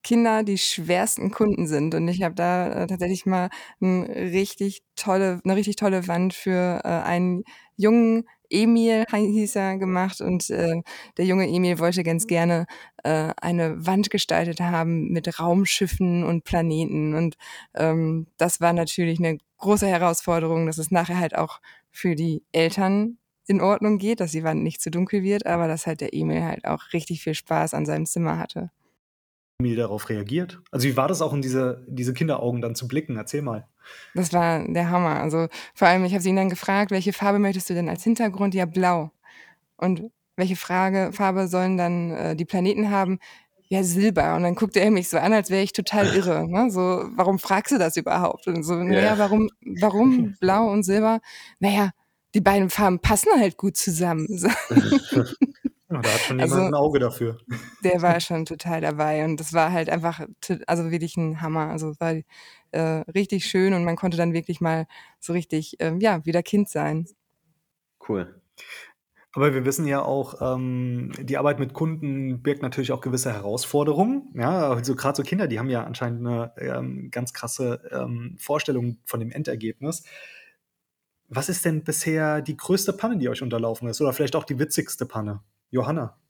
Kinder 0.04 0.44
die 0.44 0.58
schwersten 0.60 1.32
Kunden 1.32 1.68
sind. 1.68 1.96
Und 1.96 2.08
ich 2.10 2.24
habe 2.24 2.36
da 2.36 2.84
äh, 2.86 2.88
tatsächlich 2.88 3.26
mal 3.28 3.50
'n 3.82 4.04
richtig 4.06 4.84
tolle 4.96 5.42
eine 5.46 5.56
richtig 5.58 5.76
tolle 5.78 6.08
Wand 6.08 6.34
für, 6.34 6.82
äh, 6.86 6.90
einen 6.90 7.44
jungen 7.82 8.26
Emil 8.50 9.06
hieß 9.12 9.56
er, 9.56 9.78
gemacht 9.78 10.22
und, 10.22 10.50
äh, 10.50 10.82
der 11.18 11.26
junge 11.26 11.48
Emil 11.48 11.80
wollte 11.80 12.04
ganz 12.04 12.28
gerne, 12.28 12.66
äh, 13.04 13.34
eine 13.42 13.86
Wand 13.86 14.10
gestaltet 14.10 14.60
haben 14.60 15.10
mit 15.10 15.40
Raumschiffen 15.40 16.24
und 16.24 16.44
Planeten. 16.44 17.16
Und, 17.16 17.38
ähm, 17.74 18.28
das 18.38 18.62
war 18.62 18.74
natürlich 18.74 19.20
eine 19.20 19.38
große 19.58 19.88
Herausforderung, 19.88 20.66
dass 20.66 20.78
es 20.78 20.92
nachher 20.92 21.20
halt 21.20 21.36
auch 21.36 21.62
für 21.92 22.16
die 22.16 22.44
Eltern 22.52 23.18
in 23.48 23.62
Ordnung 23.62 23.98
geht, 23.98 24.20
dass 24.20 24.32
die 24.32 24.44
Wand 24.44 24.64
nicht 24.64 24.82
zu 24.82 24.92
dunkel 24.92 25.24
wird, 25.24 25.46
aber 25.46 25.68
dass 25.68 25.88
halt 25.88 26.02
der 26.02 26.14
Emil 26.14 26.44
halt 26.44 26.66
auch 26.66 26.94
richtig 26.94 27.24
viel 27.24 27.34
Spaß 27.34 27.74
an 27.74 27.86
seinem 27.86 28.06
Zimmer 28.06 28.38
hatte. 28.38 28.72
Emil 29.60 29.76
darauf 29.76 30.10
reagiert? 30.10 30.62
Also 30.72 30.88
wie 30.88 30.98
war 30.98 31.08
das 31.08 31.22
auch 31.22 31.34
in 31.34 31.42
diese, 31.42 31.86
diese 31.88 32.14
Kinderaugen 32.14 32.62
dann 32.62 32.76
zu 32.76 32.88
blicken? 32.88 33.16
Erzähl 33.18 33.42
mal. 33.42 33.68
Das 34.14 34.34
war 34.34 34.66
der 34.68 34.90
Hammer. 34.90 35.22
Also 35.22 35.48
vor 35.74 35.88
allem, 35.88 36.06
ich 36.06 36.14
habe 36.14 36.22
sie 36.22 36.30
ihn 36.30 36.36
dann 36.36 36.50
gefragt, 36.50 36.92
welche 36.92 37.14
Farbe 37.14 37.40
möchtest 37.40 37.70
du 37.70 37.74
denn 37.74 37.90
als 37.90 38.04
Hintergrund? 38.04 38.54
Ja, 38.54 38.66
blau. 38.66 39.12
Und 39.78 40.12
welche 40.36 40.56
Frage, 40.56 41.12
Farbe 41.14 41.48
sollen 41.48 41.78
dann 41.78 42.12
äh, 42.12 42.36
die 42.36 42.46
Planeten 42.46 42.90
haben? 42.90 43.20
Ja, 43.68 43.84
Silber. 43.84 44.36
Und 44.36 44.44
dann 44.44 44.56
guckte 44.56 44.82
er 44.82 44.92
mich 44.92 45.08
so 45.08 45.18
an, 45.18 45.34
als 45.34 45.50
wäre 45.50 45.64
ich 45.64 45.72
total 45.72 46.06
irre. 46.16 46.48
Ne? 46.48 46.70
So, 46.72 47.06
warum 47.16 47.40
fragst 47.40 47.72
du 47.72 47.78
das 47.78 47.96
überhaupt? 47.96 48.48
Und 48.48 48.64
so, 48.64 48.76
naja, 48.76 49.02
yeah. 49.02 49.18
warum, 49.18 49.50
warum 49.80 50.36
blau 50.42 50.70
und 50.70 50.84
Silber? 50.84 51.20
Naja, 51.60 51.92
die 52.34 52.42
beiden 52.42 52.70
Farben 52.70 53.00
passen 53.00 53.30
halt 53.40 53.58
gut 53.58 53.78
zusammen. 53.78 54.28
Ja, 55.92 56.02
da 56.02 56.10
hat 56.10 56.22
schon 56.22 56.40
jemand 56.40 56.54
also, 56.54 56.66
ein 56.66 56.74
Auge 56.74 57.00
dafür. 57.00 57.38
Der 57.84 58.02
war 58.02 58.20
schon 58.22 58.46
total 58.46 58.80
dabei 58.80 59.26
und 59.26 59.38
das 59.42 59.52
war 59.52 59.74
halt 59.74 59.90
einfach, 59.90 60.22
also 60.66 60.90
wirklich 60.90 61.18
ein 61.18 61.42
Hammer. 61.42 61.70
Also 61.70 61.94
war 62.00 62.16
äh, 62.72 63.04
richtig 63.12 63.46
schön 63.46 63.74
und 63.74 63.84
man 63.84 63.96
konnte 63.96 64.18
dann 64.18 64.34
wirklich 64.34 64.62
mal 64.62 64.88
so 65.20 65.34
richtig, 65.34 65.78
ähm, 65.80 66.00
ja, 66.00 66.26
wieder 66.26 66.44
Kind 66.44 66.70
sein. 66.70 67.08
Cool. 68.08 68.42
Aber 69.34 69.54
wir 69.54 69.64
wissen 69.64 69.88
ja 69.88 70.02
auch, 70.02 70.42
ähm, 70.42 71.14
die 71.18 71.38
Arbeit 71.38 71.60
mit 71.60 71.74
Kunden 71.74 72.42
birgt 72.42 72.62
natürlich 72.62 72.92
auch 72.92 73.00
gewisse 73.00 73.32
Herausforderungen. 73.32 74.30
Ja, 74.36 74.70
also 74.70 74.94
gerade 74.94 75.16
so 75.16 75.24
Kinder, 75.24 75.48
die 75.48 75.58
haben 75.58 75.70
ja 75.70 75.86
anscheinend 75.86 76.28
eine 76.28 76.54
ähm, 76.58 77.10
ganz 77.12 77.32
krasse 77.34 77.82
ähm, 77.92 78.36
Vorstellung 78.38 78.98
von 79.06 79.22
dem 79.22 79.32
Endergebnis. 79.32 80.04
Was 81.30 81.48
ist 81.48 81.64
denn 81.64 81.86
bisher 81.86 82.42
die 82.42 82.58
größte 82.58 82.92
Panne, 82.92 83.18
die 83.18 83.30
euch 83.30 83.42
unterlaufen 83.42 83.88
ist? 83.88 84.02
Oder 84.02 84.12
vielleicht 84.12 84.36
auch 84.36 84.44
die 84.44 84.60
witzigste 84.60 85.06
Panne? 85.06 85.42
Johanna? 85.70 86.21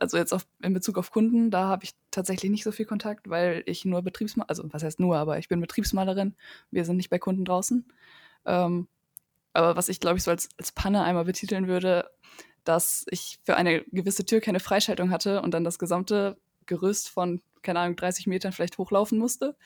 Also 0.00 0.18
jetzt 0.18 0.34
auf, 0.34 0.46
in 0.62 0.74
Bezug 0.74 0.98
auf 0.98 1.10
Kunden, 1.10 1.50
da 1.50 1.68
habe 1.68 1.84
ich 1.84 1.94
tatsächlich 2.10 2.50
nicht 2.50 2.64
so 2.64 2.72
viel 2.72 2.84
Kontakt, 2.84 3.30
weil 3.30 3.62
ich 3.66 3.84
nur 3.84 4.02
Betriebsmalerin, 4.02 4.48
also 4.48 4.72
was 4.72 4.82
heißt 4.82 5.00
nur, 5.00 5.16
aber 5.16 5.38
ich 5.38 5.48
bin 5.48 5.60
Betriebsmalerin. 5.60 6.34
Wir 6.70 6.84
sind 6.84 6.96
nicht 6.96 7.08
bei 7.08 7.18
Kunden 7.18 7.44
draußen. 7.44 7.86
Ähm, 8.44 8.88
aber 9.54 9.76
was 9.76 9.88
ich, 9.88 10.00
glaube 10.00 10.18
ich, 10.18 10.24
so 10.24 10.30
als, 10.30 10.48
als 10.58 10.72
Panne 10.72 11.02
einmal 11.04 11.24
betiteln 11.24 11.68
würde, 11.68 12.10
dass 12.64 13.06
ich 13.10 13.38
für 13.44 13.56
eine 13.56 13.82
gewisse 13.92 14.24
Tür 14.24 14.40
keine 14.40 14.60
Freischaltung 14.60 15.10
hatte 15.10 15.42
und 15.42 15.52
dann 15.54 15.64
das 15.64 15.78
gesamte 15.78 16.36
Gerüst 16.66 17.08
von, 17.08 17.42
keine 17.62 17.80
Ahnung, 17.80 17.96
30 17.96 18.26
Metern 18.26 18.52
vielleicht 18.52 18.78
hochlaufen 18.78 19.18
musste. 19.18 19.56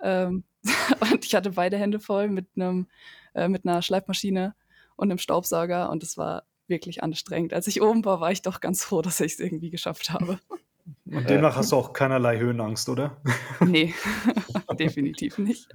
Ähm, 0.00 0.44
und 1.12 1.24
ich 1.24 1.34
hatte 1.34 1.50
beide 1.50 1.76
Hände 1.76 2.00
voll 2.00 2.28
mit 2.28 2.46
einem, 2.56 2.86
äh, 3.34 3.48
mit 3.48 3.66
einer 3.66 3.82
Schleifmaschine 3.82 4.54
und 4.96 5.10
einem 5.10 5.18
Staubsauger 5.18 5.90
und 5.90 6.02
es 6.02 6.16
war 6.16 6.44
wirklich 6.70 7.02
anstrengend. 7.02 7.52
Als 7.54 7.66
ich 7.68 7.82
oben 7.82 8.04
war, 8.06 8.20
war 8.20 8.32
ich 8.32 8.42
doch 8.42 8.60
ganz 8.60 8.84
froh, 8.84 9.02
dass 9.02 9.20
ich 9.20 9.34
es 9.34 9.40
irgendwie 9.40 9.70
geschafft 9.70 10.10
habe. 10.10 10.40
Und 11.12 11.30
demnach 11.30 11.56
hast 11.56 11.72
du 11.72 11.76
auch 11.76 11.92
keinerlei 11.92 12.38
Höhenangst, 12.38 12.88
oder? 12.88 13.20
Nee, 13.60 13.94
definitiv 14.78 15.38
nicht. 15.38 15.74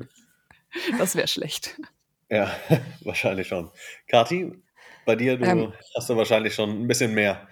Das 0.97 1.15
wäre 1.15 1.27
schlecht. 1.27 1.79
Ja, 2.29 2.49
wahrscheinlich 3.03 3.47
schon. 3.47 3.71
Kathi, 4.07 4.51
bei 5.05 5.15
dir, 5.15 5.37
du 5.37 5.71
Ähm. 5.71 5.75
hast 5.95 6.09
du 6.09 6.17
wahrscheinlich 6.17 6.55
schon 6.55 6.69
ein 6.71 6.87
bisschen 6.87 7.13
mehr 7.13 7.47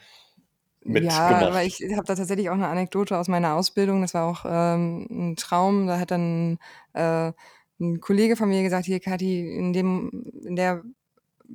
Ja, 0.86 1.40
mitgemacht. 1.40 1.48
aber 1.48 1.64
ich 1.64 1.80
habe 1.96 2.04
da 2.06 2.16
tatsächlich 2.16 2.50
auch 2.50 2.54
eine 2.54 2.68
Anekdote 2.68 3.18
aus 3.18 3.28
meiner 3.30 3.56
Ausbildung. 3.56 4.02
Das 4.02 4.14
war 4.14 4.26
auch 4.30 4.46
ähm, 4.46 5.08
'n 5.10 5.36
Traum. 5.38 5.88
Da 5.88 5.98
hat 6.00 6.12
dann 6.12 6.60
äh, 6.94 7.32
'n 7.80 8.00
Kollege 8.02 8.36
von 8.36 8.50
mir 8.50 8.64
gesagt: 8.64 8.86
„Hier, 8.86 9.00
Kathi, 9.00 9.40
in 9.58 9.72
dem 9.74 10.12
in 10.46 10.56
der 10.58 10.84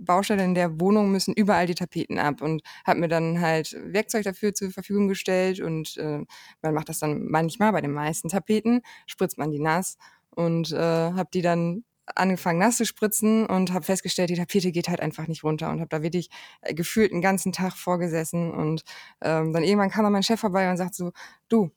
Baustelle, 0.05 0.45
in 0.45 0.55
der 0.55 0.81
Wohnung 0.81 1.13
müssen 1.13 1.35
überall 1.35 1.67
die 1.67 1.75
Tapeten 1.75 2.19
ab“ 2.19 2.41
und 2.43 2.63
hat 2.85 2.99
mir 2.99 3.09
dann 3.09 3.41
halt 3.41 3.77
Werkzeug 3.85 4.25
dafür 4.25 4.55
zur 4.55 4.71
Verfügung 4.71 5.09
gestellt 5.09 5.61
und, 5.61 5.97
äh, 5.99 6.21
man 6.63 6.75
macht 6.75 6.89
das 6.89 6.99
dann 7.01 7.25
manchmal, 7.29 7.73
bei 7.73 7.81
den 7.81 7.93
meisten 7.93 8.29
Tapeten 8.29 8.83
spritzt 9.07 9.39
man 9.39 9.51
die 9.51 9.61
nass 9.61 9.97
und, 10.31 10.73
äh, 10.73 10.77
habe 10.79 11.29
die 11.35 11.43
dann 11.43 11.85
angefangen 12.15 12.59
nass 12.59 12.79
zu 12.79 12.87
spritzen 12.87 13.45
und 13.47 13.73
habe 13.75 13.85
festgestellt, 13.85 14.31
die 14.31 14.37
Tapete 14.37 14.73
geht 14.73 14.89
halt 14.89 15.01
einfach 15.01 15.27
nicht 15.29 15.45
runter 15.45 15.71
und 15.71 15.81
habe 15.81 15.89
da 15.91 16.03
wirklich, 16.03 16.31
äh, 16.63 16.73
gefühlt 16.75 17.13
'n 17.13 17.21
ganzen 17.21 17.53
Tag 17.53 17.75
vorgesessen 17.77 18.51
und, 18.51 18.83
ähm, 19.23 19.53
dann 19.53 19.63
irgendwann 19.63 19.91
kam 19.91 20.05
dann 20.05 20.13
mein 20.15 20.23
Chef 20.23 20.41
vorbei 20.41 20.71
und 20.71 20.79
sagt 20.79 20.95
so: 20.95 21.13
„Du, 21.51 21.71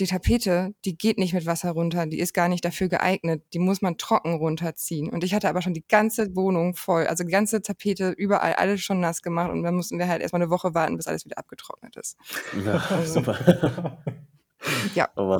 die 0.00 0.06
Tapete, 0.06 0.74
die 0.84 0.96
geht 0.98 1.18
nicht 1.18 1.34
mit 1.34 1.46
Wasser 1.46 1.70
runter, 1.72 2.06
die 2.06 2.18
ist 2.18 2.34
gar 2.34 2.48
nicht 2.48 2.64
dafür 2.64 2.88
geeignet, 2.88 3.42
die 3.52 3.58
muss 3.60 3.82
man 3.82 3.96
trocken 3.98 4.34
runterziehen.“ 4.34 5.10
Und 5.10 5.24
ich 5.24 5.34
hatte 5.34 5.48
aber 5.48 5.62
schon 5.62 5.74
die 5.74 5.84
ganze 5.88 6.34
Wohnung 6.36 6.74
voll, 6.74 7.06
also 7.06 7.24
die 7.24 7.30
ganze 7.30 7.62
Tapete 7.62 8.10
überall, 8.10 8.54
alles 8.54 8.80
schon 8.82 9.00
nass 9.00 9.22
gemacht 9.22 9.50
und 9.50 9.62
dann 9.62 9.74
mussten 9.76 9.98
wir 9.98 10.08
halt 10.08 10.22
erst 10.22 10.32
mal 10.32 10.40
'ne 10.40 10.50
Woche 10.50 10.74
warten, 10.74 10.96
bis 10.96 11.06
alles 11.06 11.24
wieder 11.24 11.38
abgetrocknet 11.38 11.96
ist. 11.96 12.16
Ja, 12.64 12.74
Also 12.90 13.20
super. 13.20 13.98
Ja. 14.94 15.10
Oh. 15.16 15.38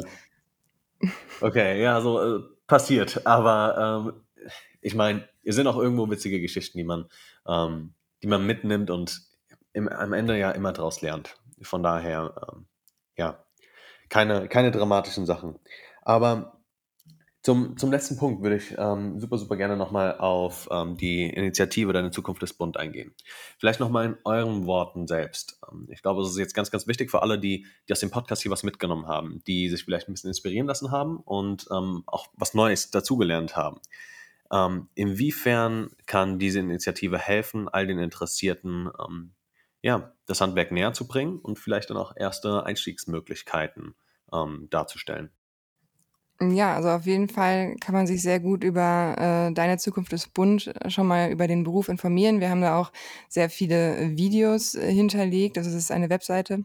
Okay, 1.41 1.83
ja, 1.83 2.01
so, 2.01 2.21
äh, 2.39 2.43
passiert. 2.67 3.27
Aber, 3.27 4.05
ähm, 4.07 4.49
ich 4.81 4.95
meine, 4.95 5.29
es 5.45 5.55
sind 5.57 5.67
auch 5.67 5.77
irgendwo 5.79 6.11
witzige 6.11 6.41
Geschichten, 6.41 6.79
die 6.79 6.85
man 6.85 7.07
ähm, 7.47 7.95
die 8.23 8.27
man 8.29 8.47
mitnimmt 8.47 8.91
und 8.91 9.23
im 9.73 9.89
am 9.89 10.13
Ende 10.13 10.39
ja 10.39 10.51
immer 10.53 10.73
draus 10.73 11.03
lernt. 11.03 11.37
Von 11.63 11.83
daher, 11.83 12.35
ähm, 12.53 12.67
ja, 13.17 13.44
keine 14.15 14.49
keine 14.49 14.71
dramatischen 14.71 15.27
Sachen. 15.27 15.57
Aber 16.03 16.61
zum 17.43 17.77
zum 17.79 17.93
letzten 17.93 18.17
Punkt 18.19 18.43
würde 18.43 18.57
ich, 18.57 18.75
ähm, 18.79 19.21
super, 19.21 19.39
super 19.39 19.57
gerne 19.57 19.77
noch 19.77 19.91
mal 19.93 20.19
auf, 20.19 20.69
ähm, 20.73 20.97
die 20.97 21.25
Initiative 21.31 21.93
Deine 21.93 22.11
Zukunft 22.11 22.43
ist 22.43 22.55
bunt 22.55 22.77
eingehen. 22.79 23.15
Vielleicht 23.59 23.81
noch 23.81 23.91
mal 23.91 24.07
in 24.07 24.17
euren 24.25 24.67
Worten 24.67 25.07
selbst. 25.09 25.59
Ähm, 25.71 25.89
ich 25.91 26.03
glaube, 26.03 26.23
es 26.23 26.31
ist 26.31 26.39
jetzt 26.39 26.55
ganz, 26.55 26.71
ganz 26.71 26.87
wichtig 26.89 27.11
für 27.11 27.23
alle, 27.23 27.39
die 27.39 27.67
die 27.89 27.93
aus 27.93 28.01
dem 28.01 28.11
Podcast 28.11 28.43
hier 28.43 28.53
was 28.53 28.63
mitgenommen 28.65 29.09
haben, 29.09 29.43
die 29.47 29.69
sich 29.71 29.85
vielleicht 29.85 30.09
'n 30.09 30.15
bisschen 30.15 30.31
inspirieren 30.31 30.67
lassen 30.69 30.91
haben 30.93 31.19
und, 31.19 31.67
ähm, 31.73 32.05
auch 32.07 32.29
was 32.35 32.55
Neues 32.55 32.91
dazugelernt 32.91 33.57
haben. 33.57 33.81
Ähm, 34.53 34.89
inwiefern 34.95 35.91
kann 36.07 36.39
diese 36.39 36.61
Initiative 36.61 37.19
helfen, 37.19 37.69
all 37.69 37.87
den 37.87 37.99
Interessierten, 37.99 38.91
ähm, 39.07 39.35
ja, 39.83 40.15
das 40.27 40.41
Handwerk 40.41 40.73
näherzubringen 40.73 41.39
und 41.41 41.59
vielleicht 41.59 41.91
dann 41.91 41.97
auch 41.99 42.15
erste 42.17 42.65
Einstiegsmöglichkeiten, 42.65 43.95
ähm, 44.35 44.69
darzustellen? 44.71 45.31
Ja, 46.41 46.75
also 46.75 46.89
auf 46.91 47.07
jeden 47.07 47.29
Fall 47.29 47.77
kann 47.81 47.95
man 47.95 48.07
sich 48.09 48.21
sehr 48.21 48.41
gut 48.41 48.65
über, 48.65 49.15
äh, 49.51 49.55
Deine 49.55 49.79
Zukunft 49.79 50.13
ist 50.13 50.35
bunt 50.35 50.73
schon 50.89 51.07
mal 51.07 51.31
über 51.31 51.47
den 51.47 51.63
Beruf 51.63 51.89
informieren. 51.89 52.41
Wir 52.41 52.51
haben 52.51 52.61
da 52.61 52.79
auch 52.79 52.93
sehr 53.29 53.49
viele 53.49 54.17
Videos, 54.17 54.75
äh, 54.75 54.93
hinterlegt. 54.93 55.57
Also, 55.59 55.71
es 55.71 55.77
ist 55.77 55.91
eine 55.93 56.11
Webseite, 56.11 56.65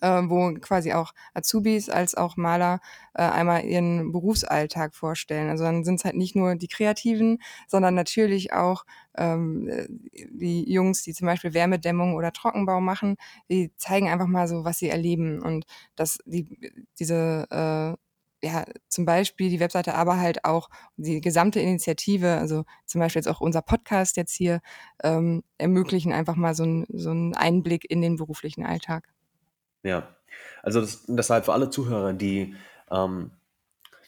äh, 0.00 0.22
wo 0.26 0.52
quasi 0.60 0.92
auch 0.92 1.12
Azubis 1.34 1.88
als 1.90 2.14
auch 2.14 2.36
Maler, 2.36 2.80
äh, 3.14 3.22
einmal 3.22 3.64
ihren 3.64 4.12
Berufsalltag 4.12 4.94
vorstellen. 4.94 5.48
Also, 5.50 5.64
dann 5.64 5.84
sind's 5.84 6.04
halt 6.04 6.16
nicht 6.16 6.36
nur 6.36 6.54
die 6.56 6.68
Kreativen, 6.68 7.38
sondern 7.68 7.94
natürlich 7.94 8.52
auch, 8.52 8.84
ähm, 9.16 9.68
äh, 9.68 9.86
die 10.12 10.70
Jungs, 10.72 11.02
die 11.02 11.14
zum 11.14 11.26
Beispiel 11.26 11.54
Wärmedämmung 11.54 12.14
oder 12.14 12.32
Trockenbau 12.32 12.80
machen. 12.80 13.16
Die 13.50 13.72
zeigen 13.76 14.08
einfach 14.08 14.26
mal 14.26 14.48
so, 14.48 14.64
was 14.64 14.78
sie 14.78 14.88
erleben 14.90 15.42
und 15.42 15.64
dass 15.96 16.18
die 16.26 16.46
diese, 16.98 17.46
äh 17.50 17.96
ja, 18.42 18.64
zum 18.88 19.06
Beispiel 19.06 19.48
die 19.50 19.60
Webseite, 19.60 19.94
aber 19.94 20.18
halt 20.20 20.44
auch 20.44 20.68
die 20.96 21.20
gesamte 21.22 21.58
Initiative, 21.58 22.36
also 22.36 22.64
zum 22.84 23.00
Beispiel 23.00 23.20
jetzt 23.20 23.28
auch 23.28 23.40
unser 23.40 23.62
Podcast 23.62 24.16
jetzt 24.18 24.34
hier, 24.34 24.60
ähm, 25.02 25.42
ermöglichen 25.58 26.12
einfach 26.12 26.36
mal 26.36 26.54
so 26.54 26.62
'n 26.64 26.84
so 26.92 27.10
'n 27.10 27.34
Einblick 27.34 27.90
in 27.90 28.02
den 28.02 28.16
beruflichen 28.16 28.64
Alltag. 28.66 29.08
Ja, 29.86 30.16
also 30.64 30.80
das 30.80 31.04
deshalb 31.06 31.44
für 31.44 31.52
alle 31.52 31.70
Zuhörer, 31.70 32.12
die, 32.12 32.56
ähm, 32.90 33.30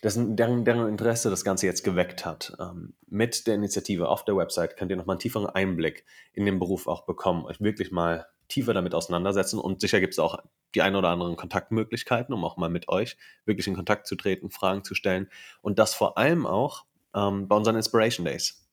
dessen 0.03 0.37
deren 0.37 0.65
deren 0.65 0.89
Interesse 0.89 1.31
das 1.31 1.45
Ganze 1.45 1.67
jetzt 1.67 1.85
geweckt 1.85 2.27
hat, 2.27 2.57
ähm, 2.61 2.95
mit 3.07 3.47
der 3.47 3.55
Initiative 3.55 4.09
auf 4.09 4.25
der 4.25 4.37
Website 4.37 4.77
könnt 4.77 4.91
ihr 4.91 4.97
noch 4.97 5.07
mal 5.07 5.15
'n 5.17 5.21
tieferen 5.21 5.47
Einblick 5.47 6.05
in 6.33 6.47
den 6.47 6.59
Beruf 6.59 6.89
auch 6.89 7.07
bekommen, 7.07 7.45
euch 7.47 7.61
wirklich 7.61 7.93
mal 7.93 8.27
tiefer 8.49 8.75
damit 8.75 8.95
auseinandersetzen. 8.95 9.59
Und 9.61 9.81
sicher 9.81 10.01
gibt's 10.01 10.19
auch 10.19 10.39
die 10.75 10.83
ein 10.83 10.97
oder 10.97 11.11
anderen 11.11 11.37
Kontaktmöglichkeiten, 11.37 12.35
um 12.35 12.45
auch 12.45 12.57
mal 12.57 12.71
mit 12.71 12.89
euch 12.89 13.17
wirklich 13.45 13.67
in 13.69 13.75
Kontakt 13.77 14.07
zu 14.09 14.17
treten, 14.17 14.51
Fragen 14.51 14.85
zu 14.85 14.95
stellen. 14.97 15.29
Und 15.63 15.79
das 15.79 15.95
vor 15.95 16.19
allem 16.19 16.47
auch, 16.47 16.87
ähm, 17.15 17.49
bei 17.49 17.57
unseren 17.57 17.77
Inspiration 17.77 18.25
Days. 18.27 18.68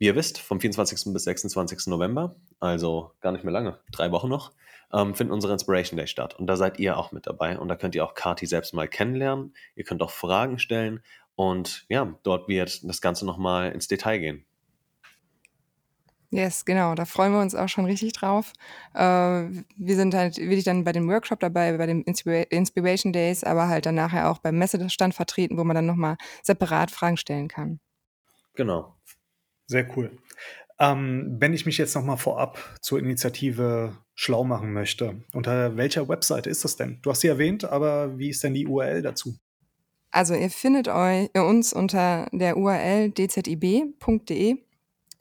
Wie 0.00 0.06
ihr 0.06 0.16
wisst, 0.16 0.38
vom 0.38 0.58
24. 0.58 1.12
bis 1.12 1.24
26. 1.24 1.88
November, 1.88 2.34
also 2.58 3.12
gar 3.20 3.32
nicht 3.32 3.44
mehr 3.44 3.52
lange, 3.52 3.78
3 3.92 4.10
Wochen 4.12 4.30
noch, 4.30 4.52
ähm, 4.94 5.14
finden 5.14 5.30
unsere 5.30 5.52
Inspiration 5.52 5.98
Days 5.98 6.08
statt 6.08 6.34
und 6.38 6.46
da 6.46 6.56
seid 6.56 6.78
ihr 6.78 6.96
auch 6.96 7.12
mit 7.12 7.26
dabei 7.26 7.58
und 7.58 7.68
da 7.68 7.76
könnt 7.76 7.94
ihr 7.94 8.02
auch 8.02 8.14
Kathi 8.14 8.46
selbst 8.46 8.72
mal 8.72 8.88
kennenlernen. 8.88 9.54
Ihr 9.76 9.84
könnt 9.84 10.00
auch 10.00 10.10
Fragen 10.10 10.58
stellen 10.58 11.02
und 11.34 11.84
ja, 11.90 12.14
dort 12.22 12.48
wird 12.48 12.82
das 12.82 13.02
Ganze 13.02 13.26
noch 13.26 13.36
mal 13.36 13.72
ins 13.72 13.88
Detail 13.88 14.18
gehen. 14.20 14.46
Yes, 16.30 16.64
genau, 16.64 16.94
da 16.94 17.04
freuen 17.04 17.34
wir 17.34 17.40
uns 17.42 17.54
auch 17.54 17.68
schon 17.68 17.84
richtig 17.84 18.14
drauf. 18.14 18.54
Äh, 18.94 19.00
wir 19.02 19.96
sind 19.96 20.14
halt 20.14 20.38
wirklich 20.38 20.64
dann 20.64 20.84
bei 20.84 20.92
dem 20.92 21.10
Workshop 21.10 21.40
dabei, 21.40 21.76
bei 21.76 21.84
den 21.84 22.04
Inspira 22.04 22.46
Inspiration 22.48 23.12
Days, 23.12 23.44
aber 23.44 23.68
halt 23.68 23.84
dann 23.84 23.96
nachher 23.96 24.30
auch 24.30 24.38
beim 24.38 24.56
Messestand 24.56 25.12
vertreten, 25.12 25.58
wo 25.58 25.64
man 25.64 25.74
dann 25.74 25.86
noch 25.86 25.96
mal 25.96 26.16
separat 26.42 26.90
Fragen 26.90 27.18
stellen 27.18 27.48
kann. 27.48 27.80
Genau. 28.54 28.96
Sehr 29.70 29.86
cool. 29.96 30.10
Ähm, 30.80 31.36
wenn 31.38 31.54
ich 31.54 31.64
mich 31.64 31.78
jetzt 31.78 31.94
noch 31.94 32.02
mal 32.02 32.16
vorab 32.16 32.58
zur 32.80 32.98
Initiative 32.98 33.96
schlau 34.16 34.42
machen 34.42 34.72
möchte, 34.72 35.22
unter 35.32 35.76
welcher 35.76 36.08
Webseite 36.08 36.50
ist 36.50 36.64
das 36.64 36.74
denn? 36.74 36.98
Du 37.02 37.10
hast 37.10 37.20
sie 37.20 37.28
erwähnt, 37.28 37.64
aber 37.64 38.18
wie 38.18 38.30
ist 38.30 38.42
denn 38.42 38.52
die 38.52 38.66
URL 38.66 39.00
dazu? 39.00 39.36
Also, 40.10 40.34
ihr 40.34 40.50
findet 40.50 40.88
eu 40.88 41.28
uns 41.34 41.72
unter 41.72 42.28
der 42.32 42.56
URL 42.56 43.12
dzib.de. 43.12 44.56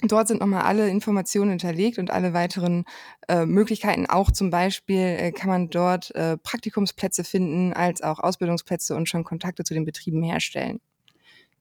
Dort 0.01 0.27
sind 0.29 0.39
noch 0.39 0.47
mal 0.47 0.61
alle 0.61 0.89
Informationen 0.89 1.51
hinterlegt 1.51 1.99
und 1.99 2.09
alle 2.09 2.33
weiteren, 2.33 2.85
äh, 3.27 3.45
Möglichkeiten. 3.45 4.07
Auch 4.07 4.31
zum 4.31 4.49
Beispiel, 4.49 4.97
äh, 4.97 5.31
kann 5.31 5.49
man 5.49 5.69
dort, 5.69 6.15
äh, 6.15 6.37
Praktikumsplätze 6.37 7.23
finden 7.23 7.73
als 7.73 8.01
auch 8.01 8.17
Ausbildungsplätze 8.17 8.95
und 8.95 9.07
schon 9.07 9.23
Kontakte 9.23 9.63
zu 9.63 9.75
den 9.75 9.85
Betrieben 9.85 10.23
herstellen. 10.23 10.79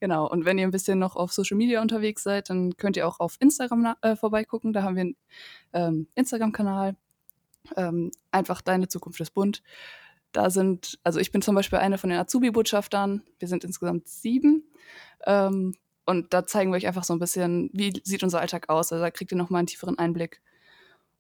Genau, 0.02 0.28
und 0.28 0.44
wenn 0.44 0.58
ihr 0.58 0.64
'n 0.66 0.70
bisschen 0.70 0.98
noch 0.98 1.16
auf 1.16 1.32
Social 1.32 1.56
Media 1.56 1.82
unterwegs 1.82 2.22
seid, 2.22 2.50
dann 2.50 2.76
könnt 2.76 2.96
ihr 2.96 3.06
auch 3.06 3.18
auf 3.18 3.36
Instagram 3.40 3.94
äh, 4.02 4.14
vorbeigucken. 4.14 4.72
Da 4.72 4.82
haben 4.82 4.94
wir 4.96 5.02
'n, 5.04 5.16
ähm, 5.72 6.08
Instagram-Kanal, 6.14 6.96
ähm, 7.76 8.12
einfach 8.32 8.62
Deine 8.62 8.88
Zukunft 8.88 9.20
ist 9.20 9.32
bunt. 9.34 9.62
Da 10.32 10.50
sind 10.50 10.98
also, 11.04 11.20
ich 11.20 11.32
bin 11.32 11.42
zum 11.42 11.54
Beispiel 11.56 11.78
eine 11.80 11.98
von 11.98 12.10
den 12.10 12.18
Azubi-Botschaftern. 12.20 13.22
Wir 13.40 13.48
sind 13.48 13.64
insgesamt 13.64 14.08
7, 14.08 14.64
ähm, 15.26 15.74
und 16.06 16.34
da 16.34 16.46
zeigen 16.46 16.72
wir 16.72 16.76
euch 16.78 16.86
einfach 16.88 17.04
so 17.04 17.14
'n 17.14 17.20
bisschen, 17.20 17.70
wie 17.74 17.92
sieht 18.04 18.22
unser 18.24 18.40
Alltag 18.40 18.68
aus. 18.70 18.92
Also, 18.92 19.04
da 19.04 19.10
kriegt 19.12 19.32
ihr 19.32 19.38
noch 19.38 19.50
mal 19.50 19.60
'n 19.60 19.66
tieferen 19.68 19.98
Einblick. 19.98 20.42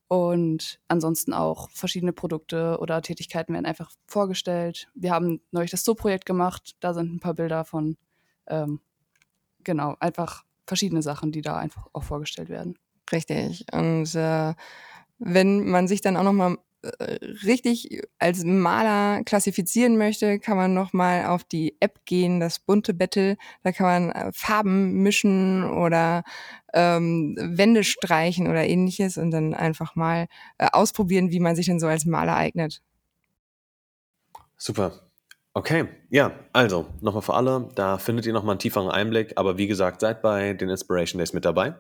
Und 0.08 0.80
ansonsten 0.88 1.34
auch 1.34 1.70
verschiedene 1.72 2.12
Produkte 2.14 2.78
oder 2.80 3.02
Tätigkeiten 3.02 3.54
werden 3.54 3.66
einfach 3.66 3.90
vorgestellt. 4.08 4.88
Wir 4.94 5.12
haben 5.12 5.40
neulich 5.52 5.70
das 5.72 5.84
Zoo-Projekt 5.84 6.26
gemacht, 6.26 6.76
da 6.80 6.94
sind 6.94 7.12
'n 7.14 7.20
paar 7.20 7.34
Bilder 7.34 7.64
von. 7.66 7.96
Ähm, 8.48 8.80
genau, 9.64 9.96
einfach 10.00 10.44
verschiedene 10.66 11.02
Sachen, 11.02 11.32
die 11.32 11.42
da 11.42 11.56
einfach 11.56 11.86
auch 11.92 12.04
vorgestellt 12.04 12.48
werden. 12.50 12.78
Richtig. 13.12 13.66
Und, 13.72 14.14
äh, 14.14 14.54
wenn 15.18 15.68
man 15.68 15.88
sich 15.88 16.00
dann 16.02 16.16
auch 16.16 16.22
noch 16.24 16.32
mal, 16.32 16.58
äh, 16.82 17.18
richtig 17.44 18.02
als 18.20 18.44
Maler 18.44 19.24
klassifizieren 19.24 19.98
möchte, 19.98 20.38
kann 20.38 20.56
man 20.56 20.74
noch 20.74 20.92
mal 20.92 21.26
auf 21.26 21.42
die 21.44 21.76
App 21.80 22.04
gehen, 22.04 22.38
das 22.40 22.60
Bunte 22.60 22.94
Battle. 22.94 23.36
Da 23.64 23.72
kann 23.72 23.86
man, 23.86 24.12
äh, 24.12 24.32
Farben 24.32 25.02
mischen 25.02 25.64
oder, 25.70 26.22
ähm, 26.74 27.36
Wände 27.40 27.82
streichen 27.84 28.46
oder 28.48 28.66
Ähnliches 28.66 29.18
und 29.18 29.30
dann 29.32 29.54
einfach 29.54 29.96
mal, 29.96 30.28
äh, 30.58 30.68
ausprobieren, 30.72 31.30
wie 31.32 31.40
man 31.40 31.56
sich 31.56 31.66
denn 31.66 31.80
so 31.80 31.88
als 31.88 32.04
Maler 32.06 32.36
eignet. 32.36 32.80
Super. 34.58 35.07
Okay, 35.58 35.88
ja, 36.08 36.38
also 36.52 36.86
nochmal 37.00 37.22
für 37.22 37.34
alle, 37.34 37.68
da 37.74 37.98
findet 37.98 38.26
ihr 38.26 38.32
nochmal 38.32 38.52
einen 38.52 38.60
tieferen 38.60 38.92
Einblick, 38.92 39.32
aber 39.34 39.58
wie 39.58 39.66
gesagt, 39.66 40.00
seid 40.00 40.22
bei 40.22 40.52
den 40.52 40.68
Inspiration 40.68 41.18
Days 41.18 41.32
mit 41.32 41.44
dabei. 41.44 41.74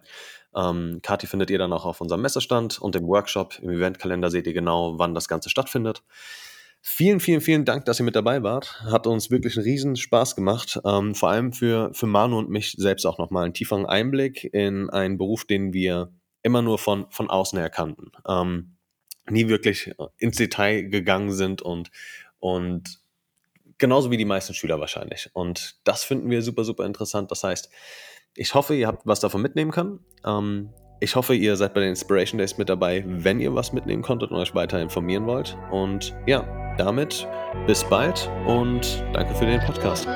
Ähm, 0.52 0.98
Kati 1.00 1.28
findet 1.28 1.48
ihr 1.48 1.58
dann 1.58 1.72
auch 1.72 1.86
auf 1.86 2.00
unserem 2.00 2.22
Messestand 2.22 2.80
und 2.80 2.96
im 2.96 3.06
Workshop, 3.06 3.56
im 3.62 3.70
Eventkalender 3.70 4.32
seht 4.32 4.48
ihr 4.48 4.52
genau, 4.52 4.98
wann 4.98 5.14
das 5.14 5.28
Ganze 5.28 5.48
stattfindet. 5.48 6.02
Vielen, 6.80 7.20
vielen, 7.20 7.40
vielen 7.40 7.64
Dank, 7.64 7.84
dass 7.84 8.00
ihr 8.00 8.04
mit 8.04 8.16
dabei 8.16 8.42
wart. 8.42 8.82
Hat 8.82 9.06
uns 9.06 9.30
wirklich 9.30 9.56
einen 9.56 9.62
riesen 9.62 9.94
Spaß 9.94 10.34
gemacht. 10.34 10.80
Ähm, 10.84 11.14
vor 11.14 11.30
allem 11.30 11.52
für, 11.52 11.94
für 11.94 12.06
Manu 12.06 12.36
und 12.36 12.50
mich 12.50 12.72
selbst 12.72 13.06
auch 13.06 13.18
nochmal 13.18 13.44
einen 13.44 13.54
tieferen 13.54 13.86
Einblick 13.86 14.42
in 14.42 14.90
einen 14.90 15.18
Beruf, 15.18 15.44
den 15.44 15.72
wir 15.72 16.10
immer 16.42 16.62
nur 16.62 16.78
von, 16.78 17.06
von 17.10 17.30
außen 17.30 17.56
her 17.56 17.70
kannten. 17.70 18.10
Ähm, 18.26 18.74
nie 19.30 19.46
wirklich 19.46 19.92
ins 20.18 20.36
Detail 20.36 20.82
gegangen 20.82 21.30
sind 21.30 21.62
und, 21.62 21.92
und 22.40 23.06
genauso 23.78 24.10
wie 24.10 24.16
die 24.16 24.24
meisten 24.24 24.54
Schüler 24.54 24.80
wahrscheinlich. 24.80 25.30
Und 25.32 25.76
das 25.84 26.04
finden 26.04 26.30
wir 26.30 26.42
super, 26.42 26.64
super 26.64 26.84
interessant. 26.84 27.30
Das 27.30 27.44
heißt, 27.44 27.70
ich 28.34 28.54
hoffe, 28.54 28.74
ihr 28.74 28.86
habt 28.86 29.06
was 29.06 29.20
davon 29.20 29.42
mitnehmen 29.42 29.70
können. 29.70 30.00
Ähm, 30.24 30.70
ich 31.00 31.14
hoffe, 31.16 31.34
ihr 31.34 31.56
seid 31.56 31.74
bei 31.74 31.80
den 31.80 31.90
Inspiration 31.90 32.38
Days 32.38 32.58
mit 32.58 32.68
dabei, 32.68 33.04
wenn 33.06 33.40
ihr 33.40 33.54
was 33.54 33.72
mitnehmen 33.72 34.02
konntet 34.02 34.30
und 34.30 34.36
euch 34.36 34.54
weiter 34.54 34.80
informieren 34.80 35.26
wollt. 35.26 35.56
Und 35.70 36.14
ja, 36.26 36.74
damit 36.76 37.26
bis 37.66 37.84
bald 37.84 38.30
und 38.46 39.04
danke 39.12 39.34
für 39.34 39.46
den 39.46 39.60
Podcast. 39.60 40.08